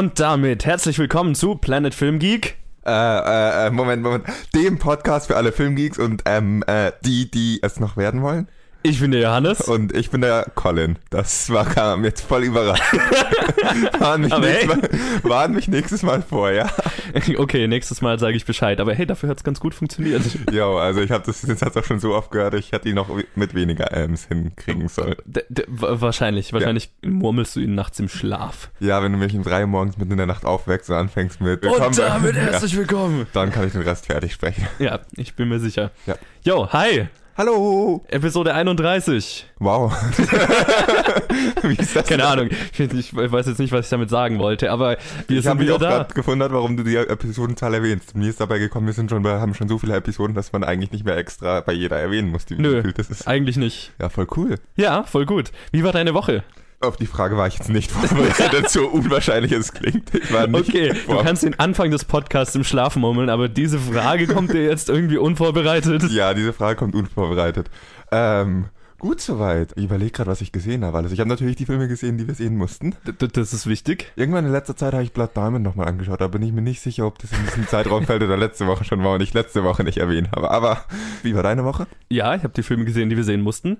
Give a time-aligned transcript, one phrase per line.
[0.00, 2.56] Und damit herzlich willkommen zu Planet Film Geek.
[2.86, 4.24] Äh, äh, äh, Moment, Moment.
[4.54, 8.48] Dem Podcast für alle Filmgeeks und ähm, äh, die, die es noch werden wollen.
[8.82, 9.60] Ich bin der Johannes.
[9.60, 10.96] Und ich bin der Colin.
[11.10, 12.82] Das war kam jetzt voll überrascht.
[13.98, 14.66] warn, mich hey.
[14.66, 14.80] Mal,
[15.22, 16.70] warn mich nächstes Mal vor, ja?
[17.36, 18.80] Okay, nächstes Mal sage ich Bescheid.
[18.80, 20.22] Aber hey, dafür hat's ganz gut funktioniert.
[20.52, 23.08] Jo, also ich habe das jetzt auch schon so oft gehört, ich hätte ihn noch
[23.34, 25.16] mit weniger Ms hinkriegen sollen.
[25.26, 28.70] D d wa- wahrscheinlich, wahrscheinlich murmelst du ihn nachts im Schlaf.
[28.80, 31.40] Ja, wenn du mich um drei Uhr morgens mitten in der Nacht aufwächst und anfängst
[31.40, 33.26] mit Und damit ja, herzlich willkommen.
[33.34, 34.66] dann kann ich den Rest fertig sprechen.
[34.78, 35.90] Ja, ich bin mir sicher.
[36.06, 36.14] Ja.
[36.44, 37.08] Jo, hi,
[37.40, 38.04] Hallo!
[38.08, 39.46] Episode 31.
[39.60, 39.90] Wow.
[41.62, 42.06] Wie ist das?
[42.06, 45.44] Keine Ahnung, ich, ich weiß jetzt nicht, was ich damit sagen wollte, aber wir Ich
[45.44, 45.88] sind habe mich wieder auch da.
[45.88, 48.14] gerade gewundert, warum du die Episodenzahl erwähnst.
[48.14, 50.64] Mir ist dabei gekommen, wir sind schon bei, haben schon so viele Episoden, dass man
[50.64, 52.44] eigentlich nicht mehr extra bei jeder erwähnen muss.
[52.44, 53.92] Die Nö, Das ist eigentlich nicht.
[53.98, 54.56] ja voll cool.
[54.76, 55.50] Ja, voll gut.
[55.72, 56.44] Wie war deine Woche?
[56.82, 60.10] Auf die Frage war ich jetzt nicht vorbereitet, so unwahrscheinlich es klingt.
[60.52, 64.52] Okay, du vor- kannst den Anfang des Podcasts im Schlaf murmeln, aber diese Frage kommt
[64.54, 66.04] dir jetzt irgendwie unvorbereitet.
[66.10, 67.68] Ja, diese Frage kommt unvorbereitet.
[68.10, 68.64] Ähm,
[69.00, 69.72] gut soweit.
[69.74, 70.98] Ich überlege gerade, was ich gesehen habe.
[70.98, 72.94] Also ich habe natürlich die Filme gesehen, die wir sehen mussten.
[73.04, 74.12] D das ist wichtig.
[74.14, 76.20] Irgendwann in letzter Zeit habe ich Blood Diamond nochmal angeschaut.
[76.20, 78.84] Da bin ich mir nicht sicher, ob das in diesem Zeitraum fällt oder letzte Woche
[78.84, 80.50] schon war und ich letzte Woche nicht erwähnt habe.
[80.50, 80.84] Aber
[81.22, 81.86] wie war deine Woche?
[82.08, 83.78] Ja, ich habe die Filme gesehen, die wir sehen mussten.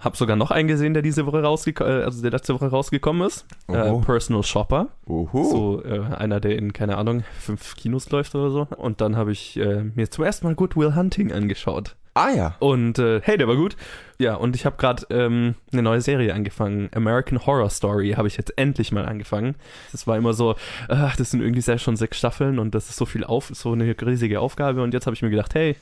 [0.00, 3.26] Hab sogar noch einen gesehen, der diese Woche rausgekommen, äh, also der letzte Woche rausgekommen
[3.26, 3.46] ist.
[3.68, 3.92] Äh.
[4.00, 4.88] Personal Shopper.
[5.06, 5.44] Oho.
[5.44, 8.66] So äh, einer, der in, keine Ahnung, fünf Kinos läuft oder so.
[8.76, 11.94] Und dann habe ich äh, mir zuerst mal Good Will Hunting angeschaut.
[12.14, 12.56] Ah ja.
[12.58, 13.76] Und äh, hey, der war gut.
[14.18, 16.90] Ja, und ich habe gerade ähm, eine neue Serie angefangen.
[16.94, 19.56] American Horror Story habe ich jetzt endlich mal angefangen.
[19.92, 20.54] Das war immer so,
[20.88, 23.72] ach, das sind irgendwie sehr schon sechs Staffeln und das ist so viel auf, so
[23.72, 24.82] eine riesige Aufgabe.
[24.82, 25.76] Und jetzt habe ich mir gedacht, hey,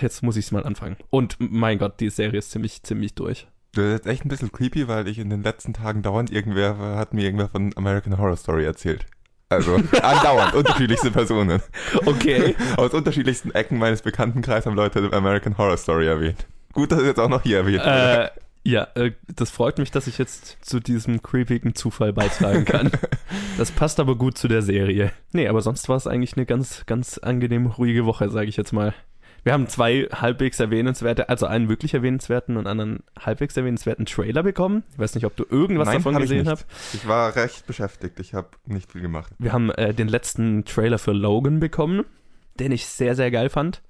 [0.00, 0.96] jetzt muss ich es mal anfangen.
[1.10, 3.46] Und mein Gott, die Serie ist ziemlich, ziemlich durch.
[3.74, 7.14] Das ist echt ein bisschen creepy, weil ich in den letzten Tagen dauernd irgendwer hat
[7.14, 9.06] mir irgendwer von American Horror Story erzählt.
[9.52, 11.62] Also andauernd unterschiedlichste Personen.
[12.06, 12.54] Okay.
[12.76, 16.46] Aus unterschiedlichsten Ecken meines Bekanntenkreises haben Leute American Horror Story erwähnt.
[16.72, 18.28] Gut, dass es jetzt auch noch hier erwähnt äh,
[18.64, 22.90] ja, äh, das freut mich, dass ich jetzt zu diesem creepigen Zufall beitragen kann.
[23.58, 25.12] Das passt aber gut zu der Serie.
[25.32, 28.72] Nee, aber sonst war es eigentlich eine ganz, ganz angenehm ruhige Woche, sage ich jetzt
[28.72, 28.94] mal.
[29.44, 34.84] Wir haben zwei halbwegs erwähnenswerte, also einen wirklich erwähnenswerten und einen halbwegs erwähnenswerten Trailer bekommen.
[34.92, 36.64] Ich weiß nicht, ob du irgendwas Nein, davon hab gesehen hast.
[36.92, 38.20] Ich war recht beschäftigt.
[38.20, 39.32] Ich habe nicht viel gemacht.
[39.38, 42.04] Wir haben äh, den letzten Trailer für Logan bekommen,
[42.60, 43.82] den ich sehr, sehr geil fand.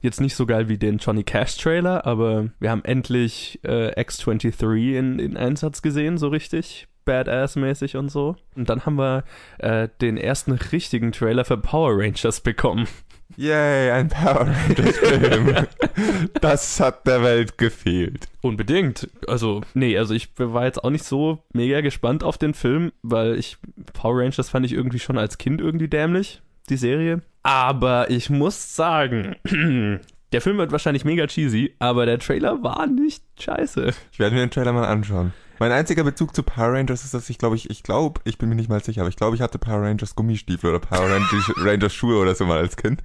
[0.00, 4.98] Jetzt nicht so geil wie den Johnny Cash Trailer, aber wir haben endlich äh, X-23
[4.98, 6.88] in, in Einsatz gesehen, so richtig.
[7.06, 8.34] Badass-mäßig und so.
[8.56, 9.24] Und dann haben wir
[9.58, 12.88] äh, den ersten richtigen Trailer für Power Rangers bekommen.
[13.36, 15.66] Yay, ein Power Rangers Film.
[16.40, 18.28] das hat der Welt gefehlt.
[18.40, 19.08] Unbedingt.
[19.26, 23.38] Also, nee, also ich war jetzt auch nicht so mega gespannt auf den Film, weil
[23.38, 23.58] ich
[23.92, 27.20] Power Rangers fand ich irgendwie schon als Kind irgendwie dämlich, die Serie.
[27.42, 29.36] Aber ich muss sagen,
[30.32, 33.92] der Film wird wahrscheinlich mega cheesy, aber der Trailer war nicht scheiße.
[34.12, 35.32] Ich werde mir den Trailer mal anschauen.
[35.58, 38.48] Mein einziger Bezug zu Power Rangers ist, dass ich glaube, ich, ich glaube, ich bin
[38.48, 41.52] mir nicht mal sicher, aber ich glaube, ich hatte Power Rangers Gummistiefel oder Power Rangers,
[41.56, 43.02] Rangers Schuhe oder so mal als Kind.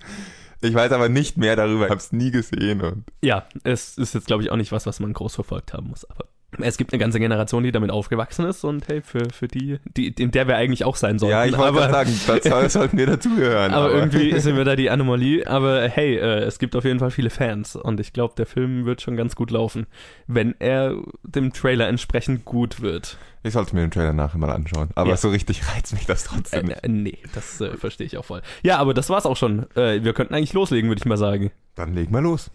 [0.62, 4.14] Ich weiß aber nicht mehr darüber, ich habe es nie gesehen und Ja, es ist
[4.14, 6.26] jetzt, glaube ich, auch nicht was, was man groß verfolgt haben muss, aber
[6.60, 10.08] es gibt eine ganze Generation, die damit aufgewachsen ist und hey, für, für die, die,
[10.08, 11.32] in der wir eigentlich auch sein sollten.
[11.32, 13.74] ja, ich wollte aber, sagen, das soll- sollten wir dazugehören.
[13.74, 15.48] aber irgendwie sind wir da die Anomalie.
[15.48, 18.86] Aber hey, äh, es gibt auf jeden Fall viele Fans und ich glaube, der Film
[18.86, 19.88] wird schon ganz gut laufen,
[20.28, 23.18] wenn er dem Trailer entsprechend gut wird.
[23.44, 24.90] ich sollte mir den Trailer nachher mal anschauen.
[24.96, 25.18] Aber Ja.
[25.18, 26.84] so richtig reizt mich das Äh, trotzdem nicht.
[26.84, 28.42] äh, nee, das äh, verstehe ich auch voll.
[28.62, 29.66] Ja, aber das war's auch schon.
[29.76, 31.52] Äh, wir könnten eigentlich loslegen, würde ich mal sagen.
[31.76, 32.52] Dann leg mal los.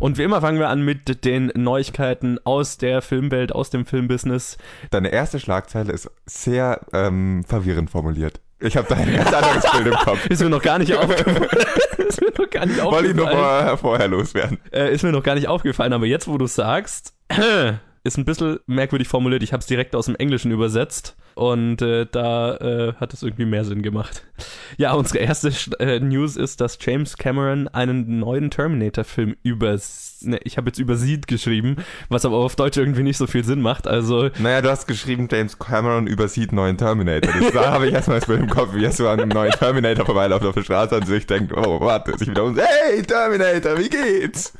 [0.00, 4.58] Und wie immer fangen wir an mit den Neuigkeiten aus der Filmwelt, aus dem Filmbusiness.
[4.90, 8.40] Deine erste Schlagzeile ist sehr ähm, verwirrend formuliert.
[8.60, 10.26] Ich habe da ein ganz anderes Bild im Kopf.
[10.30, 11.46] Ist mir noch gar nicht aufgefallen.
[12.08, 13.36] ist mir noch gar nicht Wollte ich aufgefallen.
[13.38, 14.58] vorher, vorher loswerden.
[14.72, 17.14] Äh, ist mir noch gar nicht aufgefallen, aber jetzt, wo du sagst,
[18.04, 19.42] ist ein bisschen merkwürdig formuliert.
[19.42, 23.44] Ich habe es direkt aus dem Englischen übersetzt und äh, da äh, hat es irgendwie
[23.44, 24.24] mehr Sinn gemacht.
[24.76, 25.50] Ja, unsere erste
[25.80, 29.76] äh, News ist, dass James Cameron einen neuen Terminator-Film über,
[30.20, 31.76] ne, ich habe jetzt übersieht geschrieben,
[32.10, 33.88] was aber auf Deutsch irgendwie nicht so viel Sinn macht.
[33.88, 37.32] Also Naja, du hast geschrieben, James Cameron übersieht neuen Terminator.
[37.32, 39.52] Das, da habe ich erstmal das Bild im Kopf, wie er so an einem neuen
[39.52, 43.78] Terminator vorbeiläuft auf der Straße und sich denkt, oh, warte, sich wieder um, hey, Terminator,
[43.78, 44.52] wie geht's?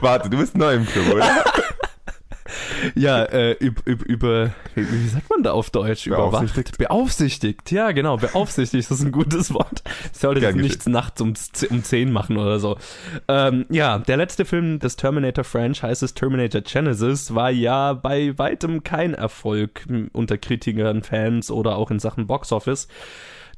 [0.00, 1.44] Warte, du bist neu im Club, oder?
[2.94, 6.08] ja, äh, über, über, wie sagt man da auf Deutsch?
[6.08, 6.76] Beaufsichtigt.
[6.76, 6.78] Überwacht.
[6.78, 9.82] Beaufsichtigt, ja, genau, beaufsichtigt, ist ein gutes Wort.
[10.12, 11.34] Ich sollte Gern jetzt nichts nachts um,
[11.70, 12.76] um 10 machen oder so.
[13.28, 19.86] Ähm, ja, der letzte Film des Terminator-Franchises, Terminator Genesis, war ja bei weitem kein Erfolg
[20.12, 22.88] unter Kritikern, Fans oder auch in Sachen Boxoffice.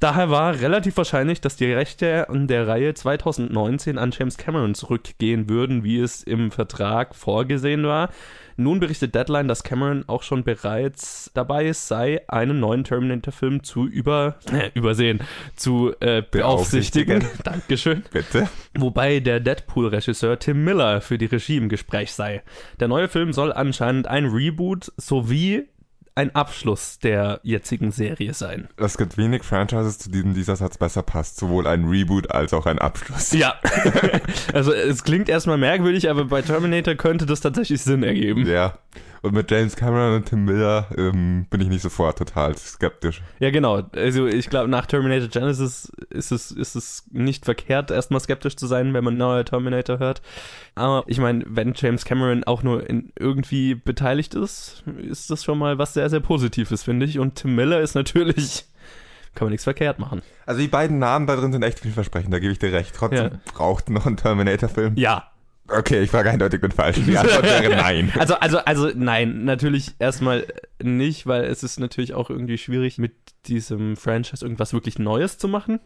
[0.01, 5.49] Daher war relativ wahrscheinlich, dass die Rechte an der Reihe 2019 an James Cameron zurückgehen
[5.49, 8.11] würden, wie es im Vertrag vorgesehen war.
[8.57, 14.37] Nun berichtet Deadline, dass Cameron auch schon bereits dabei sei, einen neuen Terminator-Film zu über,
[14.51, 15.21] äh, übersehen,
[15.57, 17.25] zu äh, beaufsichtigen.
[17.45, 18.05] Dankeschön.
[18.11, 18.49] Bitte?
[18.75, 22.43] Wobei der Deadpool-Regisseur Tim Miller für die Regie im Gespräch sei.
[22.81, 25.69] Der neue Film soll anscheinend ein Reboot sowie
[26.17, 28.69] ein Abschluss der jetzigen Serie sein.
[28.79, 31.37] Es gibt wenig Franchises, zu denen dieser Satz besser passt.
[31.37, 33.33] Sowohl ein Reboot als auch ein Abschluss.
[33.33, 33.55] Ja,
[34.55, 38.47] also es klingt erstmal merkwürdig, aber bei Terminator könnte das tatsächlich Sinn ergeben.
[38.47, 38.79] Ja.
[39.27, 43.23] Und mit James Cameron und Tim Miller ähm, bin ich nicht sofort total skeptisch.
[43.41, 43.83] Ja, genau.
[43.95, 48.69] Also ich glaube, nach Terminator Genesis ist es, ist es nicht verkehrt, erstmal skeptisch zu
[48.69, 50.23] sein, wenn man neuer Terminator hört.
[50.77, 55.59] Aber ich meine, wenn James Cameron auch nur in irgendwie beteiligt ist, ist das schon
[55.59, 57.19] mal was sehr, sehr Positives, finde ich.
[57.19, 58.67] Und Tim Miller ist natürlich,
[59.35, 60.23] kann man nichts verkehrt machen.
[60.47, 62.95] Also die beiden Namen da drin sind echt vielversprechend, da gebe ich dir recht.
[62.95, 63.41] Trotzdem Ja.
[63.53, 64.95] braucht noch ein Terminator-Film.
[64.97, 65.31] Ja,
[65.69, 67.07] Okay, ich frage eindeutig den falschen.
[67.07, 68.13] Die Antwort wäre nein.
[68.19, 70.47] Also, also, also nein, natürlich erstmal
[70.83, 73.13] nicht, weil es ist natürlich auch irgendwie schwierig, mit
[73.47, 75.81] diesem Franchise irgendwas wirklich Neues zu machen,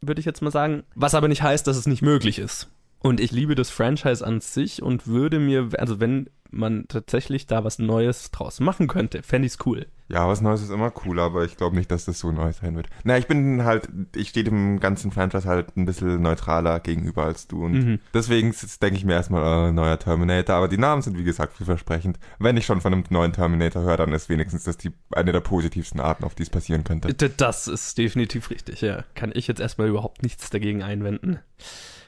[0.00, 0.82] würde ich jetzt mal sagen.
[0.94, 2.68] Was aber nicht heißt, dass es nicht möglich ist.
[3.00, 7.62] Und ich liebe das Franchise an sich und würde mir, also wenn man tatsächlich da
[7.64, 9.86] was Neues draus machen könnte, fände ich es cool.
[10.08, 12.74] Ja, was Neues ist immer cool, aber ich glaube nicht, dass das so neu sein
[12.74, 12.88] wird.
[13.04, 17.46] Na, ich bin halt, ich stehe dem ganzen Franchise halt ein bisschen neutraler gegenüber als
[17.46, 17.98] du und Mhm.
[18.12, 18.52] deswegen
[18.82, 22.18] denke ich mir erstmal, äh, neuer Terminator, aber die Namen sind wie gesagt vielversprechend.
[22.40, 25.40] Wenn ich schon von einem neuen Terminator höre, dann ist wenigstens das die, eine der
[25.40, 27.14] positivsten Arten, auf die es passieren könnte.
[27.14, 29.04] Das ist definitiv richtig, ja.
[29.14, 31.38] Kann ich jetzt erstmal überhaupt nichts dagegen einwenden.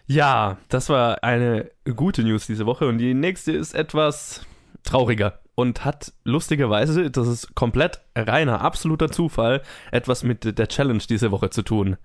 [0.06, 4.44] Ja, das war eine gute News diese Woche und die nächste ist etwas
[4.82, 11.30] trauriger und hat lustigerweise, das ist komplett reiner, absoluter Zufall, etwas mit der Challenge diese
[11.30, 11.96] Woche zu tun.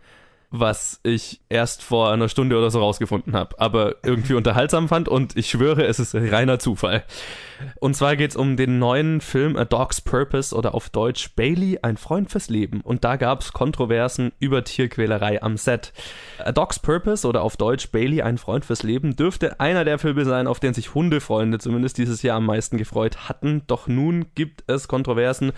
[0.49, 5.35] Was ich erst vor einer Stunde oder so rausgefunden habe, aber irgendwie unterhaltsam fand und
[5.35, 7.03] ich schwöre, es ist reiner Zufall.
[7.79, 11.79] Und zwar geht es um den neuen Film A Dog's Purpose oder auf Deutsch Bailey,
[11.81, 12.81] ein Freund fürs Leben.
[12.81, 15.91] Und da gab es Kontroversen über Tierquälerei am Set.
[16.39, 20.23] A Dog's Purpose oder auf Deutsch Bailey, ein Freund fürs Leben dürfte einer der Filme
[20.23, 23.63] sein, auf den sich Hundefreunde zumindest dieses Jahr am meisten gefreut hatten.
[23.67, 25.51] Doch nun gibt es Kontroversen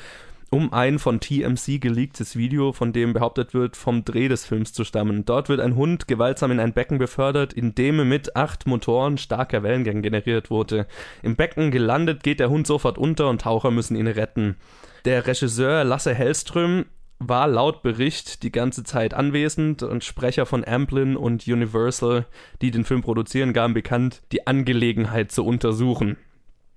[0.49, 4.83] um ein von TMC geleaktes Video, von dem behauptet wird, vom Dreh des Films zu
[4.83, 5.25] stammen.
[5.25, 9.63] Dort wird ein Hund gewaltsam in ein Becken befördert, in dem mit acht Motoren starker
[9.63, 10.87] Wellengang generiert wurde.
[11.21, 14.55] Im Becken gelandet geht der Hund sofort unter und Taucher müssen ihn retten.
[15.05, 16.85] Der Regisseur Lasse Hellström
[17.19, 22.25] war laut Bericht die ganze Zeit anwesend und Sprecher von Amblin und Universal,
[22.61, 26.17] die den Film produzieren, gaben bekannt, die Angelegenheit zu untersuchen.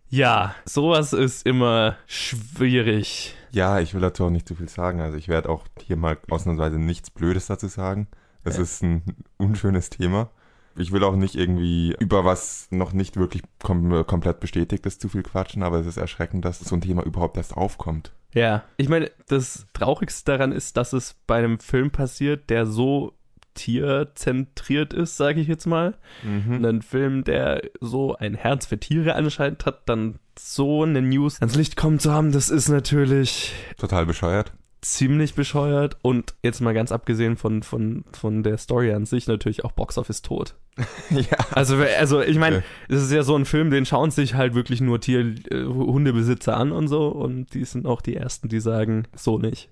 [0.09, 3.35] Ja, sowas ist immer schwierig.
[3.53, 5.01] Ja, ich will dazu auch nicht zu viel sagen.
[5.01, 8.09] Also ich werde auch hier mal ausnahmsweise nichts Blödes dazu sagen.
[8.45, 8.63] Es Ja.
[8.63, 9.03] ist ein
[9.37, 10.31] unschönes Thema.
[10.75, 15.11] Ich will auch nicht irgendwie über was noch nicht wirklich kom komplett bestätigt ist, zu
[15.11, 18.13] viel quatschen, aber es ist erschreckend, dass so ein Thema überhaupt erst aufkommt.
[18.33, 23.13] Ja, ich meine, das Traurigste daran ist, dass es bei einem Film passiert, der so
[23.55, 25.95] tierzentriert ist, sage ich jetzt mal.
[26.23, 26.65] Mhm.
[26.65, 31.57] Ein Film, der so ein Herz für Tiere anscheinend hat, dann so eine News ans
[31.57, 34.53] Licht kommen zu haben, das ist natürlich Total bescheuert.
[34.81, 39.65] ziemlich bescheuert und jetzt mal ganz abgesehen von, von, von der Story an sich natürlich
[39.65, 40.55] auch Box Office tot.
[41.11, 41.37] ja.
[41.53, 42.63] Also, also ich meine, Ja.
[42.89, 46.57] es ist ja so ein Film, den schauen sich halt wirklich nur Tier, äh, Hundebesitzer
[46.57, 49.69] an und so und die sind auch die Ersten, die sagen, so nicht.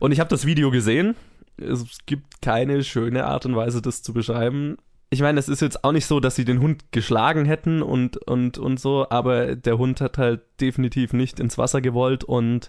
[0.00, 1.14] Und ich habe das Video gesehen.
[1.60, 4.76] Es gibt keine schöne Art und Weise, das zu beschreiben.
[5.10, 8.18] Ich meine, es ist jetzt auch nicht so, dass sie den Hund geschlagen hätten und,
[8.18, 12.68] und, und so, aber der Hund hat halt definitiv nicht ins Wasser gewollt und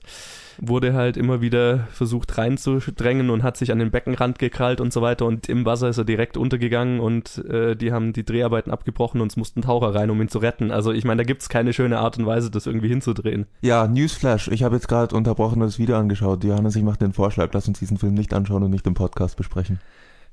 [0.61, 5.01] wurde halt immer wieder versucht reinzudrängen und hat sich an den Beckenrand gekrallt und so
[5.01, 9.21] weiter und im Wasser ist er direkt untergegangen und äh, die haben die Dreharbeiten abgebrochen
[9.21, 10.71] und es mussten Taucher rein, um ihn zu retten.
[10.71, 13.45] Also ich meine, da gibt's keine schöne Art und Weise, das irgendwie hinzudrehen.
[13.61, 14.49] Ja, Newsflash.
[14.49, 16.43] Ich habe jetzt gerade unterbrochen das Video angeschaut.
[16.43, 19.37] Johannes, ich mache den Vorschlag, lass uns diesen Film nicht anschauen und nicht im Podcast
[19.37, 19.79] besprechen.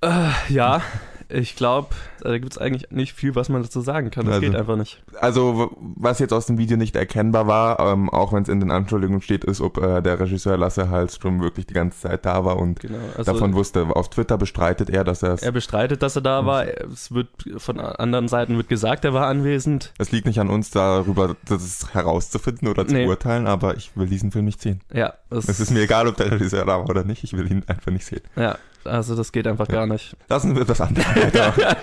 [0.03, 0.83] Äh, ja,
[1.29, 1.89] Ich glaube,
[2.21, 4.27] da gibt es eigentlich nicht viel, was man dazu sagen kann.
[4.27, 5.03] Das Also- geht einfach nicht.
[5.21, 8.71] Also, was jetzt aus dem Video nicht erkennbar war, ähm, auch wenn es in den
[8.71, 12.57] Anschuldigungen steht, ist, ob äh, der Regisseur Lasse Hallström wirklich die ganze Zeit da war
[12.59, 12.99] und Genau.
[13.17, 13.87] Also davon wusste.
[13.97, 15.43] Auf Twitter bestreitet er, dass er es.
[15.43, 16.67] er bestreitet, dass er da war.
[16.67, 19.93] Es wird von anderen Seiten wird gesagt, er war anwesend.
[19.99, 23.07] Es liegt nicht an uns, darüber das herauszufinden oder zu Nee.
[23.07, 24.81] urteilen, aber ich will diesen Film nicht sehen.
[24.93, 27.51] Ja, es, Es ist mir egal, ob der Regisseur da war oder nicht, ich will
[27.51, 28.21] ihn einfach nicht sehen.
[28.37, 28.57] Ja,
[28.87, 30.17] also das geht einfach gar nicht.
[30.29, 31.05] Lassen wir das andere.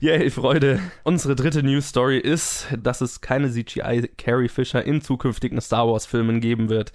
[0.00, 0.80] Yay, Freude.
[1.02, 6.06] Unsere dritte News Story ist, dass es keine CGI Carrie Fisher in zukünftigen Star Wars
[6.06, 6.92] Filmen geben wird.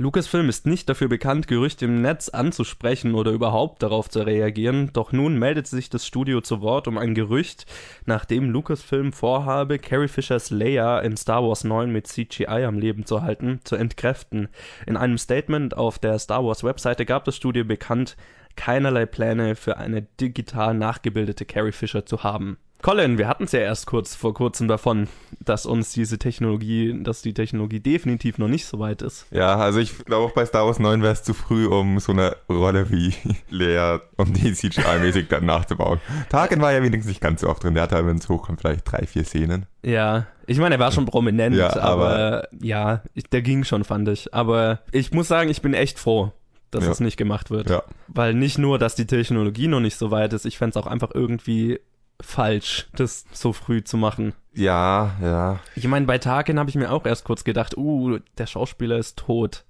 [0.00, 5.12] Lucasfilm ist nicht dafür bekannt, Gerüchte im Netz anzusprechen oder überhaupt darauf zu reagieren, doch
[5.12, 7.66] nun meldet sich das Studio zu Wort um ein Gerücht,
[8.06, 13.20] nachdem Lucasfilm vorhabe, Carrie Fishers Leia in Star Wars 9 mit CGI am Leben zu
[13.20, 14.48] halten, zu entkräften.
[14.86, 18.16] In einem Statement auf der Star Wars Webseite gab das Studio bekannt,
[18.56, 22.56] keinerlei Pläne für eine digital nachgebildete Carrie Fisher zu haben.
[22.82, 25.06] Colin, wir hatten es ja erst kurz vor kurzem davon,
[25.44, 29.26] dass uns diese Technologie, dass die Technologie definitiv noch nicht so weit ist.
[29.30, 32.12] Ja, also ich glaube auch bei Star Wars 9 wäre es zu früh, um so
[32.12, 33.12] eine Rolle wie
[33.50, 36.00] Lea, um die CGI-mäßig dann nachzubauen.
[36.30, 37.74] Tarkin war ja wenigstens nicht ganz so oft drin.
[37.74, 39.66] Der hatte, wenn es hochkommt, vielleicht drei, vier Szenen.
[39.84, 43.84] Ja, ich meine, er war schon prominent, Ja, aber, aber- ja, ich- der ging schon,
[43.84, 44.32] fand ich.
[44.32, 46.32] Aber ich muss sagen, ich bin echt froh,
[46.70, 46.90] dass Ja.
[46.92, 47.68] es nicht gemacht wird.
[47.68, 47.82] Ja.
[48.08, 50.86] Weil nicht nur, dass die Technologie noch nicht so weit ist, ich fände es auch
[50.90, 51.78] einfach irgendwie
[52.20, 54.34] falsch, das so früh zu machen.
[54.54, 55.60] Ja, ja.
[55.76, 59.18] Ich meine, bei Tarkin habe ich mir auch erst kurz gedacht, uh, der Schauspieler ist
[59.18, 59.64] tot.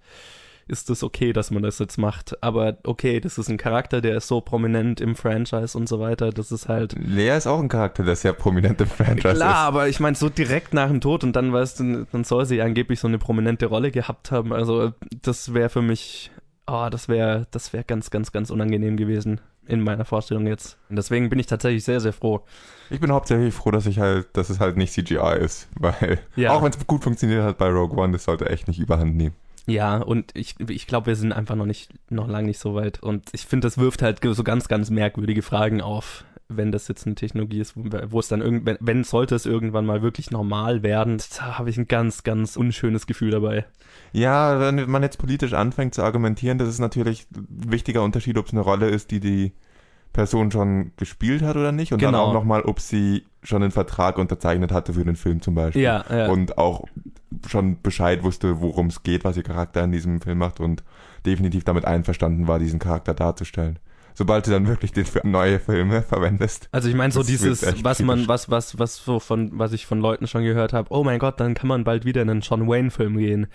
[0.66, 2.40] Ist das okay, dass man das jetzt macht?
[2.44, 6.30] Aber okay, das ist ein Charakter, der ist so prominent im Franchise und so weiter.
[6.30, 6.94] Das ist halt.
[6.96, 9.66] Lea ist auch ein Charakter, der sehr prominent im Franchise Klar, ist.
[9.66, 12.62] aber ich meine, so direkt nach dem Tod und dann weißt du, dann soll sie
[12.62, 14.52] angeblich so eine prominente Rolle gehabt haben.
[14.52, 14.92] Also,
[15.22, 16.30] das wäre für mich,
[16.68, 20.76] oh, das wäre, das wäre ganz, ganz, ganz unangenehm gewesen in meiner Vorstellung jetzt.
[20.88, 22.40] Und deswegen bin ich tatsächlich sehr, sehr froh.
[22.90, 26.50] Ich bin hauptsächlich froh, dass ich halt, dass es halt nicht CGI ist, weil Ja.
[26.52, 29.34] auch wenn es gut funktioniert hat bei Rogue One, das sollte echt nicht überhand nehmen.
[29.66, 33.00] Ja, und ich, ich glaube, wir sind einfach noch nicht, noch lange nicht so weit.
[33.02, 36.24] Und ich finde, das wirft halt so ganz, ganz merkwürdige Fragen auf,
[36.56, 40.02] wenn das jetzt eine Technologie ist, wo, es dann irgendwann, wenn sollte es irgendwann mal
[40.02, 43.64] wirklich normal werden, da habe ich ein ganz, ganz unschönes Gefühl dabei.
[44.12, 48.46] Ja, wenn man jetzt politisch anfängt zu argumentieren, das ist natürlich ein wichtiger Unterschied, ob
[48.46, 49.52] es eine Rolle ist, die die
[50.12, 51.92] Person schon gespielt hat oder nicht.
[51.92, 52.24] Und dann Genau.
[52.26, 55.82] auch nochmal, ob sie schon einen Vertrag unterzeichnet hatte für den Film zum Beispiel.
[55.82, 56.28] Ja, ja.
[56.28, 56.84] Und auch
[57.48, 60.82] schon Bescheid wusste, worum es geht, was ihr Charakter in diesem Film macht und
[61.24, 63.78] definitiv damit einverstanden war, diesen Charakter darzustellen.
[64.14, 66.68] Sobald du dann wirklich den für neue Filme verwendest.
[66.72, 70.00] Also ich meine so dieses, was man, was, was, was so von, was ich von
[70.00, 72.68] Leuten schon gehört habe, oh mein Gott, dann kann man bald wieder in einen John
[72.68, 73.46] Wayne-Film gehen.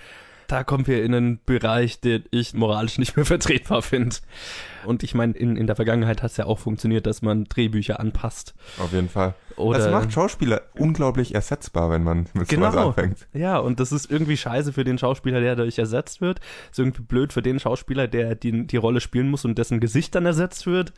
[0.48, 4.16] Da kommen wir in einen Bereich, den ich moralisch nicht mehr vertretbar finde.
[4.86, 8.00] Und ich meine, in, in der Vergangenheit hat es ja auch funktioniert, dass man Drehbücher
[8.00, 8.54] anpasst.
[8.78, 9.34] Auf jeden Fall.
[9.56, 12.72] Oder das macht Schauspieler unglaublich ersetzbar, wenn man mit Genau.
[12.72, 13.28] sowas anfängt.
[13.34, 16.40] Ja, und das ist irgendwie scheiße für den Schauspieler, der dadurch ersetzt wird.
[16.70, 20.14] Ist irgendwie blöd für den Schauspieler, der die, die Rolle spielen muss und dessen Gesicht
[20.14, 20.94] dann ersetzt wird.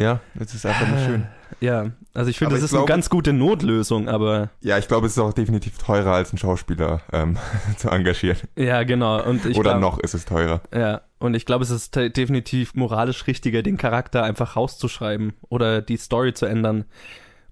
[0.00, 1.26] Ja, es ist einfach nicht schön.
[1.60, 4.88] Ja, also ich finde, das ich ist eine glaube- ganz gute Notlösung, aber Ja, ich
[4.88, 7.36] glaube, es ist auch definitiv teurer, als einen Schauspieler ähm,
[7.76, 8.38] zu engagieren.
[8.56, 9.22] ja, genau.
[9.22, 10.62] Und ich Oder glaub- noch ist es teurer.
[10.74, 15.98] Ja, und ich glaube, es ist definitiv moralisch richtiger, den Charakter einfach rauszuschreiben oder die
[15.98, 16.84] Story zu ändern.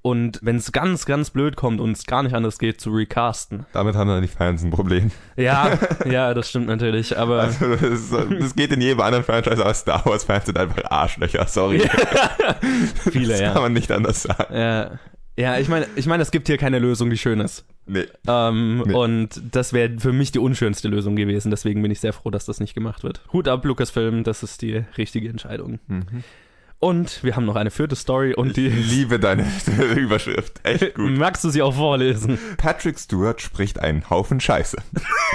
[0.09, 3.67] Und wenn es ganz, ganz blöd kommt und es gar nicht anders geht, zu recasten.
[3.75, 5.11] Damit haben dann die Fans ein Problem.
[5.37, 5.79] Ja,
[6.11, 10.07] ja, das stimmt natürlich, aber Also, das, das geht in jedem anderen Franchise, aber Star
[10.07, 11.81] Wars-Fans sind einfach Arschlöcher, sorry.
[13.11, 13.53] viele, das ja.
[13.53, 14.55] kann man nicht anders sagen.
[14.55, 14.99] Ja,
[15.37, 17.67] ja ich meine, ich meine, es gibt hier keine Lösung, die schön ist.
[17.85, 18.07] Nee.
[18.27, 18.95] Ähm, Nee.
[18.95, 21.51] Und das wäre für mich die unschönste Lösung gewesen.
[21.51, 23.21] Deswegen bin ich sehr froh, dass das nicht gemacht wird.
[23.35, 25.81] Hut ab, Lucasfilm, das ist die richtige Entscheidung.
[25.87, 26.25] Mhm.
[26.81, 28.69] Und wir haben noch eine vierte Story und Ich die.
[28.69, 29.45] liebe deine
[29.97, 30.61] Überschrift.
[30.63, 31.11] Echt gut.
[31.19, 32.39] Magst du sie auch vorlesen?
[32.57, 34.77] Patrick Stewart spricht einen Haufen Scheiße.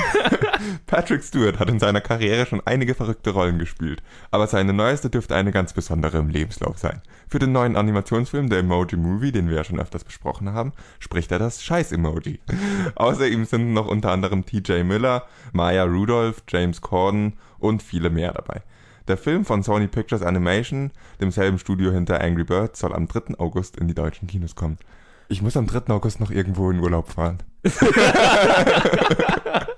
[0.88, 5.36] Patrick Stewart hat in seiner Karriere schon einige verrückte Rollen gespielt, aber seine neueste dürfte
[5.36, 7.02] eine ganz besondere im Lebenslauf sein.
[7.28, 11.30] Für den neuen Animationsfilm The Emoji Movie, den wir ja schon öfters besprochen haben, spricht
[11.34, 12.40] er das Scheiß-Emoji.
[12.96, 18.32] Außer ihm sind noch unter anderem TJ Miller, Maya Rudolph, James Corden und viele mehr
[18.32, 18.62] dabei.
[19.08, 23.38] Der Film von Sony Pictures Animation, demselben Studio hinter Angry Birds, soll am 3.
[23.38, 24.78] August in die deutschen Kinos kommen.
[25.28, 25.94] Ich muss am 3.
[25.94, 27.40] August noch irgendwo in Urlaub fahren.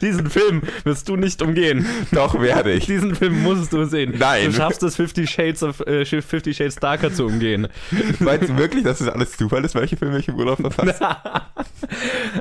[0.00, 1.86] Diesen Film wirst du nicht umgehen.
[2.12, 2.86] Doch, werde ich.
[2.86, 4.14] Diesen Film musst du sehen.
[4.18, 4.46] Nein.
[4.46, 7.68] Du schaffst es, Fifty Shades of äh, Fifty Shades Darker zu umgehen.
[8.18, 10.94] Meinst du wirklich, dass das alles Zufall ist, welche Filme ich im Urlaub verfasse?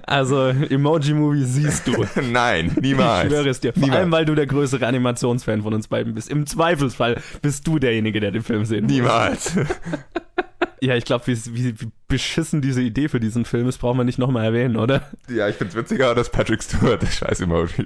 [0.03, 2.05] also, Emoji-Movie siehst du.
[2.31, 3.25] Nein, niemals.
[3.25, 3.73] Ich schwöre es dir.
[3.73, 3.99] Vor Niemals.
[3.99, 6.29] allem, weil du der größere Animationsfan von uns beiden bist.
[6.29, 8.91] Im Zweifelsfall bist du derjenige, der den Film sehen muss.
[8.91, 9.53] Niemals.
[10.81, 14.03] Ja, ich glaube, wie, wie, wie beschissen diese Idee für diesen Film ist, brauchen wir
[14.03, 15.09] nicht nochmal erwähnen, oder?
[15.29, 17.85] Ja, ich find's witziger, dass Patrick Stewart das scheiß Emoji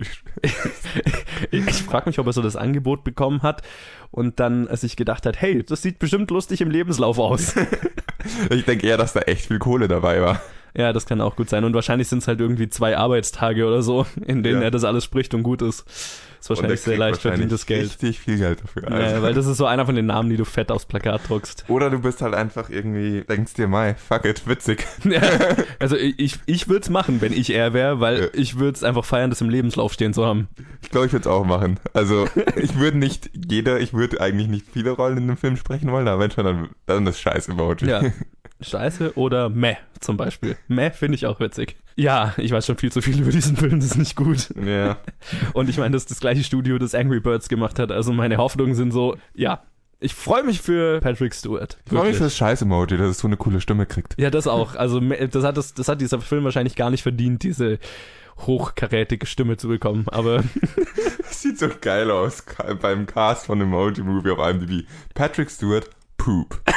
[1.51, 3.63] Ich frage mich, ob er so das Angebot bekommen hat
[4.11, 7.55] und dann sich gedacht hat, hey, das sieht bestimmt lustig im Lebenslauf aus.
[8.49, 10.41] Ich denke eher, dass da echt viel Kohle dabei war.
[10.75, 11.63] Ja, das kann auch gut sein.
[11.63, 14.65] Und wahrscheinlich sind es halt irgendwie zwei Arbeitstage oder so, in denen Ja.
[14.65, 15.85] er das alles spricht und gut ist.
[16.39, 17.83] Ist wahrscheinlich sehr leicht verdientes Geld.
[17.85, 18.91] Richtig viel Geld dafür.
[18.91, 19.15] Also.
[19.15, 21.63] Ja, weil das ist so einer von den Namen, die du fett aufs Plakat druckst.
[21.69, 24.85] Oder du bist halt einfach irgendwie, denkst dir, Mai, fuck it, witzig.
[25.05, 25.21] Ja,
[25.79, 28.27] also ich, ich, ich würde es machen, wenn ich er wäre, weil Ja.
[28.33, 30.49] ich würde es einfach feiern, das im Lebenslauf stehen zu haben.
[30.81, 31.79] Ich glaube, ich würde es auch machen.
[31.93, 32.27] Also,
[32.57, 36.09] ich würde nicht jeder, ich würde eigentlich nicht viele Rollen in einem Film sprechen wollen,
[36.09, 37.87] aber wenn schon, dann, dann das scheiß Emoji.
[37.87, 38.01] Ja.
[38.63, 40.57] Scheiße oder meh zum Beispiel.
[40.67, 41.75] Meh finde ich auch witzig.
[41.95, 44.49] Ja, ich weiß schon viel zu viel über diesen Film, das ist nicht gut.
[44.65, 44.97] ja.
[45.53, 47.91] Und ich meine, das ist das gleiche Studio, das Angry Birds gemacht hat.
[47.91, 49.63] Also meine Hoffnungen sind so, ja.
[49.99, 51.77] Ich freue mich für Patrick Stewart.
[51.85, 54.15] Ich freue mich für das scheiß Emoji, dass es so eine coole Stimme kriegt.
[54.19, 54.75] Ja, das auch.
[54.75, 57.79] Also das hat, das, das hat dieser Film wahrscheinlich gar nicht verdient, diese
[58.39, 60.05] hochkarätige Stimme zu bekommen.
[60.09, 60.43] Aber
[61.33, 62.43] Das sieht so geil aus
[62.81, 64.85] beim Cast von Emoji Movie auf IMDb.
[65.13, 65.89] Patrick Stewart,
[66.23, 66.61] Poop.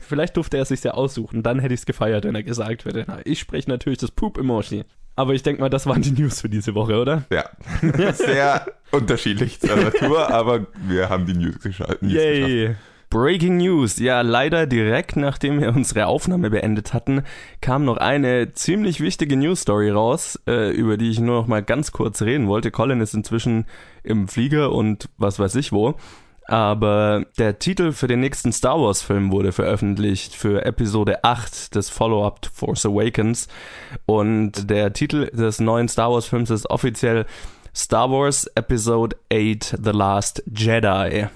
[0.00, 1.42] vielleicht durfte er es sich ja aussuchen.
[1.42, 4.84] Dann hätte ich es gefeiert, wenn er gesagt hätte, na, ich spreche natürlich das Poop-Emoji.
[5.16, 7.24] Aber ich denke mal, das waren die News für diese Woche, oder?
[7.30, 7.44] Ja.
[8.14, 12.14] Sehr unterschiedlich zur Natur, aber wir haben die News, gescha News geschafft.
[12.14, 12.76] Yay!
[13.10, 13.98] Breaking News.
[13.98, 17.24] Ja, leider direkt nachdem wir unsere Aufnahme beendet hatten,
[17.60, 21.90] kam noch eine ziemlich wichtige News-Story raus, äh, über die ich nur noch mal ganz
[21.90, 22.70] kurz reden wollte.
[22.70, 23.66] Colin ist inzwischen
[24.02, 25.94] im Flieger und was weiß ich wo.
[26.46, 32.42] Aber der Titel für den nächsten Star Wars-Film wurde veröffentlicht für Episode 8 des Follow-up
[32.42, 33.46] to Force Awakens.
[34.04, 37.24] Und der Titel des neuen Star Wars-Films ist offiziell
[37.72, 41.28] Star Wars Episode 8 The Last Jedi.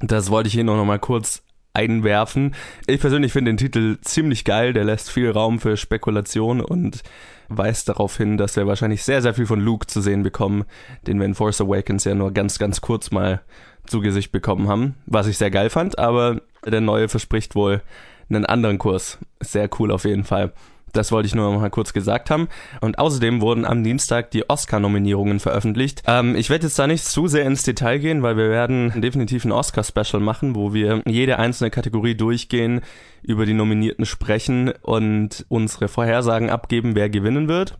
[0.00, 2.54] Das wollte ich hier noch mal kurz einwerfen.
[2.86, 4.72] Ich persönlich finde den Titel ziemlich geil.
[4.72, 7.02] Der lässt viel Raum für Spekulation und
[7.50, 10.64] weist darauf hin, dass wir wahrscheinlich sehr, sehr viel von Luke zu sehen bekommen,
[11.06, 13.42] den wir in Force Awakens ja nur ganz, ganz kurz mal
[13.86, 17.82] zu Gesicht bekommen haben, was ich sehr geil fand, aber der neue verspricht wohl
[18.28, 19.18] einen anderen Kurs.
[19.40, 20.52] Sehr cool auf jeden Fall.
[20.92, 22.48] Das wollte ich nur mal kurz gesagt haben.
[22.80, 26.02] Und außerdem wurden am Dienstag die Oscar-Nominierungen veröffentlicht.
[26.06, 29.44] Ähm, ich werde jetzt da nicht zu sehr ins Detail gehen, weil wir werden definitiv
[29.44, 32.80] ein Oscar-Special machen, wo wir jede einzelne Kategorie durchgehen,
[33.22, 37.78] über die Nominierten sprechen und unsere Vorhersagen abgeben, wer gewinnen wird.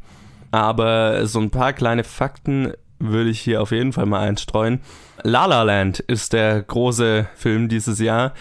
[0.51, 4.81] Aber so ein paar kleine Fakten würde ich hier auf jeden Fall mal einstreuen.
[5.23, 8.35] La La Land ist der große Film dieses Jahr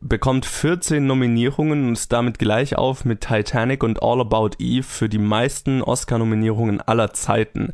[0.00, 5.08] bekommt 14 Nominierungen und ist damit gleich auf mit Titanic und All About Eve für
[5.08, 7.72] die meisten Oscar-Nominierungen aller Zeiten,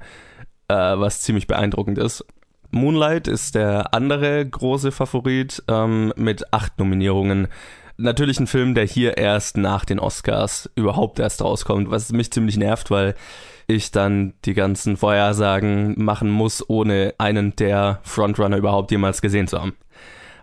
[0.68, 2.24] äh, was ziemlich beeindruckend ist.
[2.70, 7.48] Moonlight ist der andere große Favorit ähm, mit acht Nominierungen.
[7.98, 12.56] Natürlich ein Film, der hier erst nach den Oscars überhaupt erst rauskommt, was mich ziemlich
[12.56, 13.14] nervt, weil
[13.66, 19.60] ich dann die ganzen Vorhersagen machen muss, ohne einen der Frontrunner überhaupt jemals gesehen zu
[19.60, 19.74] haben.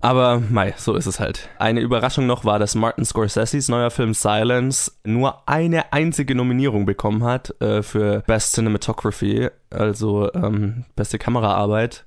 [0.01, 1.49] Aber mei, so ist es halt.
[1.57, 7.23] Eine Überraschung noch war, dass Martin Scorseses neuer Film Silence nur eine einzige Nominierung bekommen
[7.23, 12.05] hat äh, für Best Cinematography, also ähm, beste Kameraarbeit.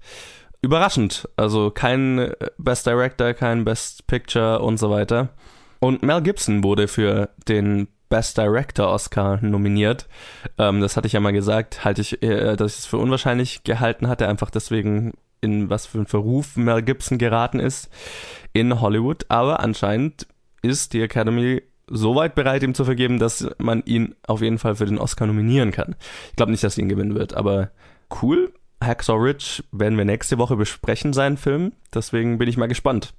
[0.62, 1.28] Überraschend.
[1.36, 5.28] Also kein äh, Best Director, kein Best Picture und so weiter.
[5.80, 10.06] Und Mel Gibson wurde für den Best Director Oscar nominiert.
[10.56, 13.64] Ähm, das hatte ich ja mal gesagt, halte ich, äh, dass ich es für unwahrscheinlich
[13.64, 17.90] gehalten hatte, einfach deswegen in was für einen Verruf Mel Gibson geraten ist
[18.54, 19.26] in Hollywood.
[19.28, 20.26] Aber anscheinend
[20.62, 24.76] ist die Academy so weit bereit, ihm zu vergeben, dass man ihn auf jeden Fall
[24.76, 25.96] für den Oscar nominieren kann.
[26.30, 27.70] Ich glaube nicht, dass er ihn gewinnen wird, aber
[28.22, 28.52] cool.
[28.82, 31.72] Hacksaw Ridge werden wir nächste Woche besprechen, seinen Film.
[31.94, 33.14] Deswegen bin ich mal gespannt.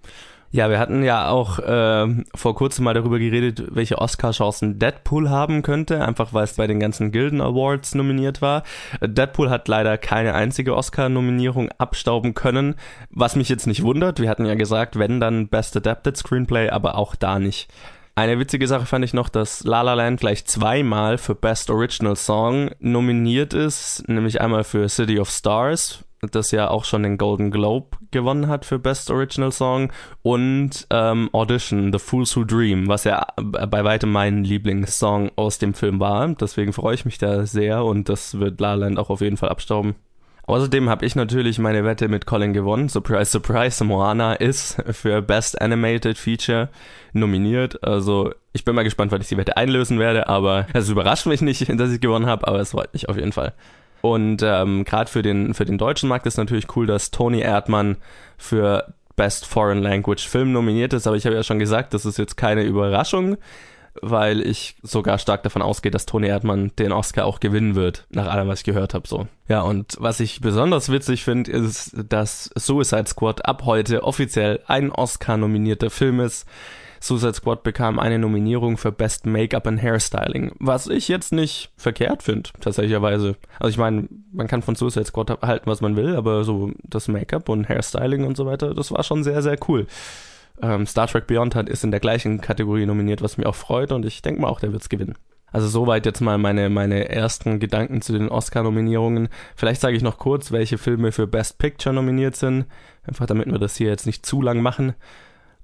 [0.55, 5.63] Ja, wir hatten ja auch äh, vor kurzem mal darüber geredet, welche Oscar-Chancen Deadpool haben
[5.63, 8.61] könnte, einfach weil es bei den ganzen Gilden Awards nominiert war.
[9.01, 12.75] Deadpool hat leider keine einzige Oscar-Nominierung abstauben können,
[13.09, 14.21] was mich jetzt nicht wundert.
[14.21, 17.73] Wir hatten ja gesagt, wenn dann Best Adapted Screenplay, aber auch da nicht.
[18.13, 22.15] Eine witzige Sache fand ich noch, dass La La Land gleich zweimal für Best Original
[22.15, 27.51] Song nominiert ist, nämlich einmal für City of Stars das ja auch schon den Golden
[27.51, 33.03] Globe gewonnen hat für Best Original Song und ähm, Audition, The Fools Who Dream, was
[33.03, 36.27] ja bei weitem mein Lieblingssong aus dem Film war.
[36.29, 39.49] Deswegen freue ich mich da sehr und das wird La Land auch auf jeden Fall
[39.49, 39.95] abstauben.
[40.45, 42.89] Außerdem habe ich natürlich meine Wette mit Colin gewonnen.
[42.89, 46.69] Surprise, surprise, Moana ist für Best Animated Feature
[47.13, 47.81] nominiert.
[47.81, 51.41] Also ich bin mal gespannt, wann ich die Wette einlösen werde, aber es überrascht mich
[51.41, 53.53] nicht, dass ich gewonnen habe, aber es freut mich auf jeden Fall.
[54.05, 57.95] Und ähm, gerade für den, für den deutschen Markt ist natürlich cool, dass Tony Erdmann
[58.37, 62.17] für Best Foreign Language Film nominiert ist, aber ich habe ja schon gesagt, das ist
[62.17, 63.37] jetzt keine Überraschung
[64.01, 68.27] weil ich sogar stark davon ausgehe, dass Tony Erdmann den Oscar auch gewinnen wird, nach
[68.27, 69.07] allem, was ich gehört habe.
[69.07, 69.27] So.
[69.47, 74.91] Ja, und was ich besonders witzig finde, ist, dass Suicide Squad ab heute offiziell ein
[74.91, 76.47] Oscar-nominierter Film ist.
[77.03, 82.23] Suicide Squad bekam eine Nominierung für Best Make-up and Hairstyling, was ich jetzt nicht verkehrt
[82.23, 83.35] finde, tatsächlicherweise.
[83.59, 87.09] Also ich meine, man kann von Suicide Squad halten, was man will, aber so das
[87.09, 89.85] Make-up und Hairstyling und so weiter, das war schon sehr, sehr cool.
[90.61, 93.91] Ähm, Star Trek Beyond hat, ist in der gleichen Kategorie nominiert, was mich auch freut
[93.91, 95.15] und ich denke mal auch, der wird es gewinnen.
[95.51, 99.27] Also soweit jetzt mal meine, meine ersten Gedanken zu den Oscar-Nominierungen.
[99.57, 102.65] Vielleicht sage ich noch kurz, welche Filme für Best Picture nominiert sind.
[103.05, 104.95] Einfach damit wir das hier jetzt nicht zu lang machen.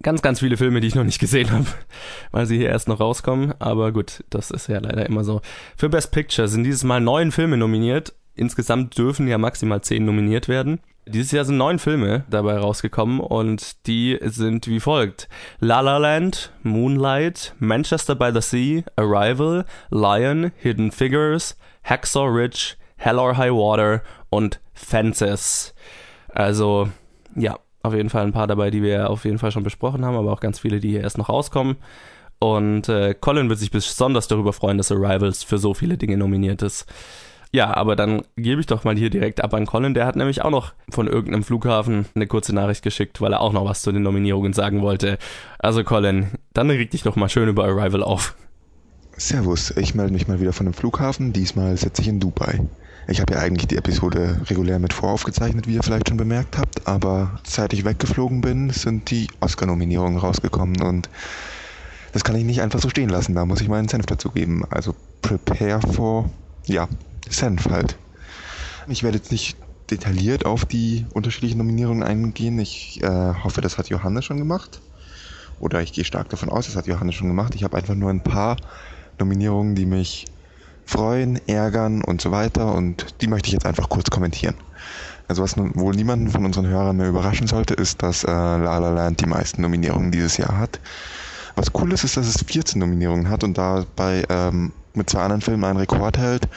[0.02, 1.66] Ganz, ganz viele Filme, die ich noch nicht gesehen habe,
[2.32, 3.54] weil sie hier erst noch rauskommen.
[3.60, 5.42] Aber gut, das ist ja leider immer so.
[5.76, 8.14] Für Best Picture sind dieses Mal neun Filme nominiert.
[8.36, 10.80] Insgesamt dürfen ja maximal zehn nominiert werden.
[11.06, 15.28] Dieses Jahr sind neun Filme dabei rausgekommen und die sind wie folgt.
[15.60, 23.18] La La Land, Moonlight, Manchester by the Sea, Arrival, Lion, Hidden Figures, Hacksaw Ridge, Hell
[23.18, 25.74] or High Water und Fences.
[26.30, 26.90] Also,
[27.36, 30.18] ja, auf jeden Fall ein paar dabei, die wir auf jeden Fall schon besprochen haben,
[30.18, 31.78] aber auch ganz viele, die hier erst noch rauskommen.
[32.40, 36.62] Und äh, Colin wird sich besonders darüber freuen, dass Arrivals für so viele Dinge nominiert
[36.62, 36.86] ist.
[37.52, 39.96] Ja, aber dann gebe ich doch mal hier direkt ab an Colin.
[39.96, 43.54] Der hat nämlich auch noch von irgendeinem Flughafen eine kurze Nachricht geschickt, weil er auch
[43.54, 45.18] noch was zu den Nominierungen sagen wollte.
[45.58, 48.36] Also Colin, dann reg dich doch mal schön über Arrival auf.
[49.18, 51.34] Servus, ich melde mich mal wieder von dem Flughafen.
[51.34, 52.62] Diesmal sitze ich in Dubai.
[53.10, 56.86] Ich habe ja eigentlich die Episode regulär mit voraufgezeichnet, wie ihr vielleicht schon bemerkt habt,
[56.88, 61.10] aber seit ich weggeflogen bin, sind die Oscar-Nominierungen rausgekommen und
[62.12, 63.34] das kann ich nicht einfach so stehen lassen.
[63.34, 64.64] Da muss ich meinen Senf dazugeben.
[64.70, 64.94] Also
[65.24, 66.30] prepare for,
[66.66, 66.88] ja,
[67.28, 67.98] Senf halt.
[68.88, 69.58] Ich werde jetzt nicht
[69.90, 72.60] detailliert auf die unterschiedlichen Nominierungen eingehen.
[72.60, 74.82] Ich äh, hoffe, das hat Johannes schon gemacht.
[75.60, 77.56] Oder ich gehe stark davon aus, das hat Johannes schon gemacht.
[77.56, 78.58] Ich habe einfach nur ein paar
[79.18, 80.26] Nominierungen, die mich
[80.90, 82.74] freuen, ärgern und so weiter.
[82.74, 84.56] Und die möchte ich jetzt einfach kurz kommentieren.
[85.28, 88.90] Also was wohl niemanden von unseren Hörern mehr überraschen sollte, ist, dass äh, La La
[88.90, 90.80] Land die meisten Nominierungen dieses Jahr hat.
[91.56, 95.42] Was cool ist, ist, dass es 14 Nominierungen hat und dabei ähm, mit zwei anderen
[95.42, 96.48] Filmen einen Rekord hält.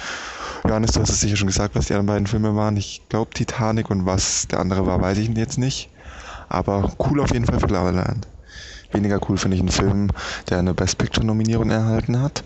[0.64, 2.76] Johannes, du hast es sicher schon gesagt, was die anderen beiden Filme waren.
[2.76, 5.90] Ich glaube Titanic und was der andere war, weiß ich jetzt nicht.
[6.48, 8.26] Aber cool auf jeden Fall für La La Land.
[8.92, 10.10] Weniger cool finde ich einen Film,
[10.48, 12.44] der eine Best Picture Nominierung erhalten hat.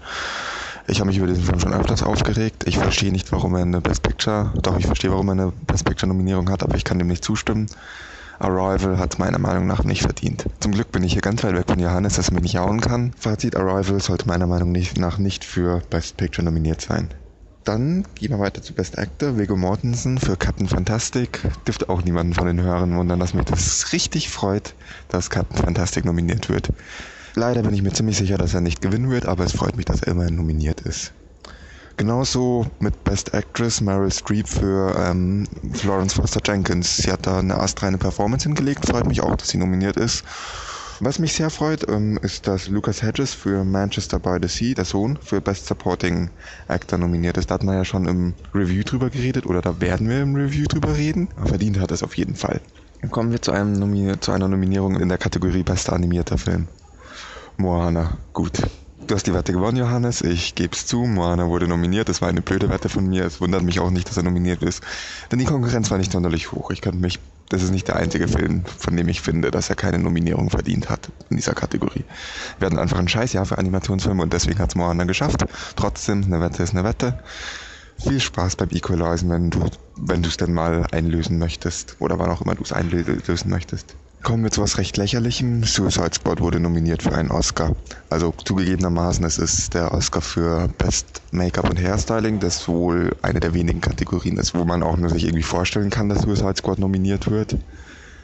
[0.89, 2.65] Ich habe mich über diesen Film schon öfters aufgeregt.
[2.67, 5.85] Ich verstehe nicht, warum er eine Best Picture, doch ich verstehe, warum er eine Best
[5.85, 7.67] Picture Nominierung hat, aber ich kann dem nicht zustimmen.
[8.39, 10.45] Arrival hat meiner Meinung nach nicht verdient.
[10.61, 12.81] Zum Glück bin ich hier ganz weit weg von Johannes, dass er mich nicht hauen
[12.81, 13.13] kann.
[13.19, 17.09] Fazit, Arrival sollte meiner Meinung nach nicht für Best Picture nominiert sein.
[17.65, 19.39] Dann gehen wir weiter zu Best Actor.
[19.39, 21.41] Viggo Mortensen für Captain Fantastic.
[21.67, 24.75] Dürfte auch niemanden von den Hörern wundern, dass mich das richtig freut,
[25.09, 26.69] dass Captain Fantastic nominiert wird.
[27.39, 29.85] Leider bin ich mir ziemlich sicher, dass er nicht gewinnen wird, aber es freut mich,
[29.85, 31.13] dass er immerhin nominiert ist.
[31.99, 36.97] Genauso mit Best Actress Meryl Streep für ähm, Florence Foster Jenkins.
[36.97, 40.25] Sie hat da eine astreine Performance hingelegt, freut mich auch, dass sie nominiert ist.
[41.01, 44.87] Was mich sehr freut, ähm, ist, dass Lucas Hedges für Manchester by the Sea, der
[44.87, 46.31] Sohn, für Best Supporting
[46.69, 47.51] Actor nominiert ist.
[47.51, 50.65] Da hat man ja schon im Review drüber geredet oder da werden wir im Review
[50.65, 51.29] drüber reden.
[51.45, 52.63] Verdient hat es auf jeden Fall.
[53.11, 56.67] Kommen wir zu, einem zu einer Nominierung in der Kategorie Bester animierter Film.
[57.57, 58.63] Moana, gut.
[59.07, 60.21] Du hast die Wette gewonnen, Johannes.
[60.21, 61.05] Ich gebe es zu.
[61.05, 62.09] Moana wurde nominiert.
[62.09, 63.25] Das war eine blöde Wette von mir.
[63.25, 64.83] Es wundert mich auch nicht, dass er nominiert ist.
[65.31, 66.71] Denn die Konkurrenz war nicht sonderlich hoch.
[66.71, 69.77] Ich könnte mich das ist nicht der einzige Film, von dem ich finde, dass er
[69.77, 72.05] keine Nominierung verdient hat in dieser Kategorie.
[72.59, 75.45] Wir hatten einfach ein Scheißjahr für Animationsfilme und deswegen hat es Moana geschafft.
[75.77, 77.19] Trotzdem, eine Wette ist eine Wette.
[77.99, 82.31] Viel Spaß beim Equalizen, wenn du wenn du es denn mal einlösen möchtest oder wann
[82.31, 83.95] auch immer du es einlösen möchtest.
[84.27, 85.63] Kommen wir zu was recht lächerlichem.
[85.63, 87.77] Suicide Squad wurde nominiert für einen Oscar.
[88.11, 93.55] Also zugegebenermaßen, es ist der Oscar für Best Make-up und Hairstyling, das wohl eine der
[93.55, 97.31] wenigen Kategorien ist, wo man auch nur sich irgendwie vorstellen kann, dass Suicide Squad nominiert
[97.31, 97.57] wird.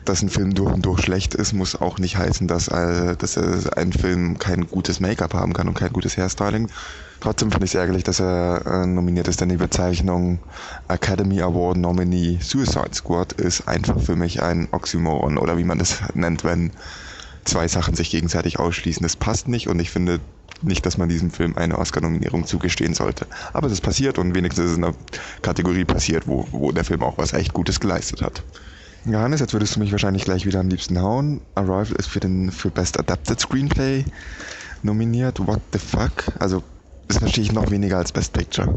[0.04, 3.36] Dass ein Film durch und durch schlecht ist, muss auch nicht heißen, dass, äh, dass
[3.36, 6.68] äh, ein Film kein gutes Make-up haben kann und kein gutes Hairstyling.
[7.20, 10.40] Trotzdem finde ich es ärgerlich, dass er äh, nominiert ist, denn die Bezeichnung
[10.88, 16.00] Academy Award Nominee Suicide Squad ist einfach für mich ein Oxymoron oder wie man das
[16.14, 16.72] nennt, wenn
[17.44, 19.02] zwei Sachen sich gegenseitig ausschließen.
[19.02, 20.20] Das passt nicht und ich finde
[20.62, 23.26] nicht, dass man diesem Film eine Oscar-Nominierung zugestehen sollte.
[23.52, 24.94] Aber es ist passiert und wenigstens ist es in einer
[25.42, 28.42] Kategorie passiert, wo, wo der Film auch was echt Gutes geleistet hat.
[29.04, 31.40] Johannes, jetzt würdest du mich wahrscheinlich gleich wieder am liebsten hauen.
[31.56, 34.04] Arrival ist für den für Best Adapted Screenplay
[34.82, 35.44] nominiert.
[35.44, 36.12] What the fuck?
[36.38, 36.62] Also
[37.08, 38.76] das verstehe ich noch weniger als Best Picture.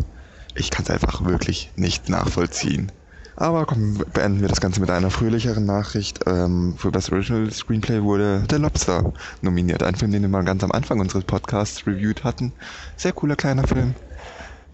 [0.55, 2.91] Ich kann es einfach wirklich nicht nachvollziehen.
[3.35, 6.21] Aber komm, beenden wir das Ganze mit einer fröhlicheren Nachricht.
[6.25, 9.83] Ähm, für Best Original Screenplay wurde The Lobster nominiert.
[9.83, 12.53] Ein Film, den wir mal ganz am Anfang unseres Podcasts reviewed hatten.
[12.95, 13.93] Sehr cooler kleiner Film.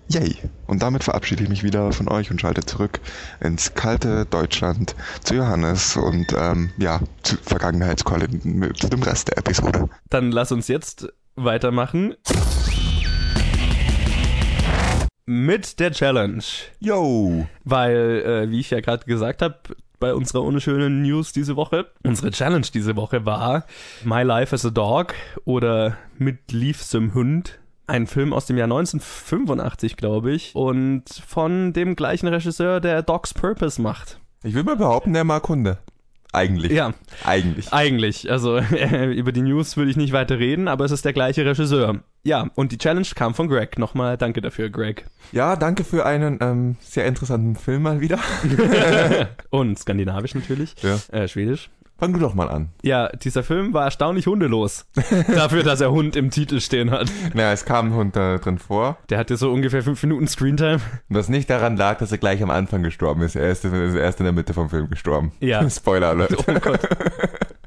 [0.10, 0.36] Yay!
[0.68, 3.00] Und damit verabschiede ich mich wieder von euch und schalte zurück
[3.40, 9.90] ins kalte Deutschland zu Johannes und ähm, ja, zu Vergangenheitscolin mit dem Rest der Episode.
[10.10, 12.16] Dann lass uns jetzt weitermachen
[15.26, 16.44] mit der Challenge.
[16.80, 17.48] Yo!
[17.64, 19.60] Weil, äh, wie ich ja gerade gesagt habe,
[20.02, 23.66] bei unserer unschönen News diese Woche, unsere Challenge diese Woche war
[24.04, 25.14] My Life as a Dog
[25.46, 27.61] oder Mit liebstem Hund.
[27.91, 33.34] Ein Film aus dem Jahr 1985, glaube ich, und von dem gleichen Regisseur, der Dog's
[33.34, 34.21] Purpose macht.
[34.43, 35.77] Ich will mal behaupten, der mag Hunde.
[36.32, 36.71] Eigentlich.
[36.71, 36.93] Ja,
[37.25, 37.73] Eigentlich.
[37.73, 38.32] eigentlich.
[38.32, 41.45] Also äh, über die News würde ich nicht weiter reden, aber es ist der gleiche
[41.45, 41.99] Regisseur.
[42.23, 43.77] Ja, und die Challenge kam von Greg.
[43.77, 45.08] Nochmal danke dafür, Greg.
[45.34, 48.19] Ja, danke für einen ähm, sehr interessanten Film mal wieder.
[49.49, 50.75] und skandinavisch natürlich.
[50.82, 50.97] Ja.
[51.12, 51.69] Äh, Schwedisch.
[52.02, 52.70] Fang du doch mal an.
[52.82, 54.88] Ja, dieser Film war erstaunlich hundelos.
[55.28, 57.12] Dafür, dass er Hund im Titel stehen hat.
[57.36, 58.98] Naja, es kam ein Hund da drin vor.
[59.12, 60.80] Der hatte so ungefähr fünf Minuten Screentime.
[61.10, 63.36] Was nicht daran lag, dass er gleich am Anfang gestorben ist.
[63.36, 65.32] Er ist, er erst in der Mitte vom Film gestorben.
[65.42, 65.70] Ja.
[65.70, 66.36] Spoiler alert.
[66.40, 66.80] Oh Gott.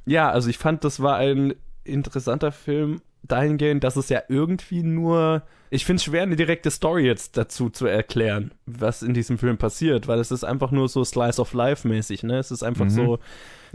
[0.04, 5.42] Ja, also ich fand, das war ein interessanter Film dahingehend, dass es ja irgendwie nur.
[5.70, 9.58] Ich finde es schwer, eine direkte Story jetzt dazu zu erklären, was in diesem Film
[9.58, 12.38] passiert, weil es ist einfach nur so Slice of Life mäßig, ne?
[12.38, 12.90] Es ist einfach Mhm.
[12.90, 13.18] so.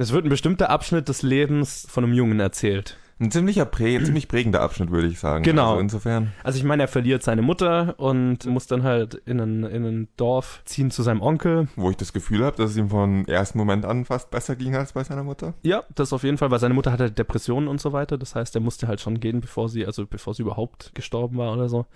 [0.01, 2.97] Es wird ein bestimmter Abschnitt des Lebens von einem Jungen erzählt.
[3.19, 5.43] Ein ziemlicher Prä ziemlich prägender Abschnitt, würde ich sagen.
[5.43, 5.71] Genau.
[5.71, 6.31] Also insofern.
[6.41, 10.07] Also ich meine, er verliert seine Mutter und muss dann halt in ein, in ein
[10.15, 11.67] Dorf ziehen zu seinem Onkel.
[11.75, 14.73] Wo ich das Gefühl habe, dass es ihm von ersten Moment an fast besser ging
[14.73, 15.53] als bei seiner Mutter.
[15.63, 18.17] Ja, das auf jeden Fall, weil seine Mutter hatte Depressionen und so weiter.
[18.17, 21.51] Das heißt, er musste halt schon gehen, bevor sie, also bevor sie überhaupt gestorben war
[21.51, 21.87] oder so.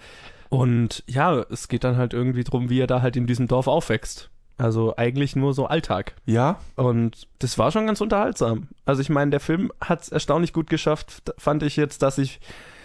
[0.50, 3.68] Und ja, es geht dann halt irgendwie drum, wie er da halt in diesem Dorf
[3.68, 4.30] aufwächst.
[4.64, 6.16] Also eigentlich nur so Alltag.
[6.26, 8.70] Ja, Und das war schon ganz unterhaltsam.
[8.86, 12.40] Also ich meine, der Film hat es erstaunlich gut geschafft, fand ich jetzt, dass ich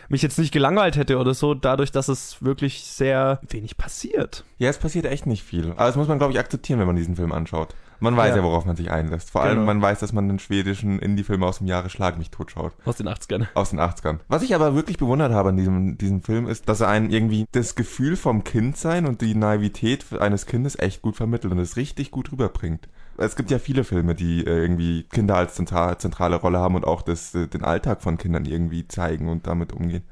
[0.08, 4.42] mich jetzt nicht gelangweilt hätte oder so, dadurch, dass es wirklich sehr wenig passiert.
[4.56, 5.70] Ja, es passiert echt nicht viel.
[5.72, 7.74] Aber das muss man, glaube ich, akzeptieren, wenn man diesen Film anschaut.
[8.00, 8.36] Man weiß Ja.
[8.36, 9.30] ja, worauf man sich einlässt.
[9.30, 9.66] Vor allem, Genau.
[9.66, 12.72] man weiß, dass man den schwedischen Indie-Film aus dem Jahre Schlag mich tot schaut.
[12.84, 13.46] Aus den 80ern.
[13.54, 14.18] Aus den 80ern.
[14.28, 17.46] Was ich aber wirklich bewundert habe an diesem, diesem Film ist, dass er einen irgendwie
[17.52, 22.10] das Gefühl vom Kindsein und die Naivität eines Kindes echt gut vermittelt und es richtig
[22.10, 22.88] gut rüberbringt.
[23.16, 26.84] Es gibt ja viele Filme, die äh, irgendwie Kinder als zentral, zentrale Rolle haben und
[26.86, 30.04] auch das, äh, den Alltag von Kindern irgendwie zeigen und damit umgehen.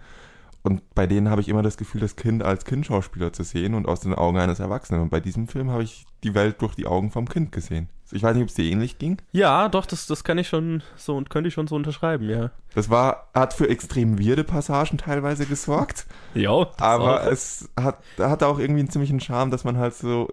[0.67, 3.87] Und bei denen habe ich immer das Gefühl, das Kind als Kindschauspieler zu sehen und
[3.87, 5.01] aus den Augen eines Erwachsenen.
[5.01, 7.89] Und bei diesem Film habe ich die Welt durch die Augen vom Kind gesehen.
[8.11, 9.23] Ich weiß nicht, ob es dir ähnlich ging.
[9.31, 12.51] Ja, doch, das, das kann ich schon so und könnte ich schon so unterschreiben, ja.
[12.75, 16.07] Das war, hat für extrem weirde Passagen teilweise gesorgt.
[16.35, 20.29] Ja, Aber es hat, hat auch irgendwie einen ziemlichen Charme, dass man halt so,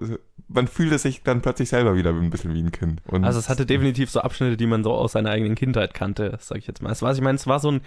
[0.48, 3.02] man fühlt es sich dann plötzlich selber wieder ein bisschen wie ein Kind.
[3.08, 6.38] Und Also es hatte definitiv so Abschnitte, die man so aus seiner eigenen Kindheit kannte,
[6.42, 6.92] sag ich jetzt mal.
[6.92, 7.82] Es war, ich meine, es war so ein,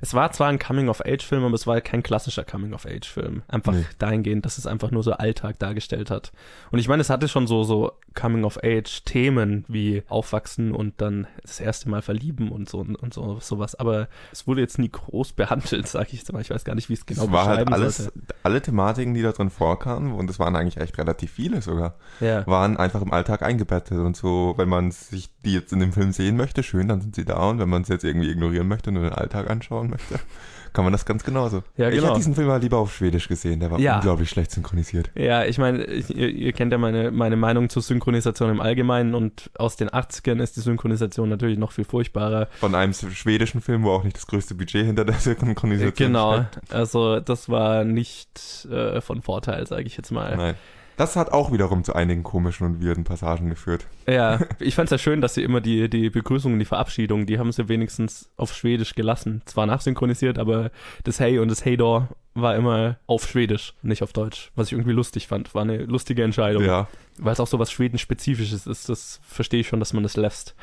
[0.00, 3.42] es war zwar ein Coming-of-Age-Film, aber es war kein klassischer Coming-of-Age-Film.
[3.48, 3.84] Einfach Nee.
[3.98, 6.32] dahingehend, dass es einfach nur so Alltag dargestellt hat.
[6.70, 11.88] Und ich meine, es hatte schon so, so Coming-of-Age-Themen wie Aufwachsen und dann das erste
[11.88, 13.74] Mal verlieben und so und so sowas.
[13.74, 16.40] Aber es wurde jetzt nie groß behandelt, sag ich jetzt mal.
[16.40, 18.12] Ich weiß gar nicht, wie es genau es war halt alles, sollte.
[18.42, 22.46] alle Thematiken, die da drin vorkamen, und es waren eigentlich echt relativ viele sogar, Ja.
[22.46, 23.98] waren einfach im Alltag eingebettet.
[23.98, 27.16] Und so, wenn man sich die jetzt in dem Film sehen möchte, schön, dann sind
[27.16, 27.48] sie da.
[27.48, 30.20] Und wenn man es jetzt irgendwie ignorieren möchte, nur den Alltag anschauen möchte,
[30.72, 31.62] kann man das ganz genauso.
[31.76, 32.08] Ja, Ich genau.
[32.08, 33.96] hätte diesen Film mal lieber auf Schwedisch gesehen, der war Ja.
[33.96, 35.10] unglaublich schlecht synchronisiert.
[35.14, 39.14] Ja, ich meine, ich- ihr, ihr kennt ja meine, meine Meinung zur Synchronisation im Allgemeinen
[39.14, 42.48] und aus den 80ern ist die Synchronisation natürlich noch viel furchtbarer.
[42.60, 46.72] Von einem schwedischen Film, wo auch nicht das größte Budget hinter der Synchronisation Genau, steckt.
[46.72, 50.36] also das war nicht äh, von Vorteil, sage ich jetzt mal.
[50.36, 50.54] Nein.
[50.96, 53.86] Das hat auch wiederum zu einigen komischen und weirden Passagen geführt.
[54.06, 57.38] Ja, ich fand's ja schön, dass sie immer die, die Begrüßung und die Verabschiedung, die
[57.38, 59.42] haben sie wenigstens auf Schwedisch gelassen.
[59.46, 60.70] Zwar nachsynchronisiert, aber
[61.04, 64.52] das Hey und das Hey Door war immer auf Schwedisch, nicht auf Deutsch.
[64.54, 65.54] Was ich irgendwie lustig fand.
[65.54, 66.64] War eine lustige Entscheidung.
[66.64, 66.88] Ja.
[67.18, 70.54] Weil es auch so was Schweden-spezifisches ist, das verstehe ich schon, dass man das lässt.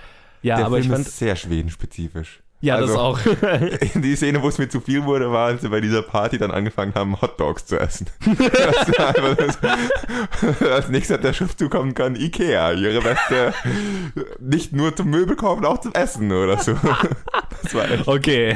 [0.42, 2.42] Ja, der aber Film ich fand, ist sehr schwedenspezifisch.
[2.62, 3.20] Ja, das also- auch.
[3.96, 6.52] Die Szene, wo es mir zu viel wurde, war, als sie bei dieser Party dann
[6.52, 8.08] angefangen haben, Hotdogs zu essen.
[8.38, 13.54] Das das, als nächstes hat der Schiff zukommen kann, Ikea, ihre beste,
[14.40, 16.76] nicht nur zum Möbel kaufen, auch zum Essen oder so.
[17.62, 18.56] Das war echt, okay.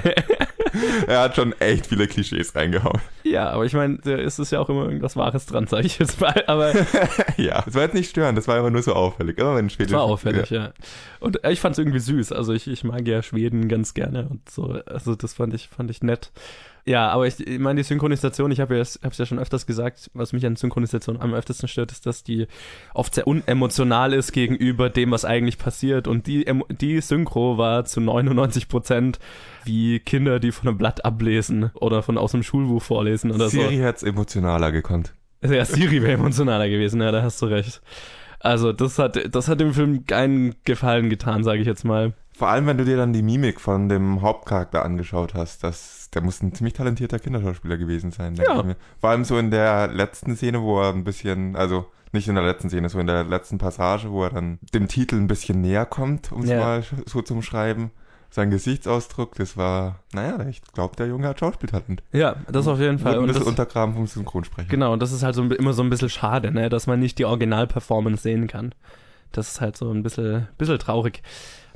[1.07, 3.01] er hat schon echt viele Klischees reingehauen.
[3.33, 5.97] Ja, aber ich meine, da ist es ja auch immer irgendwas Wahres dran, sage ich
[5.97, 6.43] jetzt mal.
[6.45, 6.71] Aber
[7.37, 9.39] Ja, das war jetzt nicht störend, das war immer nur so auffällig.
[9.39, 10.71] Immer wenn Schwedisch, Es war auffällig, ja.
[11.19, 12.31] Und äh, ich fand es irgendwie süß.
[12.31, 14.79] Also ich, ich mag ja Schweden ganz gerne und so.
[14.85, 16.31] Also das fand ich, fand ich nett.
[16.85, 20.11] Ja, aber ich, ich meine, die Synchronisation, ich habe ja, hab's ja schon öfters gesagt,
[20.13, 22.47] was mich an Synchronisation am öftesten stört, ist, dass die
[22.93, 26.07] oft sehr unemotional ist gegenüber dem, was eigentlich passiert.
[26.07, 29.19] Und die, die Synchro war zu 99 Prozent
[29.63, 33.61] wie Kinder, die von einem Blatt ablesen oder von aus dem Schulbuch vorlesen oder so.
[33.61, 35.13] Siri hat's emotionaler gekonnt.
[35.41, 37.81] Ja, Siri wäre emotionaler gewesen, ja, da hast du recht.
[38.39, 42.13] Also, das hat, das hat dem Film keinen Gefallen getan, sage ich jetzt mal.
[42.35, 46.21] Vor allem, wenn du dir dann die Mimik von dem Hauptcharakter angeschaut hast, das, der
[46.21, 48.35] muss ein ziemlich talentierter Kinderschauspieler gewesen sein.
[48.35, 48.59] denke Ja.
[48.59, 48.75] ich mir.
[48.99, 52.43] Vor allem so in der letzten Szene, wo er ein bisschen, also nicht in der
[52.43, 55.85] letzten Szene, so in der letzten Passage, wo er dann dem Titel ein bisschen näher
[55.85, 56.59] kommt, um es Ja.
[56.59, 57.91] mal so zum Schreiben.
[58.29, 62.01] Sein Gesichtsausdruck, das war, naja, ich glaube, der Junge hat Schauspieltalent.
[62.11, 63.11] Ja, das auf jeden Fall.
[63.11, 64.69] Wird ein Und bisschen das, untergraben vom Synchronsprecher.
[64.69, 67.19] genau, und das ist halt so immer so ein bisschen schade, ne, dass man nicht
[67.19, 68.73] die Original-Performance sehen kann.
[69.31, 71.21] Das ist halt so ein bisschen, bisschen traurig.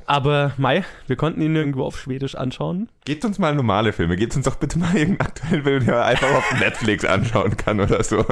[0.08, 2.88] Aber Mai, wir konnten ihn irgendwo auf Schwedisch anschauen.
[3.04, 4.16] Gebt uns mal normale Filme.
[4.16, 7.78] Gebt uns doch bitte mal irgendeinen aktuellen Film, den man einfach auf Netflix anschauen kann
[7.78, 8.24] oder so.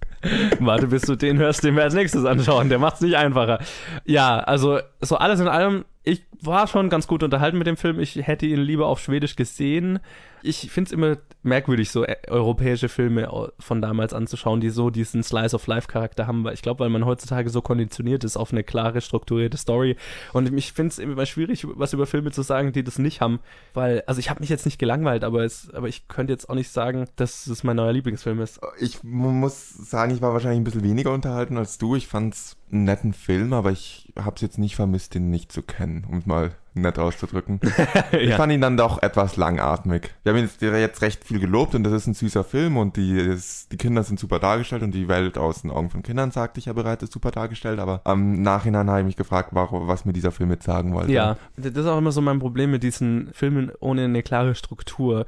[0.58, 2.70] Warte, bis du den hörst, den wir als nächstes anschauen.
[2.70, 3.58] Der macht's nicht einfacher.
[4.06, 8.00] Ja, also so alles in allem, ich war schon ganz gut unterhalten mit dem Film.
[8.00, 9.98] Ich hätte ihn lieber auf Schwedisch gesehen.
[10.42, 15.22] Ich find's immer merkwürdig, so äh, europäische Filme au- von damals anzuschauen, die so diesen
[15.22, 18.52] Slice of Life Charakter haben, weil ich glaube, weil man heutzutage so konditioniert ist auf
[18.52, 19.96] eine klare, strukturierte Story.
[20.32, 23.38] Und ich find's immer schwierig, was über Filme zu sagen, die das nicht haben,
[23.74, 26.54] weil, also ich habe mich jetzt nicht gelangweilt, aber es, aber ich könnte jetzt auch
[26.54, 28.60] nicht sagen, dass es mein neuer Lieblingsfilm ist.
[28.80, 31.94] Ich mu- muss sagen, ich war wahrscheinlich ein bisschen weniger unterhalten als du.
[31.96, 36.04] Ich fand's einen netten Film, aber ich hab's jetzt nicht vermisst, den nicht zu kennen,
[36.10, 37.60] um es mal nett auszudrücken.
[38.12, 40.10] Ich fand ihn dann doch etwas langatmig.
[40.22, 42.96] Wir haben ihn jetzt, jetzt recht viel gelobt und das ist ein süßer Film und
[42.96, 46.30] die, es, die Kinder sind super dargestellt und die Welt aus den Augen von Kindern,
[46.30, 49.86] sagte ich ja bereits, ist super dargestellt, aber am Nachhinein habe ich mich gefragt, warum,
[49.88, 51.12] was mir dieser Film jetzt sagen wollte.
[51.12, 55.26] Ja, das ist auch immer so mein Problem mit diesen Filmen ohne eine klare Struktur.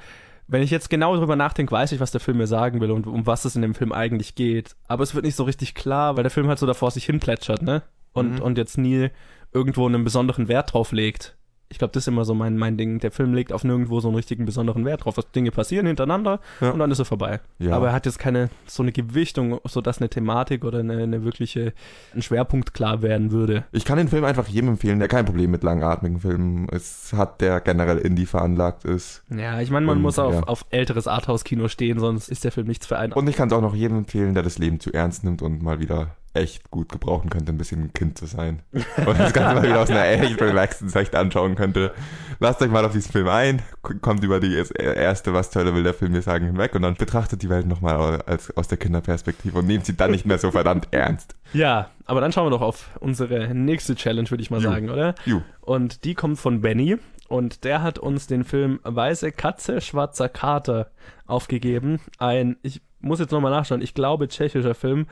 [0.49, 3.07] Wenn ich jetzt genau drüber nachdenke, weiß ich, was der Film mir sagen will und
[3.07, 4.75] um was es in dem Film eigentlich geht.
[4.89, 7.21] Aber es wird nicht so richtig klar, weil der Film halt so davor sich hin
[7.21, 7.83] plätschert, ne?
[8.13, 8.43] Und, Mhm.
[8.43, 9.11] und jetzt nie
[9.53, 11.37] irgendwo einen besonderen Wert drauf legt.
[11.73, 12.99] Ich glaube, das ist immer so mein, mein Ding.
[12.99, 15.15] Der Film legt auf nirgendwo so einen richtigen besonderen Wert drauf.
[15.15, 16.71] dass Dinge passieren hintereinander Ja.
[16.73, 17.39] und dann ist er vorbei.
[17.61, 17.75] Ja.
[17.77, 21.25] Aber er hat jetzt keine so eine Gewichtung, so dass eine Thematik oder eine, eine
[21.25, 21.73] wirkliche
[22.15, 23.65] ein Schwerpunkt klar werden würde.
[23.71, 27.41] Ich kann den Film einfach jedem empfehlen, der kein Problem mit langatmigen Filmen ist, hat,
[27.41, 29.23] der generell Indie veranlagt ist.
[29.31, 30.43] Ja, ich meine, man Und, muss auf, ja.
[30.43, 33.13] auf älteres Arthouse-Kino stehen, sonst ist der Film nichts für einen.
[33.13, 35.63] Und ich kann es auch noch jedem empfehlen, der das Leben zu ernst nimmt und
[35.63, 38.63] mal wieder echt gut gebrauchen könnte, ein bisschen ein Kind zu sein.
[38.73, 41.93] Und das Ganze mal wieder aus einer echt relaxten Sicht anschauen könnte.
[42.39, 45.83] Lasst euch mal auf diesen Film ein, kommt über die erste, was zur Hölle will
[45.83, 49.59] der Film mir sagen, hinweg und dann betrachtet die Welt nochmal als, aus der Kinderperspektive
[49.59, 51.35] und nehmt sie dann nicht mehr so verdammt ernst.
[51.53, 54.71] Ja, aber dann schauen wir doch auf unsere nächste Challenge, würde ich mal Jo.
[54.71, 55.15] sagen, oder?
[55.25, 55.41] Ju.
[55.61, 56.97] Und die kommt von Benny
[57.29, 60.91] und der hat uns den Film Weiße Katze, schwarzer Kater
[61.27, 62.01] aufgegeben.
[62.19, 65.07] Ein, ich muss jetzt nochmal nachschauen, ich glaube tschechischer Film.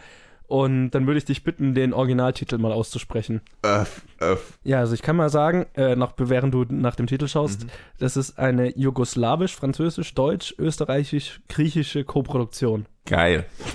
[0.49, 3.43] Und dann würde ich dich bitten, den Originaltitel mal auszusprechen.
[3.63, 4.59] Öff, öff.
[4.65, 7.67] Ja, also ich kann mal sagen, äh, noch, während du nach dem Titel schaust,
[7.99, 12.87] das ist eine jugoslawisch, französisch, deutsch, österreichisch, griechische Koproduktion.
[13.09, 13.47] Geil.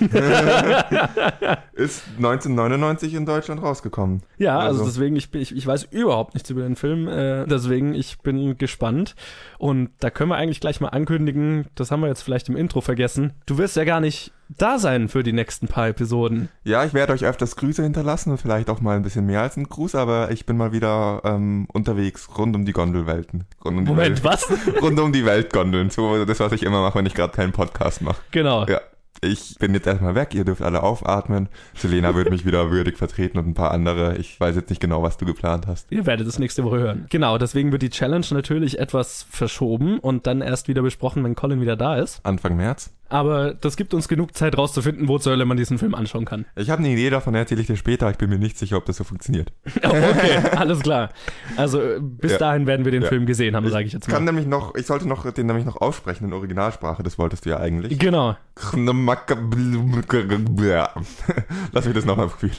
[1.72, 4.22] ist 1999 in Deutschland rausgekommen.
[4.38, 7.44] Ja, also, Also- deswegen, ich, bin, ich, ich weiß überhaupt nichts über den Film, äh,
[7.46, 9.14] deswegen, ich bin gespannt.
[9.58, 12.80] Und da können wir eigentlich gleich mal ankündigen, das haben wir jetzt vielleicht im Intro
[12.80, 16.48] vergessen, du wirst ja gar nicht da sein für die nächsten paar Episoden.
[16.64, 19.56] Ja, ich werde euch öfters Grüße hinterlassen und vielleicht auch mal ein bisschen mehr als
[19.56, 23.44] ein Gruß, aber ich bin mal wieder ähm, unterwegs rund um die Gondelwelten.
[23.64, 24.46] Rund um die Moment, Welt, was?
[24.82, 25.88] rund um die Weltgondeln.
[25.90, 28.20] So das, was ich immer mache, wenn ich gerade keinen Podcast mache.
[28.30, 28.66] genau.
[28.66, 28.80] Ja.
[29.20, 31.48] Ich bin jetzt erstmal weg, ihr dürft alle aufatmen.
[31.74, 34.16] Selena wird mich wieder würdig vertreten und ein paar andere.
[34.18, 35.90] Ich weiß jetzt nicht genau, was du geplant hast.
[35.92, 37.06] Ihr werdet es nächste Woche hören.
[37.10, 41.60] Genau, deswegen wird die Challenge natürlich etwas verschoben und dann erst wieder besprochen, wenn Colin
[41.60, 42.20] wieder da ist.
[42.24, 42.90] Anfang März.
[43.10, 46.46] Aber das gibt uns genug Zeit rauszufinden, wo zur Hölle man diesen Film anschauen kann.
[46.56, 48.10] Ich habe eine Idee davon, erzähle ich dir später.
[48.10, 49.52] Ich bin mir nicht sicher, ob das so funktioniert.
[49.84, 51.10] Oh, okay, alles klar.
[51.56, 52.38] Also äh, bis Ja.
[52.38, 53.08] dahin werden wir den Ja.
[53.08, 54.32] Film gesehen haben, sage ich jetzt Ich kann mal.
[54.32, 57.02] nämlich noch, ich sollte noch den nämlich noch aussprechen in Originalsprache.
[57.02, 57.98] Das wolltest du ja eigentlich.
[57.98, 58.36] Genau.
[61.72, 62.54] Lass mich das nochmal fühlen.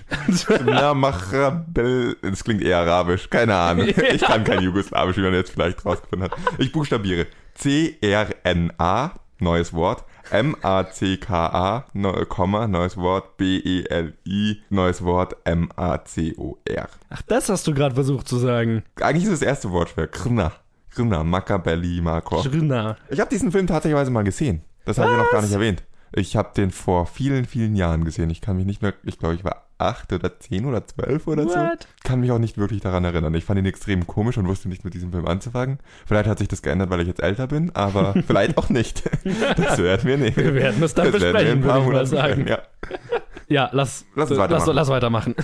[2.21, 3.29] Das klingt eher arabisch.
[3.29, 3.88] Keine Ahnung.
[4.13, 6.38] Ich kann kein Jugoslawisch, wie man jetzt vielleicht rausgefunden hat.
[6.58, 7.27] Ich buchstabiere.
[7.55, 10.05] C-R-N-A, neues Wort.
[10.31, 11.86] M-A-C-K-A,
[12.29, 13.38] Komma, neues Wort.
[13.38, 15.36] B-E-L-I, neues Wort.
[15.43, 16.88] M-A-C-O-R.
[17.10, 18.84] Ach, das hast du gerade versucht zu sagen.
[19.01, 20.08] Eigentlich ist das erste Wort schwer.
[20.08, 20.51] Krna.
[20.95, 22.41] Krna, Makabelli, Marco.
[22.41, 22.96] Schrina.
[23.10, 24.62] Ich habe diesen Film tatsächlich mal gesehen.
[24.85, 25.83] Das habe ich noch gar nicht erwähnt.
[26.18, 28.30] Ich habe den vor vielen, vielen Jahren gesehen.
[28.30, 31.44] Ich kann mich nicht mehr, ich glaube, ich war acht oder zehn oder zwölf oder
[31.44, 31.56] so.
[31.56, 31.88] What?
[32.06, 33.34] Kann mich auch nicht wirklich daran erinnern.
[33.34, 35.80] Ich fand ihn extrem komisch und wusste nicht mit diesem Film anzufangen.
[36.06, 39.04] Vielleicht hat sich das geändert, weil ich jetzt älter bin, aber vielleicht auch nicht.
[39.58, 40.38] Das werden wir nicht.
[40.38, 42.48] Wir werden es dann Das besprechen, würde ich mal sagen.
[42.48, 42.60] Ja.
[43.48, 44.74] Ja, lass, Lass lass, weitermachen.
[44.76, 45.36] lass weitermachen.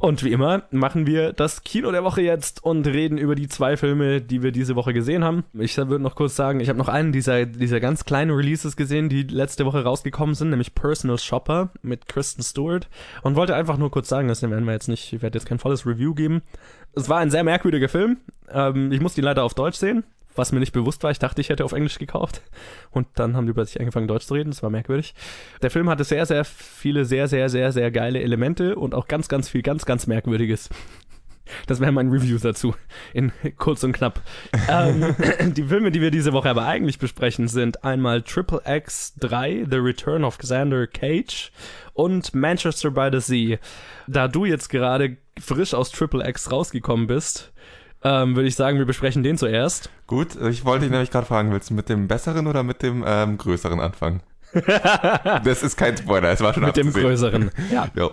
[0.00, 3.76] Und wie immer machen wir das Kino der Woche jetzt und reden über die zwei
[3.76, 5.42] Filme, die wir diese Woche gesehen haben.
[5.54, 9.08] Ich würde noch kurz sagen, ich habe noch einen dieser, dieser ganz kleinen Releases gesehen,
[9.08, 12.88] die letzte Woche rausgekommen sind, nämlich Personal Shopper mit Kristen Stewart.
[13.22, 15.58] Und wollte einfach nur kurz sagen, das werden wir jetzt nicht, ich werde jetzt kein
[15.58, 16.42] volles Review geben.
[16.94, 18.18] Es war ein sehr merkwürdiger Film.
[18.50, 20.04] Ähm, ich musste ihn leider auf Deutsch sehen,
[20.38, 21.10] was mir nicht bewusst war.
[21.10, 22.42] Ich dachte, ich hätte auf Englisch gekauft.
[22.90, 24.50] Und dann haben die plötzlich angefangen, Deutsch zu reden.
[24.50, 25.14] Das war merkwürdig.
[25.60, 29.28] Der Film hatte sehr, sehr viele, sehr, sehr, sehr, sehr geile Elemente und auch ganz,
[29.28, 30.70] ganz viel, ganz, ganz Merkwürdiges.
[31.66, 32.74] Das wäre mein Review dazu.
[33.12, 34.20] In kurz und knapp.
[34.68, 35.14] ähm,
[35.54, 39.76] die Filme, die wir diese Woche aber eigentlich besprechen, sind einmal Triple X 3, The
[39.76, 41.50] Return of Xander Cage
[41.94, 43.58] und Manchester by the Sea.
[44.06, 47.52] Da du jetzt gerade frisch aus Triple X rausgekommen bist,
[48.04, 49.90] ähm, würde ich sagen, wir besprechen den zuerst.
[50.06, 53.04] Gut, ich wollte dich nämlich gerade fragen, willst du mit dem besseren oder mit dem
[53.06, 54.22] ähm, größeren anfangen?
[55.44, 57.08] das ist kein Spoiler, es war schon Mit dem abzusehen.
[57.08, 57.50] größeren.
[57.70, 57.88] Ja.
[57.94, 58.12] Jo.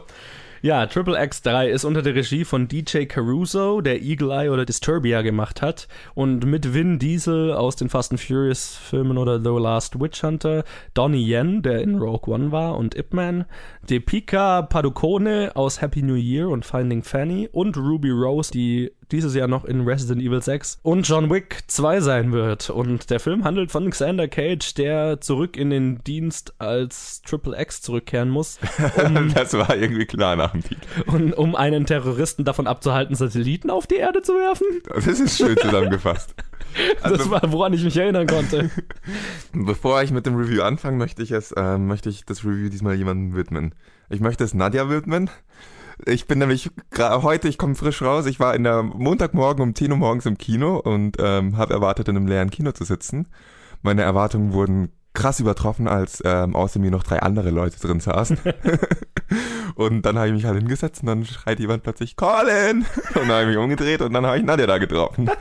[0.61, 5.21] Ja, Triple X3 ist unter der Regie von DJ Caruso, der Eagle Eye oder Disturbia
[5.21, 5.87] gemacht hat.
[6.15, 10.63] Und mit Vin Diesel aus den Fast and Furious Filmen oder The Last Witch Hunter,
[10.95, 13.45] Donnie Yen, der in Rogue One war und Ip Man,
[13.87, 19.47] Deepika Padukone aus Happy New Year und Finding Fanny und Ruby Rose, die dieses Jahr
[19.47, 22.69] noch in Resident Evil 6 und John Wick 2 sein wird.
[22.69, 27.81] Und der Film handelt von Xander Cage, der zurück in den Dienst als Triple X
[27.81, 28.59] zurückkehren muss,
[29.03, 30.81] um Das war irgendwie klar nach dem Titel.
[31.07, 34.65] und um einen Terroristen davon abzuhalten, Satelliten auf die Erde zu werfen?
[34.93, 36.33] Das ist schön zusammengefasst.
[37.03, 38.69] das Also, war, woran ich mich erinnern konnte.
[39.53, 42.95] bevor ich mit dem Review anfange, möchte ich es, ähm, möchte ich das Review diesmal
[42.95, 43.75] jemandem widmen.
[44.09, 45.29] Ich möchte es Nadja widmen.
[46.05, 48.25] Ich bin nämlich heute, ich komme frisch raus.
[48.25, 52.09] Ich war in der Montagmorgen um 10 Uhr morgens im Kino und ähm, habe erwartet,
[52.09, 53.27] in einem leeren Kino zu sitzen.
[53.81, 58.37] Meine Erwartungen wurden krass übertroffen, als ähm, außer mir noch drei andere Leute drin saßen.
[59.75, 62.85] und dann habe ich mich halt hingesetzt und dann schreit jemand plötzlich Colin!
[63.15, 65.31] Und dann habe ich mich umgedreht und dann habe ich Nadja da getroffen,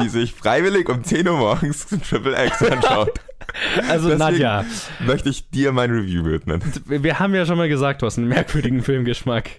[0.00, 3.20] die sich freiwillig um 10 Uhr morgens Triple X anschaut.
[3.88, 4.64] Also Deswegen Nadja,
[5.00, 6.62] möchte ich dir mein Review widmen.
[6.86, 9.50] wir haben ja schon mal gesagt, du hast einen merkwürdigen Filmgeschmack.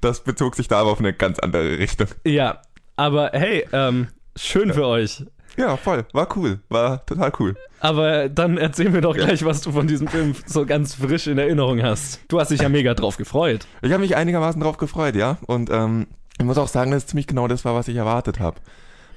[0.00, 2.08] Das bezog sich da aber auf eine ganz andere Richtung.
[2.24, 2.62] Ja,
[2.96, 5.24] aber hey, ähm, schön für euch.
[5.56, 6.04] Ja, voll.
[6.12, 6.60] War cool.
[6.68, 7.56] War total cool.
[7.80, 11.38] Aber dann erzähl mir doch gleich, was du von diesem Film so ganz frisch in
[11.38, 12.20] Erinnerung hast.
[12.28, 13.66] Du hast dich ja mega drauf gefreut.
[13.82, 15.38] Ich habe mich einigermaßen drauf gefreut, ja.
[15.46, 16.06] Und ähm,
[16.38, 18.60] ich muss auch sagen, dass es ziemlich genau das war, was ich erwartet habe.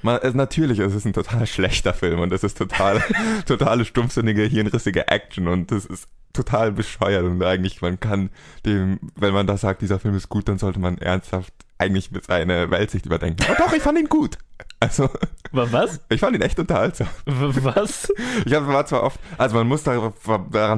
[0.02, 3.02] Man, also natürlich ist es ein total schlechter Film und es ist total,
[3.46, 8.30] totale stumpfsinnige, hirnrissige Action und das ist total bescheuert und eigentlich, man kann
[8.66, 12.24] dem, wenn man da sagt, dieser Film ist gut, dann sollte man ernsthaft eigentlich mit
[12.24, 13.42] seiner Weltsicht überdenken.
[13.44, 14.38] Aber doch, ich fand ihn gut.
[14.84, 15.08] Also,
[15.52, 16.00] Wa- Was?
[16.08, 17.06] ich fand ihn echt unterhaltsam.
[17.26, 18.12] Was?
[18.44, 20.12] Ich hab, war zwar oft, also man muss daran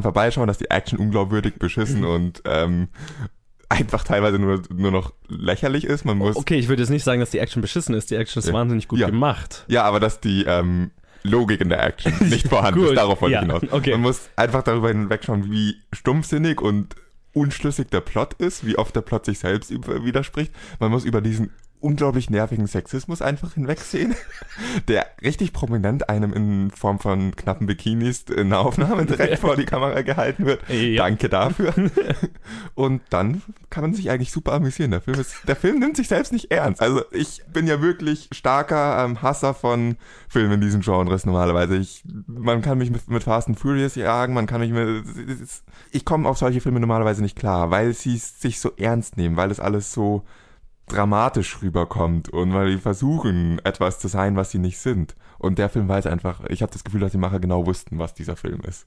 [0.03, 2.89] vorbeischauen, dass die Action unglaubwürdig beschissen und ähm,
[3.69, 6.05] einfach teilweise nur, nur noch lächerlich ist.
[6.05, 8.11] Man muss, Okay, ich würde jetzt nicht sagen, dass die Action beschissen ist.
[8.11, 8.55] Die Action ist Ja.
[8.55, 9.07] wahnsinnig gut Ja.
[9.09, 9.65] gemacht.
[9.69, 10.91] ja, aber dass die ähm,
[11.23, 13.63] Logik in der Action nicht vorhanden ist, darauf wollte ja, ich hinaus.
[13.73, 13.93] okay.
[13.93, 16.95] Man muss einfach darüber hinwegschauen, wie stumpfsinnig und
[17.33, 20.53] unschlüssig der Plot ist, wie oft der Plot sich selbst widerspricht.
[20.81, 21.51] Man muss über diesen
[21.81, 24.15] unglaublich nervigen Sexismus einfach hinwegsehen,
[24.89, 29.65] der richtig prominent einem in Form von knappen Bikinis in der Aufnahme direkt vor die
[29.65, 30.69] Kamera gehalten wird.
[30.69, 31.05] Ja.
[31.05, 31.75] Danke dafür.
[32.75, 34.91] Und dann kann man sich eigentlich super amüsieren.
[34.91, 36.81] Der Film, ist, der Film nimmt sich selbst nicht ernst.
[36.81, 39.97] Also ich bin ja wirklich starker ähm, Hasser von
[40.29, 41.77] Filmen in diesen Genres normalerweise.
[41.77, 45.05] Ich, man kann mich mit, mit Fast and Furious jagen, man kann mich mit...
[45.93, 49.51] Ich komme auf solche Filme normalerweise nicht klar, weil sie sich so ernst nehmen, weil
[49.51, 50.25] es alles so
[50.89, 55.17] dramatisch rüberkommt und weil die versuchen, etwas zu sein, was sie nicht sind.
[55.39, 58.15] Und der Film weiß einfach, ich habe das Gefühl, dass die Macher genau wussten, was
[58.15, 58.87] dieser Film ist.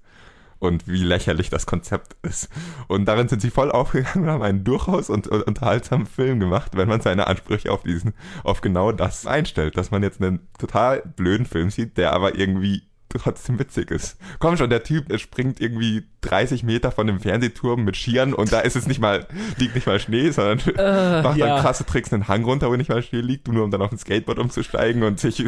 [0.60, 2.50] Und wie lächerlich das Konzept ist.
[2.90, 6.76] Und darin sind sie voll aufgegangen und haben einen durchaus und, und unterhaltsamen Film gemacht,
[6.76, 9.78] wenn man seine Ansprüche auf diesen, auf genau das einstellt.
[9.78, 14.18] Dass man jetzt einen total blöden Film sieht, der aber irgendwie trotzdem witzig ist.
[14.40, 18.52] Komm schon, der Typ, der springt irgendwie 30 Meter von dem Fernsehturm mit Skiern und
[18.52, 19.26] da ist es nicht mal,
[19.58, 21.48] liegt nicht mal Schnee, sondern Äh, macht ja.
[21.48, 23.92] dann krasse Tricks einen Hang runter, wo nicht mal Schnee liegt, nur um dann auf
[23.92, 25.46] ein Skateboard umzusteigen und sich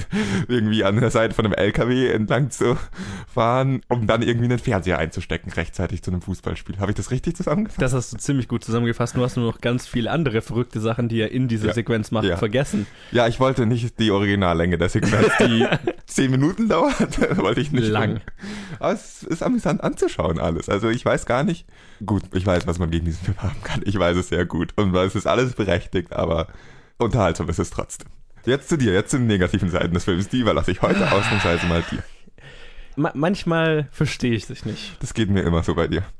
[0.48, 2.78] irgendwie an der Seite von einem LKW entlang zu
[3.32, 6.80] fahren, um dann irgendwie einen Fernseher einzustecken, rechtzeitig zu einem Fußballspiel.
[6.80, 7.82] Habe ich das richtig zusammengefasst?
[7.82, 9.16] Das hast du ziemlich gut zusammengefasst.
[9.16, 11.74] Du hast nur noch ganz viele andere verrückte Sachen, die er in dieser Ja.
[11.74, 12.38] Sequenz macht, Ja.
[12.38, 12.88] vergessen.
[13.12, 15.66] Ja, ich wollte nicht die Originallänge der Sequenz, die
[16.06, 17.18] 10 Minuten dauert,
[17.52, 17.90] wollte ich nicht.
[17.90, 18.22] Lang.
[18.80, 20.70] Aber es ist amüsant anzuschauen alles.
[20.70, 21.68] Also ich weiß gar nicht.
[22.06, 23.82] Gut, ich weiß, was man gegen diesen Film haben kann.
[23.86, 24.74] Ich weiß es sehr gut.
[24.78, 26.48] Und es ist alles berechtigt, aber
[26.98, 28.08] unterhaltsam ist es trotzdem.
[28.46, 30.30] Jetzt zu dir, jetzt zu den negativen Seiten des Films.
[30.30, 32.04] Die überlasse ich heute ausnahmsweise mal dir.
[33.02, 34.96] Ma manchmal verstehe ich dich nicht.
[35.00, 36.04] Das geht mir immer so bei dir.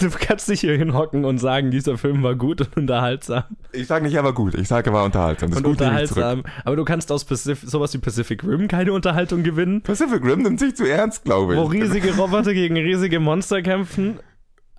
[0.00, 3.44] Du kannst dich hier hinhocken und sagen, dieser Film war gut und unterhaltsam.
[3.70, 5.50] Ich sage nicht aber gut, ich sage war unterhaltsam.
[5.50, 6.42] Das und gut unterhaltsam.
[6.64, 10.58] Aber du kannst aus Pacif sowas wie Pacific Rim keine Unterhaltung gewinnen, Pacific Rim nimmt
[10.58, 11.60] sich zu ernst, glaube ich.
[11.60, 14.18] wo riesige Roboter gegen riesige Monster kämpfen.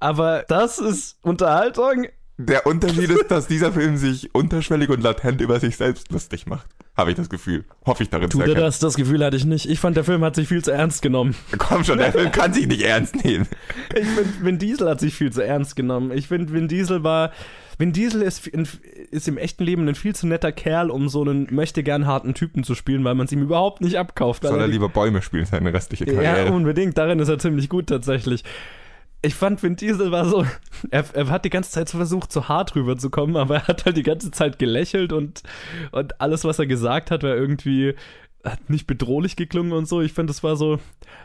[0.02, 2.08] Aber das ist Unterhaltung?
[2.38, 6.66] Der Unterschied ist, dass dieser Film sich unterschwellig und latent über sich selbst lustig macht.
[6.98, 7.66] Habe ich das Gefühl.
[7.86, 8.66] Hoffe ich darin zu Tut er erkennen.
[8.66, 8.80] das?
[8.80, 9.70] Das Gefühl hatte ich nicht.
[9.70, 11.36] Ich fand, der Film hat sich viel zu ernst genommen.
[11.58, 13.48] Komm schon, der Film kann sich nicht ernst nehmen.
[13.96, 16.12] Ich finde, Vin Diesel hat sich viel zu ernst genommen.
[16.12, 17.32] Ich finde, Vin Diesel war.
[17.78, 21.48] Vin Diesel ist, ist im echten Leben ein viel zu netter Kerl, um so einen
[21.52, 24.44] möchte gern harten Typen zu spielen, weil man es ihm überhaupt nicht abkauft.
[24.44, 26.52] Soll er lieber Bäume spielen, seine restliche Ja, Karriere.
[26.54, 26.98] unbedingt.
[26.98, 28.44] Darin ist er ziemlich gut tatsächlich.
[29.24, 30.46] Ich fand, Vin Diesel war so,
[30.90, 34.04] er, er hat die ganze Zeit versucht, so hart rüberzukommen, aber er hat halt die
[34.04, 35.44] ganze Zeit gelächelt und,
[35.92, 37.94] und alles, was er gesagt hat, war irgendwie,
[38.44, 40.02] hat nicht bedrohlich geklungen und so.
[40.02, 40.80] Ich fand, das war so,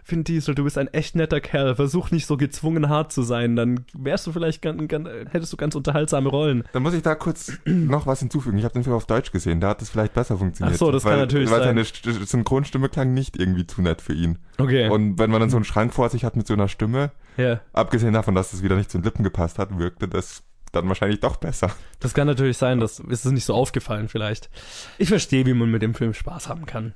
[0.05, 3.57] Vin Diesel, du bist ein echt netter Kerl, versuch nicht so gezwungen hart zu sein,
[3.57, 6.65] dann wärst du vielleicht, ganz, ganz, hättest du ganz unterhaltsame Rollen.
[6.73, 8.59] Dann muss ich da kurz noch was hinzufügen.
[8.59, 10.75] Ich habe den Film auf Deutsch gesehen, da hat das vielleicht besser funktioniert.
[10.75, 11.69] Ach so, das kann weil, natürlich weil sein.
[11.69, 14.39] seine St- Synchronstimme klang nicht irgendwie zu nett für ihn.
[14.59, 14.89] Okay.
[14.89, 17.61] Und wenn man dann so einen Schrank vor sich hat mit so einer Stimme, ja.
[17.73, 20.43] abgesehen davon, dass das wieder nicht zu den Lippen gepasst hat, wirkte das
[20.73, 21.71] dann wahrscheinlich doch besser.
[22.01, 24.51] Das kann natürlich sein, das ist es nicht so aufgefallen vielleicht.
[24.99, 26.95] Ich verstehe, wie man mit dem Film Spaß haben kann.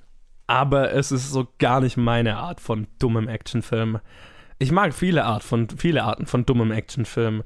[0.51, 4.01] Aber es ist so gar nicht meine Art von dummem Actionfilm.
[4.59, 7.44] Ich mag viele, Art von, viele Arten von dummem Actionfilm.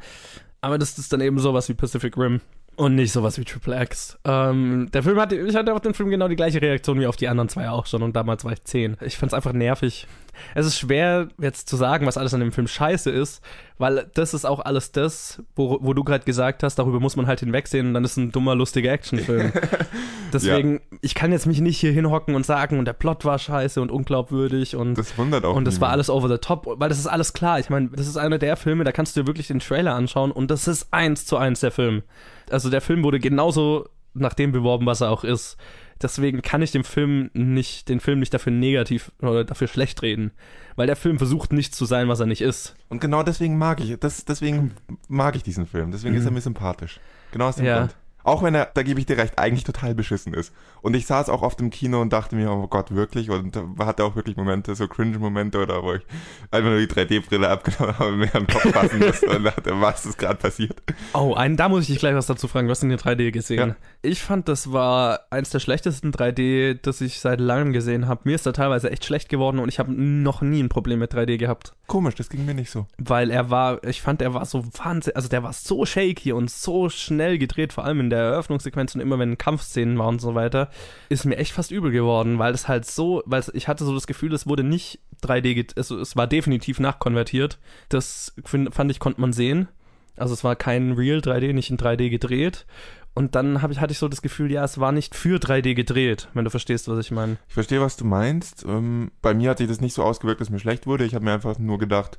[0.62, 2.40] Aber das ist dann eben sowas wie Pacific Rim
[2.76, 4.18] und nicht sowas wie Triple X.
[4.24, 7.16] Ähm, der Film hatte, ich hatte auf den Film genau die gleiche Reaktion wie auf
[7.16, 8.96] die anderen zwei auch schon und damals war ich zehn.
[9.00, 10.06] Ich fand's einfach nervig.
[10.54, 13.42] Es ist schwer jetzt zu sagen, was alles an dem Film scheiße ist,
[13.78, 17.26] weil das ist auch alles das, wo, wo du gerade gesagt hast, darüber muss man
[17.26, 19.52] halt hinwegsehen und dann ist ein dummer, lustiger Actionfilm.
[20.32, 23.80] Deswegen, ich kann jetzt mich nicht hier hinhocken und sagen, und der Plot war scheiße
[23.80, 26.98] und unglaubwürdig und Das wundert auch und das war alles over the top, weil das
[26.98, 27.58] ist alles klar.
[27.60, 30.32] Ich meine, das ist einer der Filme, da kannst du dir wirklich den Trailer anschauen
[30.32, 32.02] und das ist eins zu eins der Film.
[32.50, 35.56] Also der Film wurde genauso nach dem beworben, was er auch ist.
[36.02, 40.32] Deswegen kann ich dem Film nicht, den Film nicht dafür negativ oder dafür schlecht reden.
[40.76, 42.74] Weil der Film versucht nicht zu sein, was er nicht ist.
[42.88, 44.72] Und genau deswegen mag ich, das, deswegen
[45.08, 45.92] mag ich diesen Film.
[45.92, 47.00] Deswegen ist er mir sympathisch.
[47.32, 47.68] Genau aus dem Mhm.
[47.68, 47.78] Ja.
[47.80, 47.96] Grund.
[48.24, 50.52] Auch wenn er, da gebe ich dir recht, eigentlich total beschissen ist.
[50.82, 53.30] Und ich saß auch oft im Kino und dachte mir, oh Gott, wirklich?
[53.30, 56.02] Und da hatte auch wirklich Momente, so Cringe-Momente oder wo ich
[56.50, 60.06] einfach nur die 3D-Brille abgenommen habe und mir den Kopf fassen musste und dachte, was
[60.06, 60.82] ist gerade passiert?
[61.12, 62.66] Oh, einen, da muss ich dich gleich was dazu fragen.
[62.66, 63.68] Du hast in 3D gesehen.
[63.70, 63.76] Ja.
[64.02, 68.22] Ich fand, das war eins der schlechtesten 3D, das ich seit langem gesehen habe.
[68.24, 71.12] Mir ist da teilweise echt schlecht geworden und ich habe noch nie ein Problem mit
[71.12, 71.74] 3D gehabt.
[71.86, 72.86] Komisch, das ging mir nicht so.
[72.96, 76.50] weil er war, ich fand, er war so wahnsinnig, also der war so shaky und
[76.50, 80.34] so schnell gedreht, vor allem in der Eröffnungssequenz und immer wenn Kampfszenen waren und so
[80.34, 80.70] weiter,
[81.08, 84.06] ist mir echt fast übel geworden, weil es halt so, weil ich hatte so das
[84.06, 87.58] Gefühl, es wurde nicht 3D, get- also es war definitiv nachkonvertiert.
[87.88, 89.68] Das find, fand ich, konnte man sehen.
[90.16, 92.66] Also es war kein Real 3D, nicht in 3D gedreht.
[93.14, 96.28] Und dann ich, hatte ich so das Gefühl, ja, es war nicht für 3D gedreht,
[96.34, 97.36] wenn du verstehst, was ich meine.
[97.48, 98.64] Ich verstehe, was du meinst.
[98.64, 101.04] Ähm, bei mir hat sich das nicht so ausgewirkt, dass mir schlecht wurde.
[101.04, 102.18] Ich habe mir einfach nur gedacht,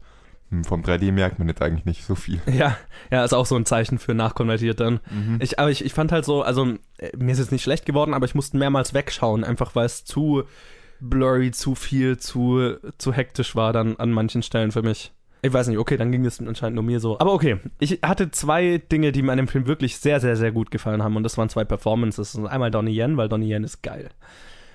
[0.63, 2.39] vom 3D merkt man jetzt eigentlich nicht so viel.
[2.51, 2.77] Ja,
[3.11, 4.99] ja, ist auch so ein Zeichen für nachkonvertiert dann.
[5.09, 5.39] Mhm.
[5.41, 8.13] Ich, aber ich, ich fand halt so, also äh, mir ist jetzt nicht schlecht geworden,
[8.13, 10.43] aber ich musste mehrmals wegschauen, einfach weil es zu
[10.99, 15.11] blurry, zu viel, zu, zu hektisch war dann an manchen Stellen für mich.
[15.41, 17.19] Ich weiß nicht, okay, dann ging das anscheinend nur mir so.
[17.19, 20.51] Aber okay, ich hatte zwei Dinge, die mir an dem Film wirklich sehr, sehr, sehr
[20.51, 22.33] gut gefallen haben und das waren zwei Performances.
[22.33, 24.09] Und einmal Donnie Yen, weil Donnie Yen ist geil.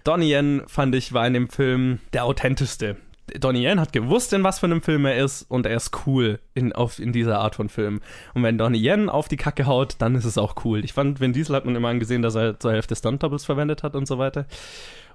[0.05, 2.97] Donnie Yen, fand ich, war in dem Film der authentischste.
[3.39, 6.41] Donnie Yen hat gewusst, in was für einem Film er ist und er ist cool
[6.55, 8.01] in, auf, in dieser Art von Film.
[8.35, 10.85] Und wenn Donnie Yen auf die Kacke haut, dann ist es auch cool.
[10.85, 13.95] Ich fand, Vin Diesel hat man immer angesehen, dass er zur Hälfte Stunt-Doubles verwendet hat
[13.95, 14.47] und so weiter.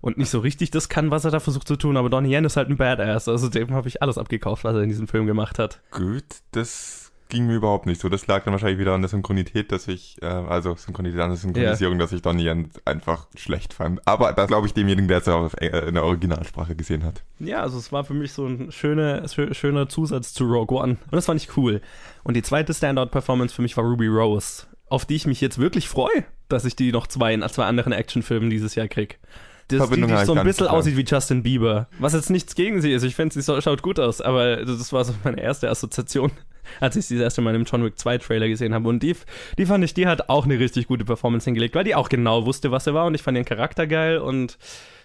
[0.01, 2.45] Und nicht so richtig das kann, was er da versucht zu tun, aber Donnie Yen
[2.45, 3.28] ist halt ein Badass.
[3.28, 5.82] Also dem habe ich alles abgekauft, was er in diesem Film gemacht hat.
[5.91, 8.10] Gut, das ging mir überhaupt nicht so.
[8.10, 11.38] Das lag dann wahrscheinlich wieder an der Synchronität, dass ich, äh, also Synchronität an der
[11.38, 14.06] Synchronisierung, dass ich Donnie Yen einfach schlecht fand.
[14.08, 17.24] Aber das glaube ich demjenigen, der es auch äh, in der Originalsprache gesehen hat.
[17.40, 20.94] Ja, also es war für mich so ein schöner, schöner Zusatz zu Rogue One.
[20.94, 21.82] Und das fand ich cool.
[22.24, 25.90] Und die zweite Standout-Performance für mich war Ruby Rose, auf die ich mich jetzt wirklich
[25.90, 29.20] freue, dass ich die noch zwei in zwei anderen Actionfilmen dieses Jahr krieg.
[29.68, 31.88] Das, die, die so ein bisschen aussieht wie Justin Bieber.
[31.98, 33.02] Was jetzt nichts gegen sie ist.
[33.02, 36.32] Ich finde, sie schaut gut aus, aber das war so meine erste Assoziation
[36.80, 38.88] als ich sie das erste Mal im John Wick 2 Trailer gesehen habe.
[38.89, 39.16] Und die,
[39.57, 42.45] die fand ich, die hat auch eine richtig gute Performance hingelegt, weil die auch genau
[42.45, 44.57] wusste, was er war und ich fand ihren Charakter geil und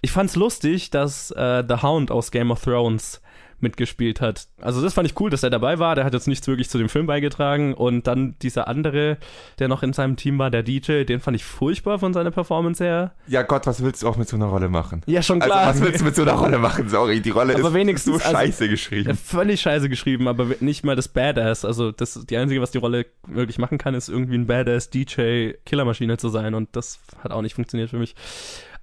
[0.02, 3.20] ich fand's lustig, dass äh, The Hound aus Game of Thrones
[3.62, 4.48] mitgespielt hat.
[4.61, 5.94] Also das fand ich cool, dass er dabei war.
[5.94, 7.74] Der hat jetzt nichts wirklich zu dem Film beigetragen.
[7.74, 9.18] Und dann dieser andere,
[9.58, 12.82] der noch in seinem Team war, der DJ, den fand ich furchtbar von seiner Performance
[12.82, 13.12] her.
[13.26, 15.02] Ja Gott, was willst du auch mit so einer Rolle machen?
[15.06, 15.66] Ja, schon klar.
[15.66, 16.88] Also, was willst du mit so einer Rolle machen?
[16.88, 19.16] Sorry, die Rolle aber ist wenigstens, so scheiße also, geschrieben.
[19.16, 21.64] Völlig scheiße geschrieben, aber nicht mal das Badass.
[21.64, 25.52] Also das, die einzige, was die Rolle wirklich machen kann, ist irgendwie ein Badass DJ
[25.64, 26.54] Killermaschine zu sein.
[26.54, 28.14] Und das hat auch nicht funktioniert für mich.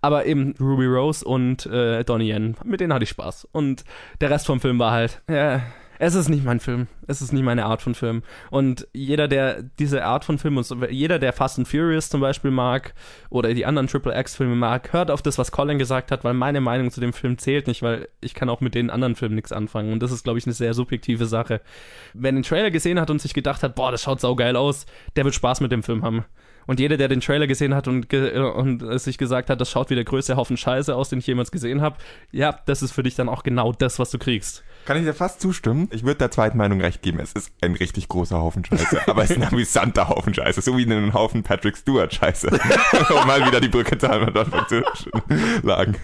[0.08, 3.45] Aber eben Ruby Rose und äh, Donnie Yen, mit denen hatte ich Spaß.
[3.51, 3.84] Und
[4.22, 5.62] der Rest vom Film war halt, ja,
[5.99, 6.88] es ist nicht mein Film.
[7.08, 8.24] Es ist nicht meine Art von Film.
[8.49, 12.51] Und jeder, der diese Art von Film, und jeder, der Fast and Furious zum Beispiel
[12.51, 12.93] mag
[13.30, 16.62] oder die anderen Triple X-Filme mag, hört auf das, was Colin gesagt hat, weil meine
[16.62, 19.51] Meinung zu dem Film zählt nicht, weil ich kann auch mit den anderen Filmen nichts
[19.51, 19.91] anfangen.
[19.91, 21.60] Und das ist, glaube ich, eine sehr subjektive Sache.
[22.14, 24.86] Wer den Trailer gesehen hat und sich gedacht hat, boah, das schaut saugeil aus,
[25.18, 26.24] der wird Spaß mit dem Film haben.
[26.68, 29.89] Und jeder, der den Trailer gesehen hat und, ge und sich gesagt hat, das schaut
[29.89, 31.95] wie der größte Haufen Scheiße aus, den ich jemals gesehen habe,
[32.32, 34.63] ja, das ist für dich dann auch genau das, was du kriegst.
[34.86, 35.89] Kann ich dir fast zustimmen?
[35.91, 37.20] Ich würde der zweiten Meinung recht geben.
[37.20, 40.61] Es ist ein richtig großer Haufen Scheiße, aber es ist ein amüsanter Haufen Scheiße.
[40.61, 42.47] So wie ein Haufen Patrick Stewart Scheiße.
[43.09, 44.34] um mal wieder die Brücke zu einmal
[44.68, 44.84] zu
[45.61, 45.95] schlagen.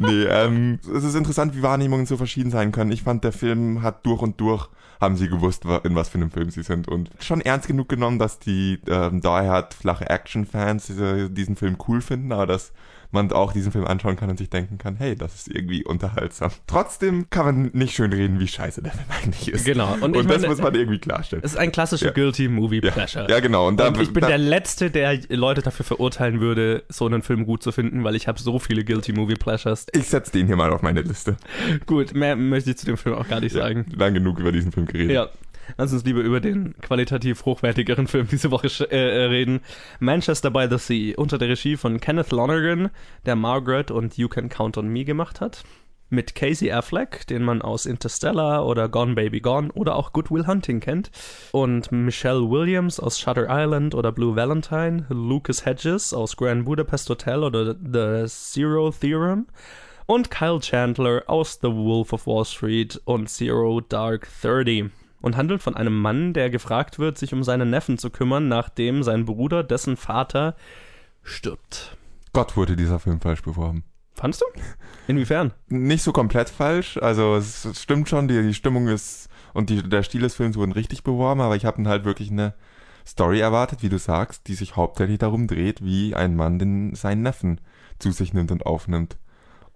[0.00, 2.90] nee, ähm, es ist interessant, wie Wahrnehmungen so verschieden sein können.
[2.90, 4.68] Ich fand, der Film hat durch und durch
[5.02, 6.88] haben sie gewusst, in was für einem Film sie sind.
[6.88, 12.00] Und schon ernst genug genommen, dass die ähm, daher flache Action-Fans diese, diesen Film cool
[12.00, 12.72] finden, aber dass
[13.12, 16.50] man auch diesen Film anschauen kann und sich denken kann, hey, das ist irgendwie unterhaltsam.
[16.66, 19.64] Trotzdem kann man nicht schön reden, wie scheiße der Film eigentlich ist.
[19.64, 19.94] Genau.
[19.94, 21.44] Und, und das meine, muss man irgendwie klarstellen.
[21.44, 22.12] Es ist ein klassischer ja.
[22.12, 23.26] Guilty Movie Pleasure.
[23.28, 23.68] Ja, ja genau.
[23.68, 27.22] Und, da, und ich bin da, der Letzte, der Leute dafür verurteilen würde, so einen
[27.22, 29.86] Film gut zu finden, weil ich habe so viele Guilty Movie Pleasures.
[29.92, 31.36] Ich setze den hier mal auf meine Liste.
[31.86, 33.86] gut, mehr möchte ich zu dem Film auch gar nicht sagen.
[33.94, 35.12] lang genug über diesen Film geredet.
[35.12, 35.28] Ja.
[35.76, 39.60] Lass uns lieber über den qualitativ hochwertigeren Film diese Woche äh, äh, reden.
[40.00, 42.90] Manchester by the Sea, unter der Regie von Kenneth Lonergan,
[43.26, 45.64] der Margaret und You Can Count on Me gemacht hat.
[46.10, 50.46] Mit Casey Affleck, den man aus Interstellar oder Gone Baby Gone oder auch Good Will
[50.46, 51.10] Hunting kennt.
[51.52, 55.06] Und Michelle Williams aus Shutter Island oder Blue Valentine.
[55.08, 59.46] Lucas Hedges aus Grand Budapest Hotel oder The Zero Theorem
[60.04, 64.90] und Kyle Chandler aus The Wolf of Wall Street und Zero Dark Thirty
[65.22, 69.02] und handelt von einem Mann, der gefragt wird, sich um seinen Neffen zu kümmern, nachdem
[69.02, 70.56] sein Bruder, dessen Vater,
[71.22, 71.96] stirbt.
[72.32, 73.84] Gott wurde dieser Film falsch beworben.
[74.14, 74.60] Fandest du?
[75.08, 75.52] Inwiefern?
[75.68, 76.98] Nicht so komplett falsch.
[76.98, 80.72] Also es stimmt schon, die, die Stimmung ist und die, der Stil des Films wurden
[80.72, 82.54] richtig beworben, aber ich habe halt wirklich eine
[83.06, 87.22] Story erwartet, wie du sagst, die sich hauptsächlich darum dreht, wie ein Mann den, seinen
[87.22, 87.60] Neffen
[87.98, 89.16] zu sich nimmt und aufnimmt.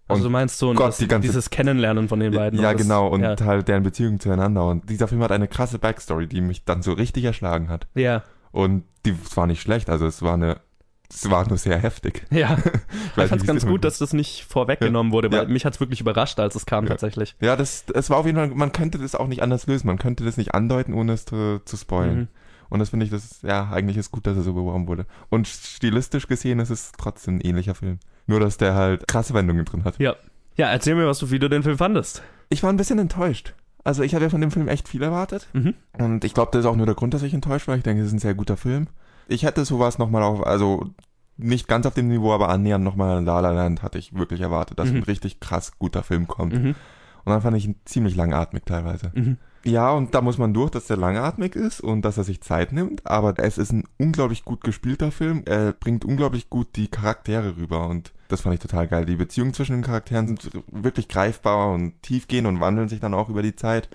[0.09, 2.61] Also du meinst so Gott, die ganze, dieses Kennenlernen von den beiden.
[2.61, 3.37] Ja, genau, und ja.
[3.41, 4.67] halt deren Beziehung zueinander.
[4.67, 7.89] Und dieser Film hat eine krasse Backstory, die mich dann so richtig erschlagen hat.
[7.95, 8.23] Ja.
[8.53, 10.61] Und die es war nicht schlecht, also es war eine
[11.09, 12.25] es war nur sehr heftig.
[12.31, 12.57] Ja,
[13.17, 15.15] ich, ich fand es ganz gut, dass das nicht vorweggenommen ja.
[15.15, 15.49] wurde, weil ja.
[15.49, 16.91] mich hat es wirklich überrascht, als es kam ja.
[16.91, 17.37] tatsächlich.
[17.41, 19.99] Ja, das, es war auf jeden Fall, man könnte das auch nicht anders lösen, man
[19.99, 22.19] könnte das nicht andeuten, ohne es zu, zu spoilen.
[22.19, 22.29] Mhm.
[22.69, 25.07] Und das finde ich, das ja, eigentlich ist gut, dass er so beworben wurde.
[25.31, 27.99] Und stilistisch gesehen ist es trotzdem ein ähnlicher Film.
[28.27, 29.99] Nur, dass der halt krasse Wendungen drin hat.
[29.99, 30.17] Ja,
[30.57, 32.23] ja, erzähl mir, was du, wie du den Film fandest.
[32.49, 33.55] Ich war ein bisschen enttäuscht.
[33.85, 35.49] Also ich habe ja von dem Film echt viel erwartet.
[35.53, 35.75] Mhm.
[35.93, 37.77] Und ich glaube, das ist auch nur der Grund, dass ich enttäuscht war.
[37.77, 38.89] Ich denke, es ist ein sehr guter Film.
[39.29, 40.91] Ich hätte sowas nochmal auf, also
[41.37, 44.79] nicht ganz auf dem Niveau, aber annähernd nochmal La La Land hatte ich wirklich erwartet,
[44.79, 44.99] dass mhm.
[44.99, 46.55] ein richtig krass guter Film kommt.
[46.55, 46.75] Mhm.
[47.25, 49.13] Und dann fand ich ihn ziemlich langatmig teilweise.
[49.15, 49.37] Mhm.
[49.67, 52.73] Ja, und da muss man durch, dass der langatmig ist und dass er sich Zeit
[52.73, 55.43] nimmt, aber es ist ein unglaublich gut gespielter Film.
[55.45, 59.07] Er bringt unglaublich gut die Charaktere rüber und das fand ich total geil.
[59.07, 63.29] Die Beziehungen zwischen den Charakteren sind wirklich greifbar und tiefgehend und wandeln sich dann auch
[63.29, 63.89] über die Zeit.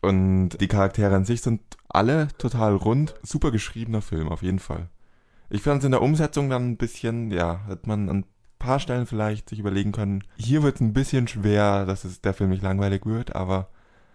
[0.00, 3.14] Und die Charaktere an sich sind alle total rund.
[3.22, 4.88] Super geschriebener Film, auf jeden Fall.
[5.50, 8.24] Ich fand es in der Umsetzung dann ein bisschen, ja, hat man ein
[8.58, 12.34] paar Stellen vielleicht sich überlegen können, hier wird es ein bisschen schwer, dass es der
[12.34, 13.68] Film nicht langweilig wird, aber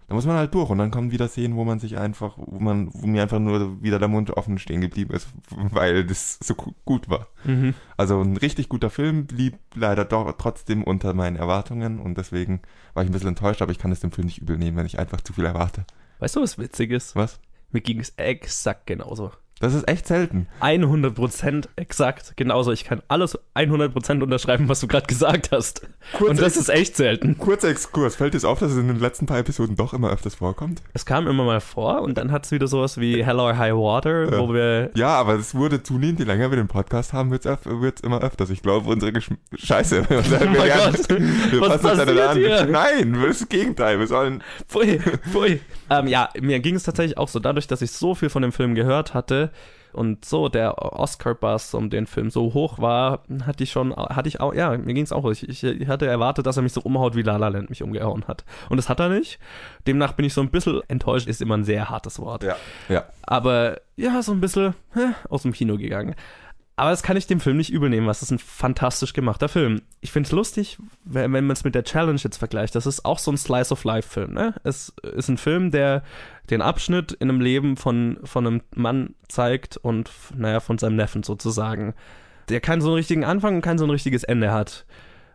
[0.07, 2.59] da muss man halt durch und dann kommen wieder Szenen, wo man sich einfach, wo
[2.59, 6.55] man, wo mir einfach nur wieder der Mund offen stehen geblieben ist, weil das so
[6.85, 7.27] gut war.
[7.43, 7.73] Mhm.
[7.97, 12.61] Also ein richtig guter Film blieb leider doch trotzdem unter meinen Erwartungen und deswegen
[12.93, 14.85] war ich ein bisschen enttäuscht, aber ich kann es dem Film nicht übel nehmen, wenn
[14.85, 15.85] ich einfach zu viel erwarte.
[16.19, 17.15] Weißt du, was witzig ist?
[17.15, 17.39] Was?
[17.71, 19.31] Mir ging es exakt genauso.
[19.63, 20.47] Das ist echt selten.
[20.61, 22.73] 100% exakt genauso.
[22.73, 25.87] Ich kann alles 100% unterschreiben, was du gerade gesagt hast.
[26.17, 27.37] Kurz Und das ist echt selten.
[27.37, 28.17] Kurzer Exkurs.
[28.17, 30.81] Fällt es auf, dass es in den letzten paar Episoden doch immer öfters vorkommt?
[30.93, 33.73] Es kam immer mal vor und dann hat es wieder sowas wie Hello or High
[33.73, 34.39] Water, Ja.
[34.39, 38.01] wo wir Ja, aber es wurde zunehmend, je länger wir den Podcast haben, wird es
[38.01, 38.49] immer öfters.
[38.49, 40.03] Ich glaube, unsere Gesch Scheiße.
[40.09, 41.09] Wir, Oh Gott.
[41.51, 42.35] wir Was passen uns an.
[42.37, 42.65] hier?
[42.65, 43.97] Nein, das Gegenteil.
[43.97, 44.43] Wir sollen.
[44.67, 44.99] Pfui,
[45.31, 45.61] pfui.
[45.89, 48.51] ähm, ja, mir ging es tatsächlich auch so, dadurch, dass ich so viel von dem
[48.51, 49.51] Film gehört hatte
[49.93, 54.39] und so der Oscar-Buzz um den Film so hoch war, hatte ich schon, hatte ich
[54.39, 57.15] auch, ja, mir ging es auch, ich, ich hatte erwartet, dass er mich so umhaut,
[57.15, 58.43] wie La La Land mich umgehauen hat.
[58.69, 59.39] Und das hat er nicht.
[59.87, 62.43] Demnach bin ich so ein bisschen enttäuscht, ist immer ein sehr hartes Wort.
[62.43, 62.55] Ja.
[62.89, 63.05] Ja.
[63.21, 66.15] Aber ja, so ein bisschen hä, aus dem Kino gegangen.
[66.75, 69.83] Aber das kann ich dem Film nicht übernehmen, was ist ein fantastisch gemachter Film.
[70.01, 72.73] Ich finde es lustig, wenn, wenn man es mit der Challenge jetzt vergleicht.
[72.73, 74.33] Das ist auch so ein Slice of Life-Film.
[74.33, 74.55] Ne?
[74.63, 76.01] Es ist ein Film, der
[76.49, 81.23] den Abschnitt in einem Leben von, von einem Mann zeigt und, naja, von seinem Neffen
[81.23, 81.93] sozusagen.
[82.49, 84.85] Der keinen so einen richtigen Anfang und kein so ein richtiges Ende hat,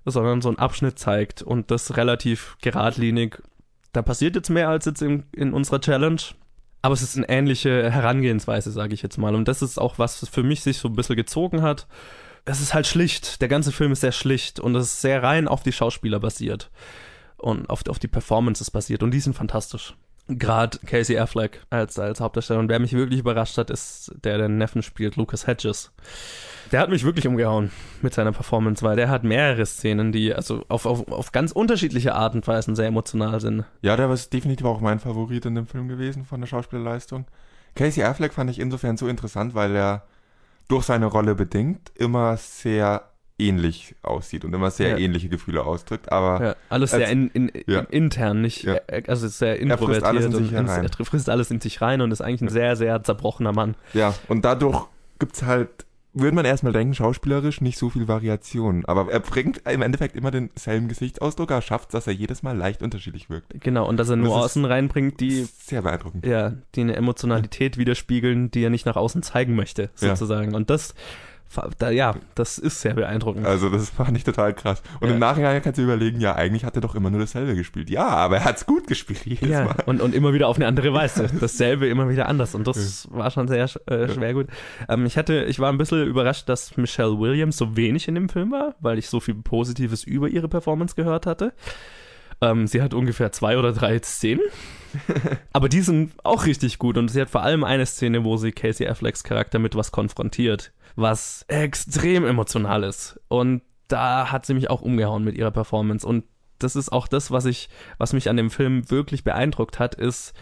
[0.05, 3.43] sondern so einen Abschnitt zeigt und das relativ geradlinig.
[3.93, 6.21] Da passiert jetzt mehr als jetzt in, in unserer Challenge.
[6.83, 9.35] Aber es ist eine ähnliche Herangehensweise, sage ich jetzt mal.
[9.35, 11.89] Und das ist auch, was für mich sich so ein bisschen gezogen hat.
[12.45, 13.41] Es ist halt schlicht.
[13.41, 16.71] Der ganze Film ist sehr schlicht und es ist sehr rein auf die Schauspieler basiert.
[17.37, 19.03] Und auf, auf die Performances basiert.
[19.03, 19.95] Und die sind fantastisch.
[20.29, 22.61] Gerade Casey Affleck als, als Hauptdarsteller.
[22.61, 25.91] Und wer mich wirklich überrascht hat, ist der, der Neffen spielt, Lucas Hedges.
[26.70, 27.70] Der hat mich wirklich umgehauen
[28.03, 32.14] mit seiner Performance, weil der hat mehrere Szenen, die also auf, auf, auf ganz unterschiedliche
[32.14, 33.64] Art und Weisen sehr emotional sind.
[33.81, 37.24] Ja, der war definitiv auch mein Favorit in dem Film gewesen von der Schauspielerleistung.
[37.74, 40.05] Casey Affleck fand ich insofern so interessant, weil er
[40.68, 43.09] durch seine Rolle bedingt immer sehr
[43.39, 44.97] ähnlich aussieht und immer sehr Ja.
[44.99, 47.80] ähnliche Gefühle ausdrückt, aber Ja, alles sehr Als- in, in, ja.
[47.91, 50.05] intern, nicht, äh, also sehr frisst introvertiert.
[50.05, 50.84] alles in sich herein.
[50.99, 53.74] Er frisst alles in sich rein und ist eigentlich ein sehr, sehr zerbrochener Mann.
[53.95, 54.86] ja, und dadurch
[55.20, 55.68] gibt's halt,
[56.14, 60.32] würde man erstmal denken, schauspielerisch nicht so viel Variation, aber er bringt im Endeffekt immer
[60.32, 63.53] denselben Gesichtsausdruck, er schafft dass er jedes Mal leicht unterschiedlich wirkt.
[63.61, 66.26] Genau, und dass er Nuancen reinbringt, die, sehr beeindruckend.
[66.26, 70.55] ja, die eine Emotionalität widerspiegeln, die er nicht nach außen zeigen möchte, sozusagen.
[70.57, 70.95] Und das,
[71.79, 73.47] da, ja, das ist sehr beeindruckend.
[73.47, 74.83] Also das fand ich total krass.
[75.01, 75.15] Und Ja.
[75.15, 77.91] im Nachhinein kannst du überlegen, ja, eigentlich hat er doch immer nur dasselbe gespielt.
[77.91, 79.75] Ja, aber er hat's gut gespielt jedes Ja, Mal.
[79.87, 81.29] und, und immer wieder auf eine andere Weise.
[81.41, 82.55] Dasselbe immer wieder anders.
[82.55, 84.47] Und das war schon sehr äh, schwer gut.
[84.89, 88.29] Ähm, ich hatte, ich war ein bisschen überrascht, dass Michelle Williams so wenig in dem
[88.29, 91.53] Film war, weil ich so viel Positives über ihre Performance gehört hatte.
[92.41, 94.43] Ähm, sie hat ungefähr zwei oder drei Szenen.
[95.53, 96.97] aber die sind auch richtig gut.
[96.97, 100.73] Und sie hat vor allem eine Szene, wo sie Casey Afflecks Charakter mit was konfrontiert,
[100.97, 103.20] was extrem emotional ist.
[103.28, 106.07] Und da hat sie mich auch umgehauen mit ihrer Performance.
[106.07, 106.24] Und
[106.59, 107.68] das ist auch das, was ich,
[107.99, 110.34] was mich an dem Film wirklich beeindruckt hat, ist,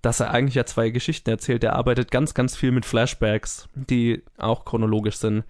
[0.00, 1.62] dass er eigentlich ja zwei Geschichten erzählt.
[1.62, 5.44] Er arbeitet ganz, ganz viel mit Flashbacks, die auch chronologisch sind.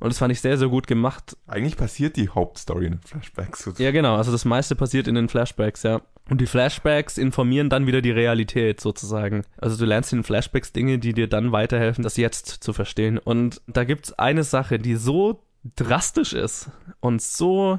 [0.00, 1.36] Und das fand ich sehr, sehr gut gemacht.
[1.48, 3.68] Eigentlich passiert die Hauptstory in den Flashbacks.
[3.78, 4.14] Ja, genau.
[4.14, 6.00] Also das meiste passiert in den Flashbacks, ja.
[6.28, 9.44] Und die Flashbacks informieren dann wieder die Realität sozusagen.
[9.56, 13.18] Also du lernst in den Flashbacks Dinge, die dir dann weiterhelfen, das jetzt zu verstehen.
[13.18, 15.40] Und da gibt's eine Sache, die so
[15.76, 16.70] drastisch ist
[17.00, 17.78] und so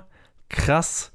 [0.50, 1.12] krass,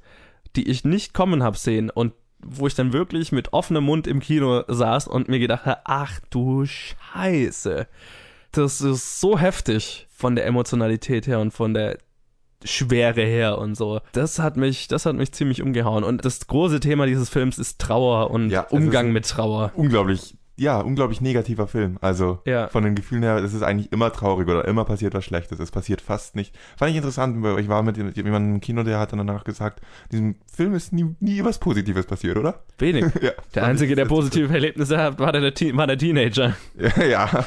[0.56, 2.12] die ich nicht kommen hab sehen und
[2.46, 6.20] wo ich dann wirklich mit offenem Mund im Kino saß und mir gedacht habe, ach
[6.30, 7.88] du Scheiße.
[8.52, 11.98] Das ist so heftig von der Emotionalität her und von der
[12.64, 14.00] Schwere her und so.
[14.12, 16.04] Das hat mich, das hat mich ziemlich umgehauen.
[16.04, 19.72] Und das große Thema dieses Films ist Trauer und Ja, Umgang mit Trauer.
[19.74, 21.98] Unglaublich, ja, unglaublich negativer Film.
[22.00, 22.68] Also Ja.
[22.68, 25.58] von den Gefühlen her, es ist eigentlich immer traurig oder immer passiert was Schlechtes.
[25.58, 26.54] Es passiert fast nicht.
[26.76, 29.80] Fand ich interessant, weil ich war mit jemandem im Kino, der hat dann danach gesagt,
[30.12, 32.60] diesem Film ist nie, nie was Positives passiert, oder?
[32.78, 33.04] Wenig.
[33.20, 33.32] ja.
[33.54, 36.54] Der Einzige, der positive Erlebnisse hat, war der, Teen- war der Teenager.
[36.78, 37.28] Ja, ja.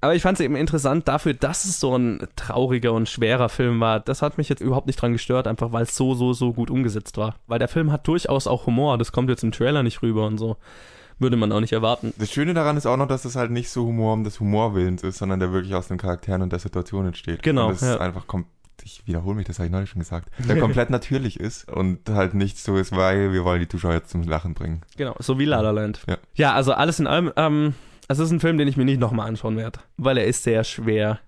[0.00, 3.80] Aber ich fand es eben interessant dafür, dass es so ein trauriger und schwerer Film
[3.80, 4.00] war.
[4.00, 6.70] Das hat mich jetzt überhaupt nicht dran gestört, einfach weil es so, so, so gut
[6.70, 7.36] umgesetzt war.
[7.46, 8.96] Weil der Film hat durchaus auch Humor.
[8.98, 10.56] Das kommt jetzt im Trailer nicht rüber und so.
[11.18, 12.14] Würde man auch nicht erwarten.
[12.18, 15.02] Das Schöne daran ist auch noch, dass es halt nicht so Humor um des Humorwillens
[15.02, 17.42] ist, sondern der wirklich aus den Charakteren und der Situation entsteht.
[17.42, 17.94] Genau, Und es ja.
[17.94, 18.46] ist einfach kom
[18.84, 22.34] ich wiederhole mich, das habe ich neulich schon gesagt, der komplett natürlich ist und halt
[22.34, 24.82] nicht so ist, weil wir wollen die Zuschauer jetzt zum Lachen bringen.
[24.96, 26.00] Genau, so wie La La Land.
[26.08, 26.16] Ja.
[26.34, 27.74] ja, also alles in allem, ähm,
[28.08, 30.64] es ist ein Film, den ich mir nicht nochmal anschauen werde, weil er ist sehr
[30.64, 31.18] schwer.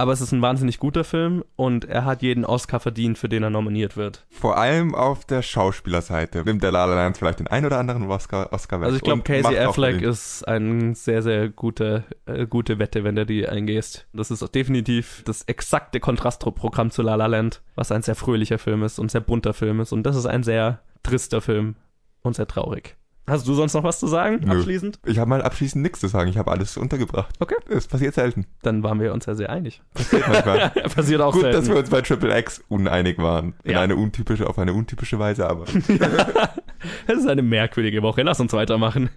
[0.00, 3.42] Aber es ist ein wahnsinnig guter Film und er hat jeden Oscar verdient, für den
[3.42, 4.24] er nominiert wird.
[4.30, 8.10] Vor allem auf der Schauspielerseite nimmt der La La Land vielleicht den ein oder anderen
[8.10, 8.86] Oscar, Oscar weg.
[8.86, 13.26] Also ich glaube, Casey Affleck ist eine sehr, sehr gute, äh, gute Wette, wenn du
[13.26, 14.06] die eingehst.
[14.14, 18.58] Das ist auch definitiv das exakte Kontrastprogramm zu La La Land, was ein sehr fröhlicher
[18.58, 19.92] Film ist und sehr bunter Film ist.
[19.92, 21.76] Und das ist ein sehr trister Film
[22.22, 22.96] und sehr traurig.
[23.30, 24.56] Hast du sonst noch was zu sagen, Nö.
[24.56, 24.98] abschließend?
[25.06, 26.28] Ich habe mal abschließend nichts zu sagen.
[26.30, 27.32] Ich habe alles untergebracht.
[27.38, 27.54] Okay.
[27.68, 28.44] Das passiert selten.
[28.62, 29.80] Dann waren wir uns ja sehr einig.
[29.94, 30.70] Passiert manchmal.
[30.94, 31.56] Passiert auch Gut, selten.
[31.58, 33.54] dass wir uns bei Triple X uneinig waren.
[33.62, 33.80] In Ja.
[33.82, 35.64] eine untypische, auf eine untypische Weise, aber.
[37.06, 38.22] Es ist eine merkwürdige Woche.
[38.22, 39.10] Lass uns weitermachen.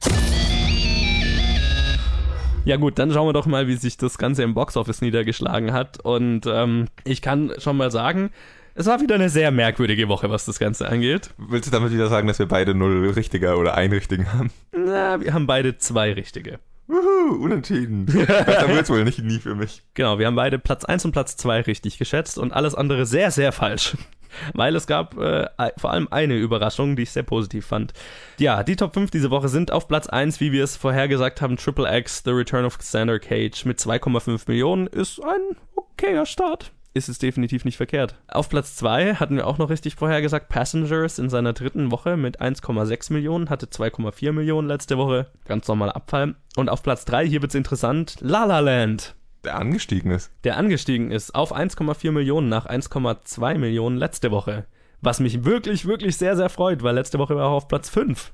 [2.66, 6.00] Ja gut, dann schauen wir doch mal, wie sich das Ganze im Boxoffice niedergeschlagen hat.
[6.04, 8.30] Und ähm, ich kann schon mal sagen,
[8.76, 11.30] es war wieder eine sehr merkwürdige Woche, was das Ganze angeht.
[11.38, 14.52] Willst du damit wieder sagen, dass wir beide null richtiger oder ein richtigen haben?
[14.72, 16.60] Na, wir haben beide zwei richtige.
[16.88, 18.06] Wuhu, unentschieden.
[18.06, 19.84] Besser wird's wohl nicht, nie für mich.
[19.94, 23.32] Genau, wir haben beide Platz 1 und Platz 2 richtig geschätzt und alles andere sehr,
[23.32, 23.96] sehr falsch.
[24.54, 25.48] Weil es gab äh,
[25.78, 27.94] vor allem eine Überraschung, die ich sehr positiv fand.
[28.40, 31.58] Ja, die Top 5 diese Woche sind auf Platz 1, wie wir es vorhergesagt haben,
[31.58, 36.72] Triple X, The Return of Xander Cage mit 2,5 Millionen ist ein okayer Start.
[36.96, 38.16] Ist es definitiv nicht verkehrt.
[38.28, 42.40] Auf Platz 2 hatten wir auch noch richtig vorhergesagt, Passengers in seiner dritten Woche mit
[42.40, 45.28] 1,6 Millionen, hatte 2,4 Millionen letzte Woche.
[45.46, 46.36] Ganz normaler Abfall.
[46.56, 50.32] Und auf Platz 3, hier wird's interessant, La La Land Der angestiegen ist.
[50.44, 54.68] der angestiegen ist auf 1,4 Millionen nach 1,2 Millionen letzte Woche.
[55.02, 58.34] Was mich wirklich, wirklich sehr, sehr freut, weil letzte Woche war er auf Platz 5.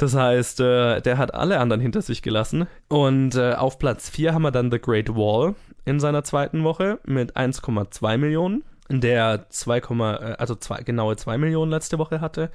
[0.00, 2.66] Das heißt, äh, der hat alle anderen hinter sich gelassen.
[2.88, 6.98] Und äh, auf Platz 4 haben wir dann The Great Wall in seiner zweiten Woche
[7.04, 12.50] mit 1,2 Millionen, der 2, äh, also zwei, genaue 2 Millionen letzte Woche hatte.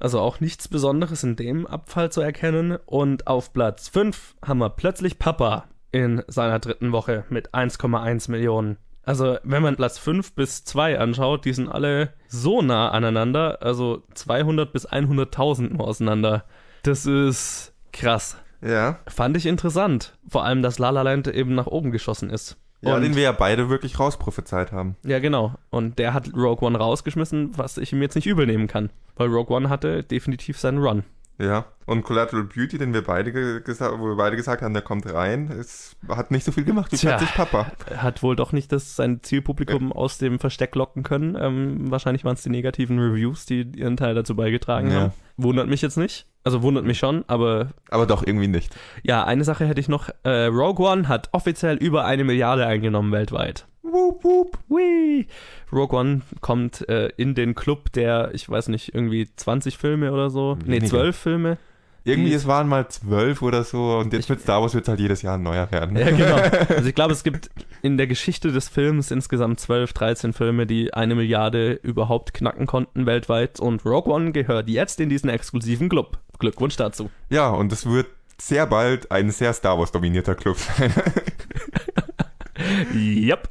[0.00, 2.76] Also auch nichts Besonderes in dem Abfall zu erkennen.
[2.86, 8.78] Und auf Platz 5 haben wir plötzlich Papa in seiner dritten Woche mit 1,1 Millionen.
[9.04, 14.02] Also, wenn man Platz 5 bis 2 anschaut, die sind alle so nah aneinander, also
[14.14, 16.44] 200 bis 100.000 nur auseinander.
[16.82, 18.36] Das ist krass.
[18.62, 18.98] Ja.
[19.06, 20.16] Fand ich interessant.
[20.28, 22.56] Vor allem, dass La La Land eben nach oben geschossen ist.
[22.82, 24.96] Ja, Und- den wir ja beide wirklich rausprophezeit haben.
[25.04, 25.54] ja, genau.
[25.70, 28.90] Und der hat Rogue One rausgeschmissen, was ich ihm jetzt nicht übel nehmen kann.
[29.16, 31.04] Weil Rogue One hatte definitiv seinen Run.
[31.38, 31.64] Ja.
[31.86, 35.10] Und Collateral Beauty, den wir beide ge gesagt, wo wir beide gesagt haben, der kommt
[35.12, 37.16] rein, ist, hat nicht so viel gemacht wie Tja.
[37.16, 37.72] plötzlich Papa.
[37.96, 41.36] Hat wohl doch nicht das sein Zielpublikum aus dem Versteck locken können.
[41.40, 45.00] Ähm, wahrscheinlich waren es die negativen Reviews, die ihren Teil dazu beigetragen Ja.
[45.00, 45.12] haben.
[45.38, 46.26] Wundert mich jetzt nicht.
[46.42, 48.74] Also wundert mich schon, aber Aber doch irgendwie nicht.
[49.02, 50.08] ja, eine Sache hätte ich noch.
[50.22, 53.66] Äh, Rogue One hat offiziell über eine Milliarde eingenommen weltweit.
[53.82, 54.58] Wup, wup.
[54.68, 55.26] Whee!
[55.72, 60.30] Rogue One kommt äh, in den Club der, ich weiß nicht, irgendwie 20 Filme oder
[60.30, 60.56] so.
[60.64, 60.88] Nee, Weniger.
[60.88, 61.58] 12 Filme.
[62.04, 65.00] Irgendwie, es waren mal zwölf oder so und jetzt mit Star Wars wird es halt
[65.00, 65.96] jedes Jahr ein neuer werden.
[65.98, 66.36] Ja, genau.
[66.74, 67.50] Also ich glaube, es gibt
[67.82, 73.06] in der Geschichte des Films insgesamt 12, 13 Filme, die eine Milliarde überhaupt knacken konnten
[73.06, 73.60] weltweit.
[73.60, 76.18] Und Rogue One gehört jetzt in diesen exklusiven Club.
[76.38, 77.10] Glückwunsch dazu.
[77.28, 78.06] Ja, und es wird
[78.38, 80.92] sehr bald ein sehr Star Wars dominierter Club sein.
[82.94, 83.48] Yep,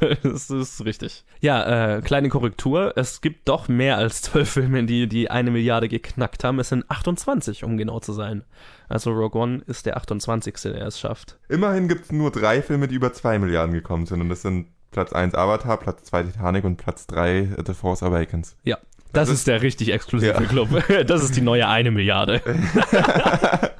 [0.22, 1.24] das ist richtig.
[1.40, 2.92] Ja, äh, kleine Korrektur.
[2.96, 6.58] Es gibt doch mehr als 12 Filme, die die eine Milliarde geknackt haben.
[6.58, 8.42] Es sind 28, um genau zu sein.
[8.88, 10.54] Also Rogue One ist der 28.
[10.72, 11.38] der es schafft.
[11.48, 14.68] Immerhin gibt es nur drei Filme, die über zwei Milliarden gekommen sind und das sind
[14.92, 18.56] Platz 1 Avatar, Platz 2 Titanic und Platz 3 The Force Awakens.
[18.62, 18.78] Ja,
[19.12, 20.40] das, Das ist, der richtig exklusive Ja.
[20.40, 20.68] Club.
[21.06, 22.40] Das ist die neue eine Milliarde.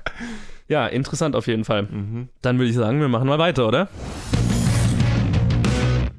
[0.68, 1.84] ja, interessant auf jeden Fall.
[1.84, 2.28] Mhm.
[2.42, 3.88] Dann würde ich sagen, wir machen mal weiter, oder?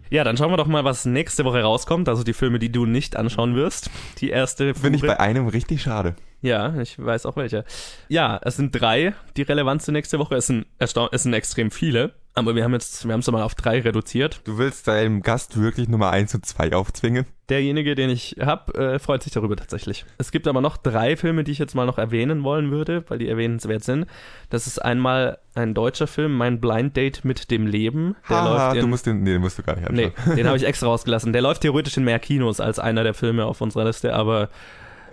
[0.10, 2.10] Ja, dann schauen wir doch mal, was nächste Woche rauskommt.
[2.10, 3.90] Also die Filme, die du nicht anschauen wirst.
[4.20, 6.16] Die erste Finde ich bei einem richtig schade.
[6.42, 7.66] Ja, ich weiß auch welche.
[8.10, 10.36] Ja, es sind drei, die relevant sind nächste Woche.
[10.36, 12.14] Es sind, es sind extrem viele.
[12.38, 14.42] Aber wir haben jetzt, wir haben es mal auf drei reduziert.
[14.44, 17.26] Du willst deinem Gast wirklich Nummer 1 und 2 aufzwingen?
[17.50, 20.06] Derjenige, den ich hab, äh, freut sich darüber tatsächlich.
[20.20, 23.18] Es gibt aber noch drei Filme, die ich jetzt mal noch erwähnen wollen würde, weil
[23.18, 24.06] die erwähnenswert sind.
[24.52, 28.16] Das ist einmal ein deutscher Film, mein Blind Date mit dem Leben.
[28.30, 30.12] Der Haha, läuft in, du musst den, nee, den musst du gar nicht anschauen.
[30.28, 31.34] Nee, den habe ich extra rausgelassen.
[31.34, 34.50] Der läuft theoretisch in mehr Kinos als einer der Filme auf unserer Liste, aber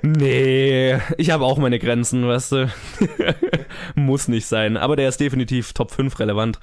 [0.03, 2.73] nee, ich habe auch meine Grenzen, weißt du.
[3.95, 4.77] Muss nicht sein.
[4.77, 6.59] Aber der ist definitiv Top 5 relevant,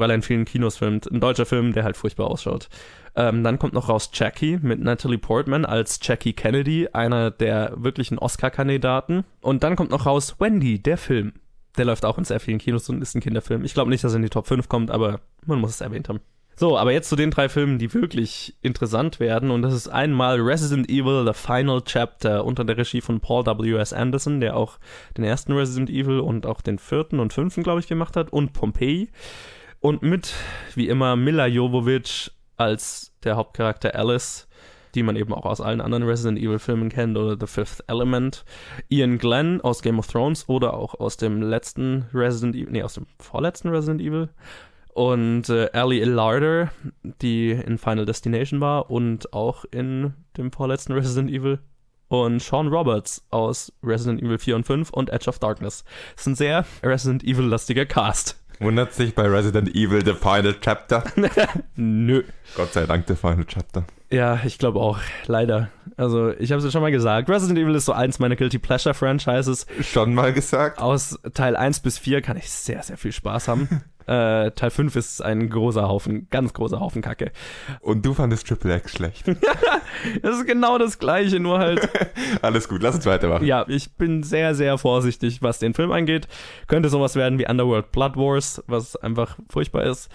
[0.00, 1.10] weil er in vielen Kinos filmt.
[1.10, 2.68] Ein deutscher Film, der halt furchtbar ausschaut.
[3.14, 8.18] Ähm, dann kommt noch raus Jackie mit Natalie Portman als Jackie Kennedy, einer der wirklichen
[8.18, 9.24] Oscar-Kandidaten.
[9.40, 11.32] Und dann kommt noch raus Wendy, der Film.
[11.76, 13.64] Der läuft auch in sehr vielen Kinos und ist ein Kinderfilm.
[13.64, 16.08] Ich glaube nicht, dass er in die Top 5 kommt, aber man muss es erwähnt
[16.08, 16.20] haben.
[16.60, 19.50] So, aber jetzt zu den drei Filmen, die wirklich interessant werden.
[19.50, 23.94] Und das ist einmal Resident Evil The Final Chapter unter der Regie von Paul W.S.
[23.94, 24.78] Anderson, der auch
[25.16, 28.30] den ersten Resident Evil und auch den vierten und fünften, glaube ich, gemacht hat.
[28.30, 29.08] Und Pompeii.
[29.80, 30.34] Und mit,
[30.74, 34.46] wie immer, Mila Jovovich als der Hauptcharakter Alice,
[34.94, 38.44] die man eben auch aus allen anderen Resident Evil Filmen kennt oder The Fifth Element.
[38.90, 42.94] Ian Glenn aus Game of Thrones oder auch aus dem letzten Resident Evil, nee, aus
[42.94, 44.28] dem vorletzten Resident Evil.
[44.92, 46.72] Und äh, Ellie Larder,
[47.02, 51.58] die in Final Destination war und auch in dem vorletzten Resident Evil.
[52.08, 55.84] Und Sean Roberts aus Resident Evil 4 und 5 und Edge of Darkness.
[56.16, 58.39] Das ist ein sehr Resident Evil-lastiger Cast.
[58.60, 61.02] Wundert sich bei Resident Evil The Final Chapter?
[61.76, 62.22] Nö.
[62.54, 63.84] Gott sei Dank The Final Chapter.
[64.10, 64.98] Ja, ich glaube auch.
[65.26, 65.70] Leider.
[65.96, 67.30] Also, ich habe es ja schon mal gesagt.
[67.30, 69.66] Resident Evil ist so eins meiner Guilty Pleasure Franchises.
[69.80, 70.78] Schon mal gesagt.
[70.78, 73.82] Aus Teil 1 bis 4 kann ich sehr, sehr viel Spaß haben.
[74.10, 77.30] äh, Teil 5 ist ein großer Haufen, ganz großer Haufen Kacke.
[77.80, 79.26] Und du fandest Triple X schlecht.
[80.22, 81.88] Das ist genau das Gleiche, nur halt.
[82.42, 83.44] Alles gut, lass uns weitermachen.
[83.44, 86.28] ja, ich bin sehr, sehr vorsichtig, was den Film angeht.
[86.68, 90.08] Könnte sowas werden wie Underworld Blood Wars, was einfach furchtbar ist.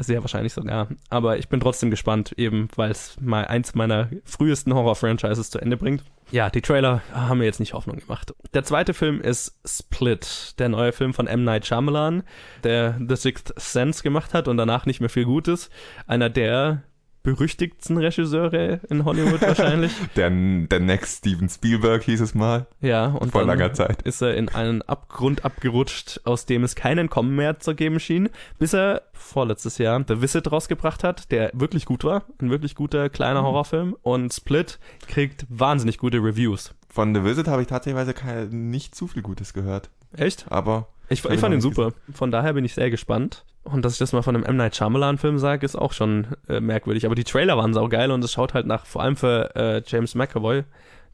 [0.00, 0.88] Sehr wahrscheinlich sogar.
[1.10, 5.76] Aber ich bin trotzdem gespannt, eben weil es mal eins meiner frühesten Horror-Franchises zu Ende
[5.76, 6.02] bringt.
[6.30, 8.32] Ja, die Trailer haben mir jetzt nicht Hoffnung gemacht.
[8.54, 11.42] Der zweite Film ist Split, der neue Film von M.
[11.42, 12.22] Night Shyamalan,
[12.62, 15.70] der The Sixth Sense gemacht hat und danach nicht mehr viel Gutes.
[16.06, 16.82] Einer der
[17.22, 19.92] berüchtigtsten Regisseure in Hollywood wahrscheinlich.
[20.16, 22.66] Der, der Next Steven Spielberg hieß es mal.
[22.80, 24.02] Ja, und Vor langer Zeit.
[24.02, 28.28] ist er in einen Abgrund abgerutscht, aus dem es keinen Kommen mehr zu geben schien,
[28.58, 33.08] bis er vorletztes Jahr The Visit rausgebracht hat, der wirklich gut war, ein wirklich guter
[33.08, 36.74] kleiner Horrorfilm und Split kriegt wahnsinnig gute Reviews.
[36.88, 39.90] Von The Visit habe ich tatsächlich kein, nicht zu viel Gutes gehört.
[40.16, 40.46] Echt?
[40.50, 41.92] Aber Ich, ich fand ihn super.
[42.14, 43.44] Von daher bin ich sehr gespannt.
[43.64, 44.56] Und dass ich das mal von einem M.
[44.56, 47.04] Night Shyamalan-Film sage, ist auch schon äh, merkwürdig.
[47.04, 50.14] Aber die Trailer waren saugeil und es schaut halt nach, vor allem für äh, James
[50.14, 50.64] McAvoy,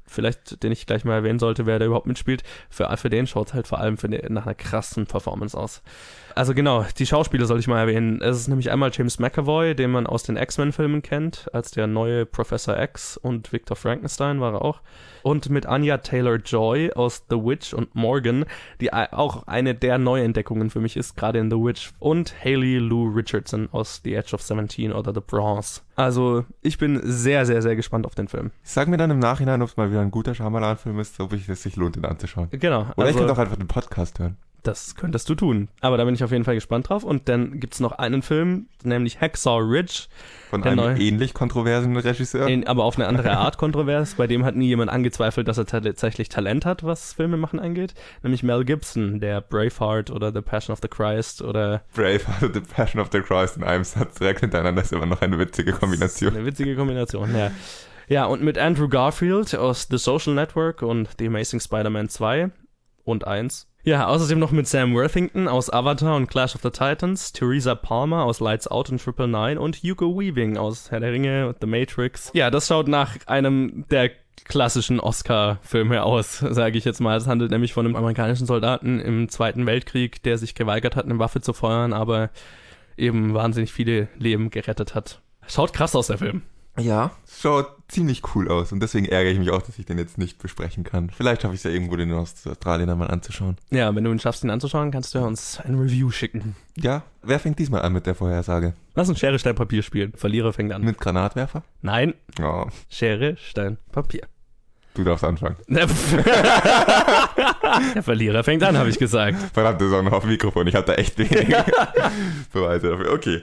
[0.07, 3.49] vielleicht, den ich gleich mal erwähnen sollte, wer da überhaupt mitspielt, für, für den schaut
[3.49, 5.82] es halt vor allem für eine, nach einer krassen Performance aus.
[6.37, 8.20] Also genau, die Schauspieler sollte ich mal erwähnen.
[8.20, 12.26] Es ist nämlich einmal James McAvoy, den man aus den X-Men-Filmen kennt, als der neue
[12.26, 14.82] Professor X und Victor Frankenstein war er auch.
[15.22, 18.45] Und mit Anya Taylor-Joy aus The Witch und Morgan,
[18.82, 21.95] die auch eine der Neuentdeckungen für mich ist, gerade in The Witch.
[22.01, 25.80] Und Haley Lou Richardson aus The Edge of Seventeen oder The Bronze.
[25.97, 28.51] Also ich bin sehr, sehr, sehr gespannt auf den Film.
[28.62, 31.49] sag mir dann im Nachhinein, ob es mal wieder ein guter Shyamalan-Film ist, ob ich
[31.49, 32.49] es sich lohnt, ihn anzuschauen.
[32.51, 32.82] Genau.
[32.82, 34.37] Oder ich also- könnte auch einfach den Podcast hören.
[34.67, 35.69] Das könntest du tun.
[35.81, 37.05] Aber da bin ich auf jeden Fall gespannt drauf.
[37.05, 40.05] Und dann gibt's noch einen Film, nämlich Hacksaw Ridge,
[40.51, 42.49] Von einem neue- ähnlich kontroversen Regisseur.
[42.49, 44.14] in, aber auf eine andere Art kontrovers.
[44.14, 47.95] Bei dem hat nie jemand angezweifelt, dass er tatsächlich Talent hat, was Filmemachen angeht.
[48.23, 52.61] Nämlich Mel Gibson, der Braveheart oder The Passion of the Christ oder Braveheart und The
[52.61, 56.35] Passion of the Christ in einem Satz direkt hintereinander ist immer noch eine witzige Kombination.
[56.35, 57.51] Eine witzige Kombination, ja.
[58.09, 62.51] Ja, und mit Andrew Garfield aus The Social Network und The Amazing Spider-Man 2
[63.05, 63.69] und 1.
[63.87, 68.24] Ja, außerdem noch mit Sam Worthington aus Avatar und Clash of the Titans, Theresa Palmer
[68.24, 71.68] aus Lights Out und Triple Nine und Hugo Weaving aus Herr der Ringe und The
[71.68, 72.32] Matrix.
[72.34, 74.11] Ja, das schaut nach einem der
[74.45, 77.16] klassischen Oscar-Filme aus, sage ich jetzt mal.
[77.16, 81.20] Es handelt nämlich von einem amerikanischen Soldaten im Zweiten Weltkrieg, der sich geweigert hat, eine
[81.20, 82.30] Waffe zu feuern, aber
[82.97, 85.20] eben wahnsinnig viele Leben gerettet hat.
[85.47, 86.43] Schaut krass aus, der Film.
[86.79, 87.11] Ja,
[87.41, 90.39] schaut ziemlich cool aus und deswegen ärgere ich mich auch, dass ich den jetzt nicht
[90.39, 91.09] besprechen kann.
[91.11, 93.57] Vielleicht schaffe ich es ja irgendwo, den in Australien einmal anzuschauen.
[93.70, 96.57] Ja, wenn du ihn schaffst, ihn anzuschauen, kannst du ja uns ein Review schicken.
[96.77, 98.74] Ja, wer fängt diesmal an mit der Vorhersage?
[98.95, 100.12] Lass uns Schere, Stein, Papier spielen.
[100.16, 100.83] Verlierer fängt an.
[100.83, 101.62] Mit Granatwerfer?
[101.83, 104.22] Nein, Oh, Schere, Stein, Papier.
[104.95, 105.57] du darfst anfangen.
[107.95, 109.39] Der Verlierer fängt an, habe ich gesagt.
[109.53, 110.66] Verdammt, das ist auch noch auf dem Mikrofon.
[110.66, 111.64] Ich hatte da echt wenige
[112.53, 113.12] Beweise dafür.
[113.12, 113.43] Okay.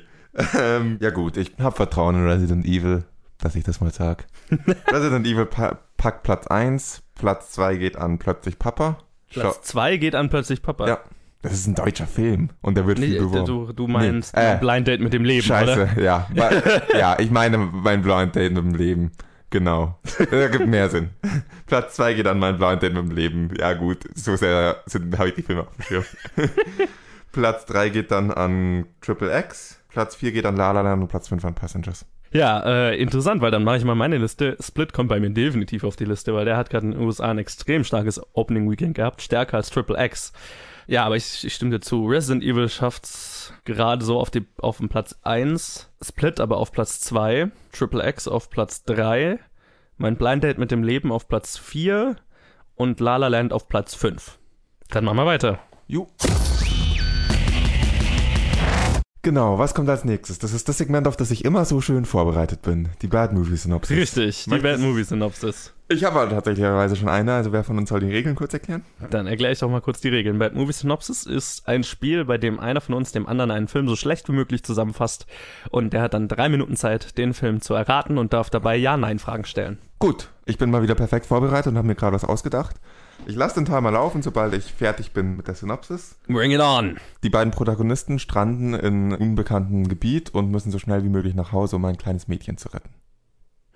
[0.60, 3.04] Ähm, ja gut, ich habe Vertrauen in Resident Evil,
[3.40, 4.26] dass ich das mal sag.
[4.92, 8.98] Resident Evil pa packt Platz 1, Platz 2 geht an Plötzlich Papa.
[9.32, 10.88] Platz 2 geht an plötzlich Papa.
[10.88, 11.00] Ja,
[11.42, 13.46] das ist ein deutscher Film und der wird Nee, viel beworben.
[13.46, 16.02] du, du meinst Nee, äh, Blind Date mit dem Leben, Scheiße, oder?
[16.02, 16.28] ja.
[16.98, 19.12] Ja, ich meine mein Blind Date mit dem Leben.
[19.50, 20.00] Genau.
[20.32, 21.10] Das gibt mehr Sinn.
[21.68, 23.50] Platz 2 geht an mein Blind Date mit dem Leben.
[23.58, 24.84] Ja gut, so sehr
[25.18, 26.06] habe ich die Filme auf dem Schirm.
[27.32, 29.80] Platz 3 geht dann an Triple X.
[29.90, 32.06] Platz 4 geht an La La Land und Platz 5 an Passengers.
[32.34, 34.58] Ja, äh, interessant, weil dann mache ich mal meine Liste.
[34.60, 37.30] Split kommt bei mir definitiv auf die Liste, weil der hat gerade in den USA
[37.30, 40.34] ein extrem starkes Opening Weekend gehabt, stärker als Triple X.
[40.88, 42.08] Ja, aber ich, ich stimme dir zu.
[42.08, 47.00] Resident Evil schafft's gerade so auf, die, auf den Platz 1, Split aber auf Platz
[47.02, 49.40] 2, Triple X auf Platz 3,
[49.98, 52.16] mein Blind Date mit dem Leben auf Platz 4
[52.76, 54.40] und La La Land auf Platz 5.
[54.90, 55.60] Dann machen wir weiter.
[55.88, 56.08] Jo.
[59.26, 60.38] Genau, was kommt als nächstes?
[60.38, 62.90] Das ist das Segment, auf das ich immer so schön vorbereitet bin.
[63.02, 63.96] Die Bad Movie Synopsis.
[63.96, 65.74] Richtig, die Bad Movie Synopsis.
[65.88, 68.84] Ich habe aber tatsächlicherweise schon eine, also wer von uns soll die Regeln kurz erklären?
[69.12, 70.40] Dann erkläre ich doch mal kurz die Regeln.
[70.40, 73.88] Bad Movie Synopsis ist ein Spiel, bei dem einer von uns dem anderen einen Film
[73.88, 75.26] so schlecht wie möglich zusammenfasst
[75.70, 79.46] und der hat dann drei Minuten Zeit, den Film zu erraten und darf dabei Ja-Nein-Fragen
[79.46, 79.80] stellen.
[80.00, 82.76] Gut, ich bin mal wieder perfekt vorbereitet und habe mir gerade was ausgedacht.
[83.26, 86.18] Ich lasse den Timer laufen, sobald ich fertig bin mit der Synopsis.
[86.28, 86.98] Bring it on!
[87.24, 91.78] Die beiden Protagonisten stranden in unbekanntem Gebiet und müssen so schnell wie möglich nach Hause,
[91.78, 92.90] um ein kleines Mädchen zu retten.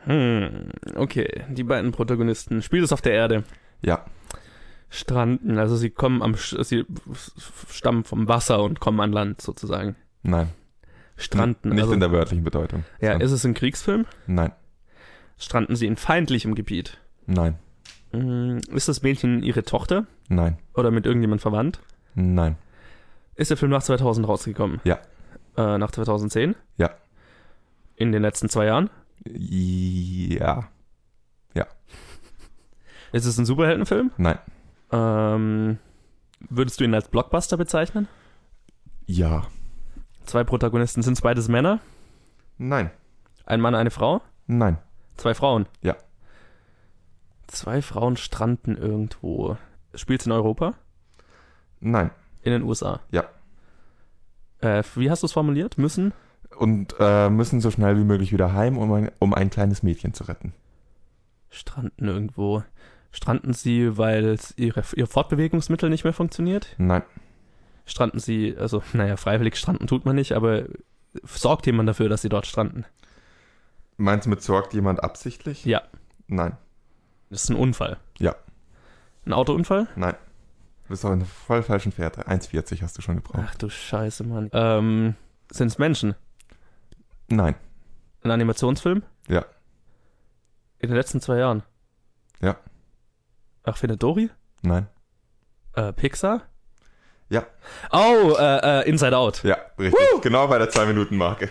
[0.04, 1.44] Hm, okay.
[1.50, 2.62] Die beiden Protagonisten.
[2.62, 3.44] Spiel ist auf der Erde.
[3.82, 4.06] Ja,
[4.90, 6.86] Stranden, also sie kommen am, sie
[7.70, 9.96] stammen vom Wasser und kommen an Land sozusagen.
[10.24, 10.50] nein.
[11.20, 12.86] Stranden, Nicht also, in der wörtlichen Bedeutung.
[13.02, 14.06] ja, ist es ein Kriegsfilm?
[14.28, 14.52] nein,
[15.40, 17.00] Stranden sie in feindlichem Gebiet?
[17.26, 17.56] nein,
[18.12, 21.80] Ist das Mädchen ihre Tochter nein, oder mit irgendjemand verwandt?
[22.16, 22.56] nein,
[23.36, 24.80] Ist der Film nach 2000 rausgekommen?
[24.86, 25.00] Ja.
[25.58, 26.56] Äh, nach 2010?
[26.78, 26.92] Ja.
[27.96, 28.90] In den letzten zwei Jahren?
[29.26, 30.68] ja,
[33.12, 34.12] Ist es ein Superheldenfilm?
[34.18, 34.38] nein,
[34.92, 35.78] Ähm,
[36.50, 38.08] würdest du ihn als Blockbuster bezeichnen?
[39.06, 39.48] ja,
[40.26, 41.80] Zwei Protagonisten sind es beides Männer?
[42.58, 42.92] nein,
[43.46, 44.22] Ein Mann, eine Frau?
[44.46, 44.78] nein,
[45.16, 45.66] Zwei Frauen?
[45.82, 45.96] Ja.
[47.48, 49.58] Zwei Frauen stranden irgendwo.
[49.96, 50.76] Spielt in Europa?
[51.80, 52.12] nein.
[52.44, 53.02] In den USA?
[53.12, 53.26] Ja.
[54.60, 55.78] Äh, wie hast du es formuliert?
[55.78, 56.14] Müssen?
[56.58, 60.14] Und äh, müssen so schnell wie möglich wieder heim, um ein, um ein kleines Mädchen
[60.14, 60.54] zu retten.
[61.50, 62.64] Stranden irgendwo.
[63.12, 66.74] Stranden sie, weil ihre, ihr Fortbewegungsmittel nicht mehr funktioniert?
[66.78, 67.04] Nein,
[67.88, 70.66] Stranden sie, also, naja, freiwillig stranden tut man nicht, aber
[71.24, 72.86] sorgt jemand dafür, dass sie dort stranden?
[73.96, 75.66] meinst du mit sorgt jemand absichtlich?
[75.66, 75.82] Ja.
[76.28, 76.56] Nein,
[77.30, 77.98] Das ist ein Unfall.
[78.20, 78.36] Ja.
[79.26, 79.88] Ein Autounfall?
[79.96, 80.16] nein.
[80.84, 82.22] Du bist auf einer voll falschen Fährte.
[82.30, 83.44] 1,40 hast du schon gebraucht.
[83.46, 84.50] Ach du Scheiße, Mann.
[84.54, 85.16] Ähm,
[85.52, 86.16] sind es Menschen?
[87.28, 87.56] Nein,
[88.24, 89.04] Ein Animationsfilm?
[89.28, 89.44] Ja.
[90.80, 91.64] In den letzten zwei Jahren?
[92.40, 92.56] Ja.
[93.64, 94.30] Ach, findet Dory?
[94.62, 94.88] nein.
[95.76, 96.44] Äh, Pixar?
[97.30, 97.46] Ja.
[97.92, 99.44] Oh, äh, äh, Inside Out.
[99.44, 100.00] Ja, richtig.
[100.22, 101.50] Genau bei der 2-Minuten-Marke.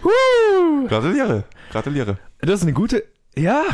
[0.88, 2.16] Gratuliere, gratuliere.
[2.38, 3.04] Das ist eine gute.
[3.38, 3.64] Ja,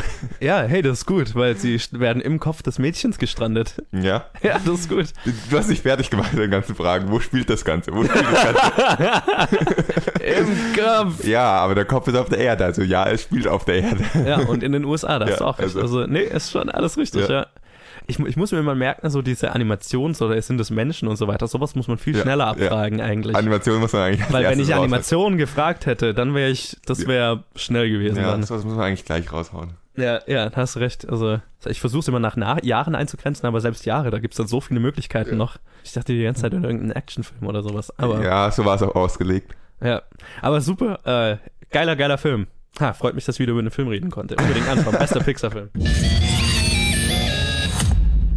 [0.41, 3.81] ja, hey, das ist gut, weil sie werden im Kopf des Mädchens gestrandet.
[3.93, 5.05] Ja, Ja, das ist gut.
[5.49, 7.09] du hast dich fertig gemacht mit den ganzen Fragen.
[7.09, 7.93] Wo spielt das Ganze?
[7.93, 9.21] Wo spielt das Ganze?
[10.25, 10.47] Im
[10.77, 11.23] Kopf.
[11.25, 12.65] ja, aber der Kopf ist auf der Erde.
[12.65, 14.03] Also ja, es spielt auf der Erde.
[14.27, 15.75] Ja, und in den USA, das Ja, ist auch recht.
[15.77, 17.33] also- Also, nee, ist schon alles richtig, ja.
[17.41, 17.47] Ja.
[18.07, 21.27] Ich, ich muss mir mal merken, so diese Animations- oder sind das Menschen und so
[21.27, 22.51] weiter, sowas muss man viel Ja, schneller ja.
[22.51, 23.35] abfragen eigentlich.
[23.35, 24.83] Animation muss man eigentlich Weil wenn ich raushauen.
[24.83, 28.43] Animation gefragt hätte, dann wäre ich, das wäre schnell gewesen Ja, dann.
[28.43, 29.71] sowas muss man eigentlich gleich raushauen.
[29.95, 31.07] Ja, ja, hast recht.
[31.07, 34.37] Also ich versuche es immer nach Na Jahren einzugrenzen, aber selbst Jahre, da gibt es
[34.37, 35.35] dann so viele Möglichkeiten Ja.
[35.35, 35.57] noch.
[35.83, 37.93] Ich dachte die ganze Zeit in irgendeinen Actionfilm oder sowas.
[37.99, 39.55] Aber ja, ja, so war es auch ausgelegt.
[40.41, 41.37] aber super, äh,
[41.71, 42.47] geiler, geiler Film.
[42.79, 44.35] Ha, freut mich, dass ich wieder über einen Film reden konnte.
[44.35, 44.95] Unbedingt anschauen.
[44.97, 45.69] Bester Pixar-Film.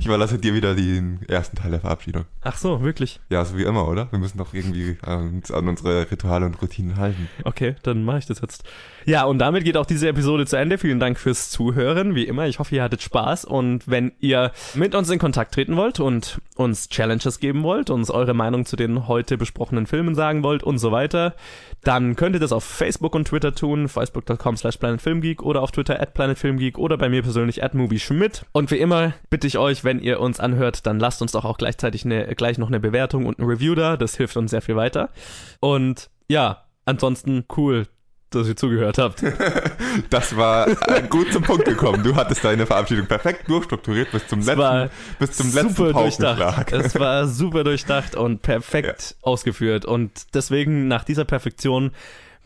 [0.06, 2.26] Ich überlasse dir wieder den ersten Teil der Verabschiedung.
[2.42, 3.18] Ach so, wirklich.
[3.28, 4.06] Ja, so wie immer, oder?
[4.12, 7.28] Wir müssen doch irgendwie äh, uns an unsere Rituale und Routinen halten.
[7.42, 8.62] Okay, dann mache ich das jetzt.
[9.04, 10.78] Ja, und damit geht auch diese Episode zu Ende.
[10.78, 12.14] Vielen Dank fürs Zuhören.
[12.14, 13.46] Wie immer, ich hoffe, ihr hattet Spaß.
[13.46, 18.08] Und wenn ihr mit uns in Kontakt treten wollt und uns Challenges geben wollt, uns
[18.08, 21.34] eure Meinung zu den heute besprochenen Filmen sagen wollt und so weiter,
[21.86, 26.00] dann könnt ihr das auf Facebook und Twitter tun, facebook.com slash planetfilmgeek oder auf Twitter
[26.00, 28.44] at planetfilmgeek oder bei mir persönlich at movieschmidt.
[28.50, 31.58] Und wie immer bitte ich euch, wenn ihr uns anhört, dann lasst uns doch auch
[31.58, 33.96] gleichzeitig eine, gleich noch eine Bewertung und ein Review da.
[33.96, 35.10] Das hilft uns sehr viel weiter.
[35.60, 37.86] Und ja, ansonsten cool,
[38.38, 39.22] dass ihr zugehört habt.
[40.10, 42.02] Das war äh, gut zum Punkt gekommen.
[42.02, 46.36] Du hattest deine Verabschiedung perfekt durchstrukturiert bis zum letzten, war bis zum letzten super Paukenschlag.
[46.36, 46.72] durchdacht.
[46.72, 49.84] Es war super durchdacht und perfekt ausgeführt.
[49.86, 51.92] Und deswegen, nach dieser Perfektion,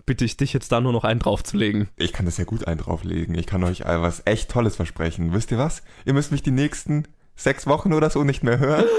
[0.06, 1.88] bitte ich dich jetzt da nur noch einen draufzulegen.
[1.96, 3.36] Ich kann das ja gut einen drauflegen.
[3.36, 5.32] Ich kann euch was echt Tolles versprechen.
[5.32, 5.82] Wisst ihr was?
[6.04, 7.06] Ihr müsst mich die nächsten
[7.42, 8.84] sechs Wochen oder so nicht mehr hören.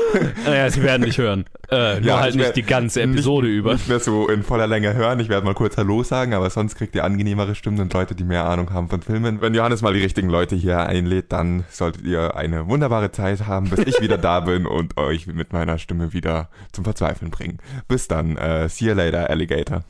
[0.45, 1.45] Naja, sie werden nicht hören.
[1.69, 3.73] Äh, nur Ja, halt ich nicht die ganze Episode nicht, über.
[3.73, 5.19] Nicht mehr so in voller Länge hören.
[5.19, 8.23] Ich werde mal kurz Hallo sagen, aber sonst kriegt ihr angenehmere Stimmen und Leute, die
[8.23, 9.41] mehr Ahnung haben von Filmen.
[9.41, 13.69] Wenn Johannes mal die richtigen Leute hier einlädt, dann solltet ihr eine wunderbare Zeit haben,
[13.69, 17.59] bis ich wieder da bin und euch mit meiner Stimme wieder zum Verzweifeln bringen.
[17.87, 18.37] Bis dann.
[18.37, 19.83] Äh, see you later, Alligator.